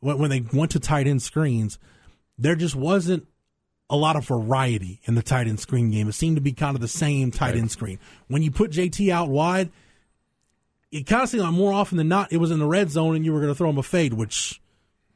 when 0.00 0.30
they 0.30 0.44
went 0.52 0.70
to 0.72 0.80
tight 0.80 1.06
end 1.06 1.22
screens, 1.22 1.78
there 2.38 2.54
just 2.54 2.76
wasn't 2.76 3.26
a 3.90 3.96
lot 3.96 4.16
of 4.16 4.26
variety 4.26 5.00
in 5.04 5.14
the 5.14 5.22
tight 5.22 5.48
end 5.48 5.58
screen 5.60 5.90
game. 5.90 6.08
It 6.08 6.12
seemed 6.12 6.36
to 6.36 6.42
be 6.42 6.52
kind 6.52 6.76
of 6.76 6.80
the 6.80 6.88
same 6.88 7.30
tight 7.30 7.56
end 7.56 7.70
screen. 7.70 7.98
When 8.28 8.42
you 8.42 8.50
put 8.50 8.70
JT 8.70 9.10
out 9.10 9.28
wide, 9.28 9.70
it 10.90 11.06
kind 11.06 11.22
of 11.22 11.28
seemed 11.28 11.42
like 11.42 11.52
more 11.52 11.72
often 11.72 11.98
than 11.98 12.08
not, 12.08 12.32
it 12.32 12.36
was 12.36 12.50
in 12.50 12.60
the 12.60 12.66
red 12.66 12.90
zone 12.90 13.16
and 13.16 13.24
you 13.24 13.32
were 13.32 13.40
going 13.40 13.52
to 13.52 13.56
throw 13.56 13.70
him 13.70 13.78
a 13.78 13.82
fade, 13.82 14.12
which, 14.12 14.60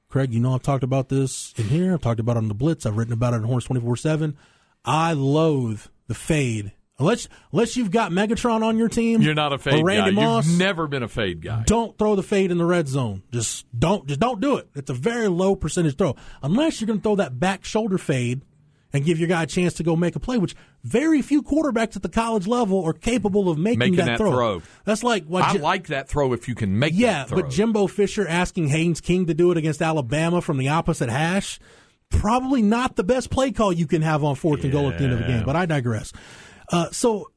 Craig, 0.09 0.35
you 0.35 0.41
know, 0.41 0.55
I've 0.55 0.63
talked 0.63 0.85
about 0.85 1.09
this 1.09 1.55
in 1.57 1.67
here. 1.67 1.95
I've 1.95 2.03
talked 2.03 2.21
about 2.21 2.37
it 2.37 2.39
on 2.39 2.49
the 2.49 2.55
Blitz. 2.55 2.85
I've 2.85 2.97
written 2.97 3.13
about 3.13 3.35
it 3.35 3.39
in 3.39 3.43
Horns 3.45 3.65
24 3.65 3.97
7. 3.97 4.37
I 4.85 5.13
loathe 5.13 5.87
the 6.09 6.15
fade 6.15 6.73
Unless 7.03 7.29
unless 7.53 7.77
you've 7.77 7.91
got 7.91 8.13
Megatron 8.13 8.63
on 8.63 8.79
your 8.79 8.89
team, 8.89 9.23
you're 9.23 9.35
not 9.35 9.53
a 9.53 9.59
fade 9.59 9.85
Randy 9.85 10.15
guy. 10.15 10.23
Moss, 10.23 10.47
You've 10.47 10.59
never 10.59 10.87
been 10.87 11.03
a 11.03 11.09
fade 11.09 11.43
guy. 11.43 11.65
Don't 11.67 11.99
throw 11.99 12.15
the 12.15 12.23
fade 12.23 12.51
in 12.51 12.59
the 12.59 12.65
red 12.65 12.89
zone. 12.89 13.23
Just 13.33 13.67
don't 13.77 14.07
just 14.07 14.21
don't 14.21 14.41
do 14.41 14.57
it. 14.57 14.69
It's 14.75 14.91
a 14.91 14.95
very 14.95 15.29
low 15.29 15.57
percentage 15.57 15.97
throw. 15.97 16.17
Unless 16.43 16.81
you're 16.81 16.87
going 16.87 17.01
to 17.01 17.03
throw 17.03 17.17
that 17.17 17.39
back 17.39 17.65
shoulder 17.65 17.99
fade 17.99 18.43
and 18.93 19.05
give 19.05 19.19
your 19.19 19.29
guy 19.29 19.45
a 19.45 19.47
chance 19.47 19.75
to 19.75 19.83
go 19.83 19.97
make 19.97 20.17
a 20.17 20.21
play, 20.21 20.39
which 20.39 20.55
very 20.85 21.23
few 21.23 21.43
quarterbacks 21.43 21.97
at 21.97 22.03
the 22.03 22.09
college 22.09 22.47
level 22.47 22.85
are 22.85 22.93
capable 22.93 23.49
of 23.49 23.59
making, 23.59 23.79
making 23.79 23.97
that, 23.97 24.07
that 24.07 24.19
throw. 24.19 24.31
throw. 24.31 24.63
That's 24.85 25.03
like 25.03 25.25
what 25.25 25.43
I 25.43 25.53
like 25.55 25.89
that 25.89 26.09
throw 26.09 26.33
if 26.33 26.49
you 26.49 26.55
can 26.55 26.79
make. 26.79 26.93
Yeah, 26.95 27.27
but 27.29 27.51
Jimbo 27.51 27.87
Fisher 27.87 28.27
asking 28.29 28.69
Haynes 28.69 29.01
King 29.01 29.27
to 29.27 29.35
do 29.35 29.51
it 29.51 29.57
against 29.57 29.81
Alabama 29.81 30.41
from 30.41 30.59
the 30.59 30.69
opposite 30.69 31.09
hash, 31.09 31.59
probably 32.11 32.63
not 32.63 32.97
the 32.97 33.05
best 33.05 33.31
play 33.31 33.51
call 33.51 33.73
you 33.73 33.87
can 33.87 34.03
have 34.03 34.23
on 34.23 34.35
fourth 34.35 34.61
yeah. 34.61 34.65
and 34.65 34.73
goal 34.73 34.91
at 34.91 34.99
the 34.99 35.05
end 35.05 35.13
of 35.15 35.19
the 35.21 35.27
game. 35.27 35.45
But 35.45 35.57
I 35.57 35.67
digress. 35.67 36.13
Uh, 36.73 36.91
so 36.91 37.31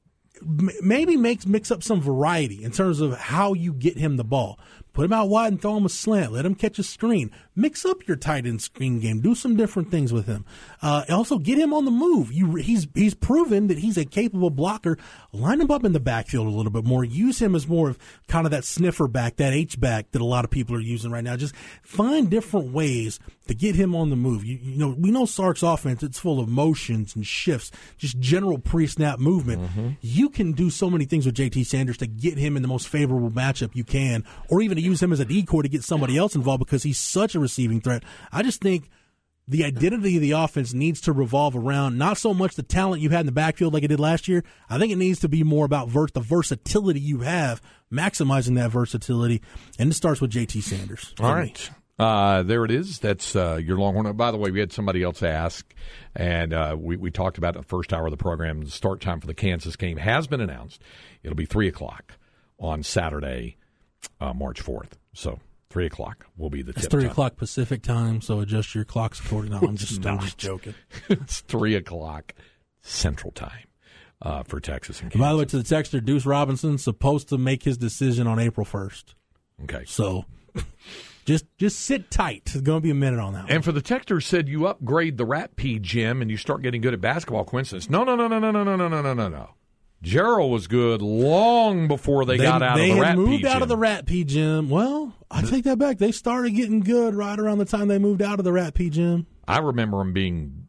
maybe 0.82 1.18
make 1.18 1.46
mix 1.46 1.72
up 1.72 1.84
some 1.84 2.02
variety 2.02 2.64
in 2.64 2.72
terms 2.72 3.02
of 3.02 3.18
how 3.18 3.54
you 3.54 3.74
get 3.74 3.98
him 3.98 4.18
the 4.18 4.24
ball. 4.24 4.60
Put 4.94 5.06
him 5.06 5.14
out 5.14 5.30
wide 5.30 5.52
and 5.52 5.62
throw 5.62 5.78
him 5.78 5.86
a 5.86 5.90
slant. 5.90 6.32
Let 6.32 6.46
him 6.46 6.56
catch 6.56 6.80
a 6.80 6.84
screen. 6.84 7.32
Mix 7.56 7.86
up 7.86 8.08
your 8.08 8.18
tight 8.18 8.46
end 8.46 8.62
screen 8.62 9.00
game. 9.00 9.22
Do 9.22 9.34
some 9.34 9.56
different 9.56 9.90
things 9.90 10.12
with 10.12 10.26
him. 10.26 10.46
Uh, 10.82 11.06
also, 11.10 11.38
get 11.38 11.58
him 11.58 11.74
on 11.74 11.86
the 11.86 11.92
move. 11.92 12.32
You, 12.32 12.56
he's 12.56 12.88
he's 12.94 13.14
proven 13.14 13.68
that 13.68 13.78
he's 13.78 13.98
a 13.98 14.04
capable 14.04 14.50
blocker. 14.50 14.98
Line 15.32 15.62
him 15.62 15.72
up 15.72 15.86
in 15.86 15.94
the 15.94 16.00
backfield 16.00 16.48
a 16.48 16.52
little 16.52 16.72
bit 16.72 16.84
more. 16.84 17.04
Use 17.04 17.42
him 17.42 17.56
as 17.56 17.68
more 17.68 17.90
of 17.90 18.00
kind 18.28 18.46
of 18.46 18.52
that 18.52 18.66
sniffer 18.66 19.08
back, 19.08 19.38
that 19.38 19.54
H 19.54 19.80
back 19.80 20.12
that 20.12 20.22
a 20.22 20.26
lot 20.26 20.44
of 20.44 20.52
people 20.52 20.76
are 20.76 20.82
using 20.82 21.12
right 21.12 21.24
now. 21.24 21.38
Just 21.38 21.56
find 21.82 22.30
different 22.30 22.74
ways 22.74 23.20
to 23.48 23.54
get 23.54 23.76
him 23.76 23.96
on 23.96 24.10
the 24.10 24.16
move. 24.16 24.44
You, 24.44 24.58
you 24.62 24.78
know, 24.78 24.96
we 24.98 25.12
know 25.12 25.26
Sark's 25.26 25.64
offense; 25.64 26.04
it's 26.04 26.20
full 26.20 26.42
of 26.42 26.50
motions 26.50 27.16
and 27.16 27.26
shifts, 27.26 27.72
just 27.98 28.20
general 28.20 28.58
pre-snap 28.58 29.20
movement. 29.20 29.62
Mm-hmm. 29.62 29.90
You 30.02 30.30
can 30.30 30.52
do 30.52 30.70
so 30.70 30.90
many 30.90 31.06
things 31.06 31.26
with 31.26 31.36
JT 31.36 31.66
Sanders 31.66 31.98
to 31.98 32.08
get 32.08 32.38
him 32.38 32.56
in 32.58 32.62
the 32.62 32.68
most 32.68 32.90
favorable 32.90 33.32
matchup 33.32 33.76
you 33.76 33.86
can, 33.86 34.26
or 34.50 34.62
even 34.62 34.76
to 34.76 34.84
use 34.84 35.02
him 35.02 35.14
as 35.14 35.20
a 35.22 35.26
decoy 35.26 35.62
to 35.62 35.70
get 35.70 35.84
somebody 35.84 36.18
else 36.18 36.36
involved 36.36 36.60
because 36.60 36.84
he's 36.84 37.00
such 37.00 37.36
a 37.36 37.40
receiving 37.46 37.82
threat. 37.82 38.04
I 38.32 38.44
just 38.44 38.62
think 38.62 38.90
the 39.48 39.64
identity 39.64 40.16
of 40.16 40.22
the 40.22 40.32
offense 40.32 40.74
needs 40.74 41.02
to 41.02 41.14
revolve 41.14 41.56
around 41.56 41.98
not 41.98 42.18
so 42.18 42.34
much 42.34 42.56
the 42.56 42.64
talent 42.64 43.02
you 43.02 43.10
had 43.10 43.22
in 43.22 43.26
the 43.28 43.32
backfield 43.32 43.74
like 43.74 43.84
it 43.84 43.90
did 43.90 44.00
last 44.00 44.28
year. 44.28 44.44
I 44.70 44.80
think 44.80 44.92
it 44.92 44.98
needs 44.98 45.20
to 45.20 45.30
be 45.30 45.44
more 45.44 45.66
about 45.66 45.90
vers- 45.90 46.12
the 46.12 46.20
versatility 46.20 47.00
you 47.00 47.20
have, 47.20 47.62
maximizing 47.92 48.56
that 48.56 48.72
versatility, 48.72 49.42
and 49.78 49.92
it 49.92 49.96
starts 49.96 50.20
with 50.20 50.32
JT 50.32 50.64
Sanders. 50.64 51.14
All 51.20 51.34
right. 51.34 51.70
Uh, 51.98 52.44
there 52.44 52.66
it 52.66 52.72
is. 52.72 53.00
That's 53.00 53.36
uh, 53.36 53.56
your 53.56 53.78
Longhorn. 53.78 54.18
By 54.18 54.32
the 54.32 54.38
way, 54.38 54.52
we 54.52 54.60
had 54.60 54.74
somebody 54.74 55.02
else 55.02 55.24
ask, 55.24 55.74
and 56.14 56.52
uh, 56.52 56.76
we, 56.78 56.98
we 56.98 57.10
talked 57.10 57.38
about 57.38 57.54
the 57.54 57.64
first 57.64 57.94
hour 57.94 58.08
of 58.08 58.12
the 58.12 58.18
program. 58.18 58.62
The 58.62 58.72
start 58.72 59.00
time 59.00 59.22
for 59.22 59.28
the 59.28 59.34
Kansas 59.34 59.76
game 59.78 59.98
has 59.98 60.28
been 60.28 60.42
announced. 60.42 60.82
It'll 61.24 61.38
be 61.38 61.46
3 61.46 61.70
o'clock 61.70 62.14
on 62.60 62.84
Saturday, 62.84 63.56
uh, 64.20 64.34
March 64.34 64.62
4th. 64.62 64.92
So 65.14 65.40
three 65.76 65.88
o'clock 65.88 66.26
will 66.38 66.50
be 66.50 66.62
the 66.62 66.72
it's 66.72 66.88
three 66.88 67.04
time. 67.04 67.12
o'clock 67.12 67.36
Pacific 67.36 67.82
time, 67.84 68.22
so 68.22 68.40
adjust 68.40 68.74
your 68.74 68.86
clocks 68.86 69.20
accordingly. 69.20 69.60
No, 69.60 69.68
I'm 69.68 69.76
just, 69.76 70.06
I'm 70.06 70.20
just 70.20 70.38
joking. 70.38 70.74
it's 71.10 71.42
three 71.42 71.76
o'clock 71.76 72.34
Central 72.80 73.34
time 73.34 73.68
uh, 74.22 74.44
for 74.44 74.62
Texas 74.62 75.02
and 75.02 75.12
Kansas. 75.12 75.20
By 75.20 75.34
the 75.34 75.38
way, 75.40 75.44
to 75.44 75.58
the 75.58 75.64
texter, 75.64 76.04
Deuce 76.04 76.26
Robinson 76.26 76.78
supposed 76.78 77.28
to 77.28 77.38
make 77.38 77.64
his 77.64 77.78
decision 77.78 78.26
on 78.26 78.40
April 78.40 78.64
first. 78.64 79.16
Okay, 79.64 79.84
so. 79.86 80.24
Just 81.26 81.46
just 81.58 81.80
sit 81.80 82.12
tight. 82.12 82.44
It's 82.54 82.62
going 82.62 82.78
to 82.78 82.84
be 82.84 82.92
a 82.92 82.94
minute 82.94 83.20
on 83.20 83.34
that. 83.34 83.50
And 83.50 83.66
for 83.66 83.72
the 83.72 83.82
texter 83.82 84.24
said 84.24 84.48
you 84.48 84.68
upgrade 84.68 85.18
the 85.18 85.26
Rat 85.26 85.56
P 85.56 85.80
gym 85.80 86.22
and 86.22 86.30
you 86.30 86.38
start 86.38 86.62
getting 86.62 86.82
good 86.82 86.94
at 86.94 87.02
basketball. 87.02 87.44
Coincidence? 87.44 87.90
No, 87.90 88.04
no, 88.04 88.16
no, 88.16 88.28
no, 88.28 88.40
no, 88.40 88.52
no, 88.52 88.64
no, 88.64 88.78
no, 88.78 88.88
no, 88.88 89.14
no, 89.14 89.28
no. 89.28 89.50
Jarrell 90.04 90.50
was 90.50 90.68
good 90.68 91.02
long 91.02 91.88
before 91.88 92.26
they, 92.26 92.38
they 92.38 92.44
got 92.44 92.62
out 92.62 92.80
of 92.80 92.86
the 92.86 93.00
Rat 93.00 93.16
moved 93.16 93.44
P 93.44 93.48
out 93.48 93.62
of 93.62 93.68
the 93.68 93.78
Rat 93.78 94.06
P 94.06 94.24
gym. 94.24 94.70
Well, 94.70 95.16
I 95.32 95.42
take 95.42 95.64
that 95.64 95.80
back. 95.80 95.98
They 95.98 96.12
started 96.12 96.52
getting 96.52 96.82
good 96.82 97.16
right 97.16 97.40
around 97.40 97.58
the 97.58 97.66
time 97.66 97.88
they 97.88 97.98
moved 97.98 98.22
out 98.22 98.38
of 98.40 98.46
the 98.46 98.54
Rat 98.54 98.76
P 98.76 98.90
gym. 98.90 99.26
I 99.48 99.58
remember 99.60 99.98
them 99.98 100.14
being 100.14 100.68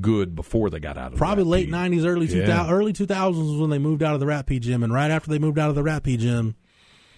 good 0.00 0.34
before 0.36 0.70
they 0.70 0.78
got 0.78 0.96
out 0.96 1.12
of 1.12 1.18
probably 1.18 1.44
late 1.44 1.68
nineties, 1.68 2.04
early 2.04 2.28
two 2.28 2.46
thousand, 2.46 2.72
early 2.72 2.92
two 2.92 3.06
thousands 3.06 3.50
was 3.50 3.60
when 3.60 3.70
they 3.70 3.78
moved 3.78 4.02
out 4.02 4.14
of 4.14 4.20
the 4.20 4.26
Rat 4.26 4.46
P 4.46 4.58
gym, 4.58 4.82
and 4.82 4.92
right 4.92 5.10
after 5.10 5.30
they 5.30 5.38
moved 5.38 5.58
out 5.58 5.68
of 5.68 5.74
the 5.74 5.82
Rat 5.82 6.02
P 6.02 6.16
gym, 6.16 6.54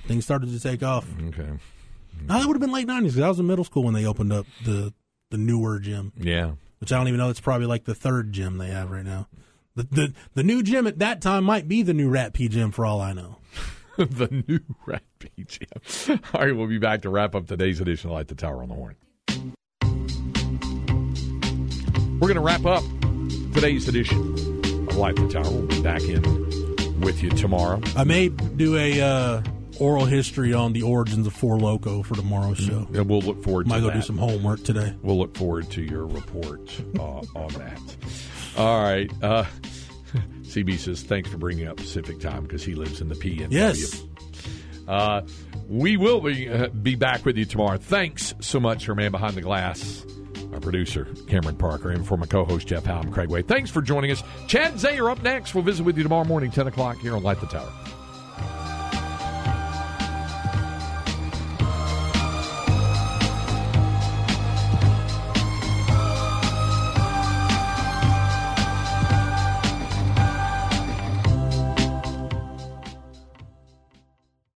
things 0.07 0.25
started 0.25 0.51
to 0.51 0.61
take 0.61 0.83
off. 0.83 1.07
Mm-hmm. 1.07 1.29
Okay, 1.29 1.43
mm-hmm. 1.43 2.27
now 2.27 2.39
that 2.39 2.47
would 2.47 2.57
have 2.57 2.61
been 2.61 2.73
late 2.73 2.87
nineties 2.87 3.13
because 3.13 3.25
I 3.25 3.29
was 3.29 3.39
in 3.39 3.47
middle 3.47 3.65
school 3.65 3.85
when 3.85 3.95
they 3.95 4.07
opened 4.07 4.33
up 4.33 4.47
the 4.65 4.93
the 5.31 5.39
newer 5.39 5.79
gym. 5.81 6.13
Yeah, 6.17 6.53
which 6.79 6.93
I 6.93 6.99
don't 6.99 7.09
even 7.09 7.19
know. 7.19 7.31
It's 7.31 7.41
probably 7.41 7.67
like 7.67 7.85
the 7.85 7.95
third 7.95 8.33
gym 8.33 8.59
they 8.59 8.69
have 8.69 8.91
right 8.91 9.05
now. 9.05 9.29
The, 9.75 9.83
the 9.85 10.15
the 10.35 10.43
new 10.43 10.63
gym 10.63 10.87
at 10.87 10.99
that 10.99 11.23
time 11.23 11.45
might 11.45 11.67
be 11.67 11.83
the 11.83 11.95
new 11.95 12.11
Rat 12.11 12.35
P 12.35 12.49
gym 12.49 12.71
for 12.73 12.85
all 12.85 13.01
I 13.01 13.13
know. 13.15 13.39
the 13.97 14.45
new 14.47 14.61
Rat 14.87 15.03
P 15.19 15.31
gym. 15.47 16.21
All 16.35 16.43
right, 16.43 16.55
we'll 16.55 16.67
be 16.67 16.79
back 16.79 17.03
to 17.03 17.09
wrap 17.11 17.35
up 17.35 17.47
today's 17.47 17.81
edition 17.81 18.11
of 18.11 18.15
Light 18.15 18.29
the 18.29 18.35
Tower 18.35 18.63
on 18.63 18.69
the 18.69 18.75
Horn. 18.75 18.97
We're 22.21 22.29
going 22.29 22.37
to 22.37 22.41
wrap 22.41 22.65
up 22.67 22.85
today's 23.53 23.89
edition 23.89 24.19
of 24.89 24.97
Light 24.97 25.17
the 25.17 25.29
Tower. 25.29 25.51
We'll 25.51 25.67
be 25.67 25.83
back 25.83 26.03
in 26.03 26.23
with 27.01 27.23
you 27.23 27.31
tomorrow. 27.31 27.81
I 27.97 28.05
may 28.05 28.29
do 28.29 28.77
a 28.77 29.01
uh, 29.01 29.43
oral 29.81 30.05
history 30.05 30.55
on 30.55 30.73
the 30.73 30.83
origins 30.83 31.27
of 31.27 31.33
Four 31.33 31.59
Loco 31.59 32.03
for 32.03 32.15
tomorrow's 32.15 32.59
show. 32.59 32.87
And 32.95 33.09
we'll 33.09 33.23
look 33.23 33.43
forward 33.43 33.67
Might 33.67 33.77
to 33.77 33.81
go 33.81 33.87
that. 33.89 33.95
do 33.95 34.03
some 34.03 34.19
homework 34.19 34.63
today. 34.63 34.95
We'll 35.03 35.19
look 35.19 35.37
forward 35.37 35.71
to 35.73 35.83
your 35.83 36.07
report 36.07 36.61
uh, 36.99 37.23
on 37.35 37.49
that. 37.55 37.81
All 38.57 38.83
right. 38.83 39.11
Uh, 39.23 39.45
CB 40.43 40.79
says, 40.79 41.03
thanks 41.03 41.31
for 41.31 41.39
bringing 41.39 41.67
up 41.67 41.77
Pacific 41.79 42.21
time 42.21 42.43
because 42.43 42.63
he 42.63 42.75
lives 42.75 43.01
in 43.01 43.09
the 43.09 43.15
PNW. 43.15 43.49
Yes. 43.51 44.05
Uh, 44.87 45.23
we 45.69 45.97
will 45.97 46.21
be, 46.21 46.49
uh, 46.49 46.69
be 46.69 46.95
back 46.95 47.25
with 47.25 47.37
you 47.37 47.45
tomorrow. 47.45 47.79
Thanks 47.79 48.35
so 48.41 48.61
much, 48.61 48.85
for 48.85 48.95
man 48.95 49.11
behind 49.11 49.35
the 49.35 49.41
glass, 49.41 50.05
our 50.53 50.61
producer, 50.61 51.07
Cameron 51.29 51.57
Parker, 51.57 51.91
and 51.91 52.07
for 52.07 52.17
my 52.17 52.27
co 52.27 52.45
host, 52.45 52.67
Jeff 52.67 52.85
Howe, 52.85 53.01
I'm 53.01 53.13
Craig 53.13 53.31
Way. 53.31 53.43
Thanks 53.43 53.71
for 53.71 53.81
joining 53.81 54.11
us. 54.11 54.23
Chad 54.49 54.75
Zayer 54.75 55.11
up 55.11 55.23
next. 55.23 55.55
We'll 55.55 55.65
visit 55.65 55.85
with 55.85 55.97
you 55.97 56.03
tomorrow 56.03 56.25
morning, 56.25 56.51
10 56.51 56.67
o'clock 56.67 56.99
here 56.99 57.15
on 57.17 57.23
Light 57.23 57.41
the 57.41 57.47
Tower. 57.47 57.73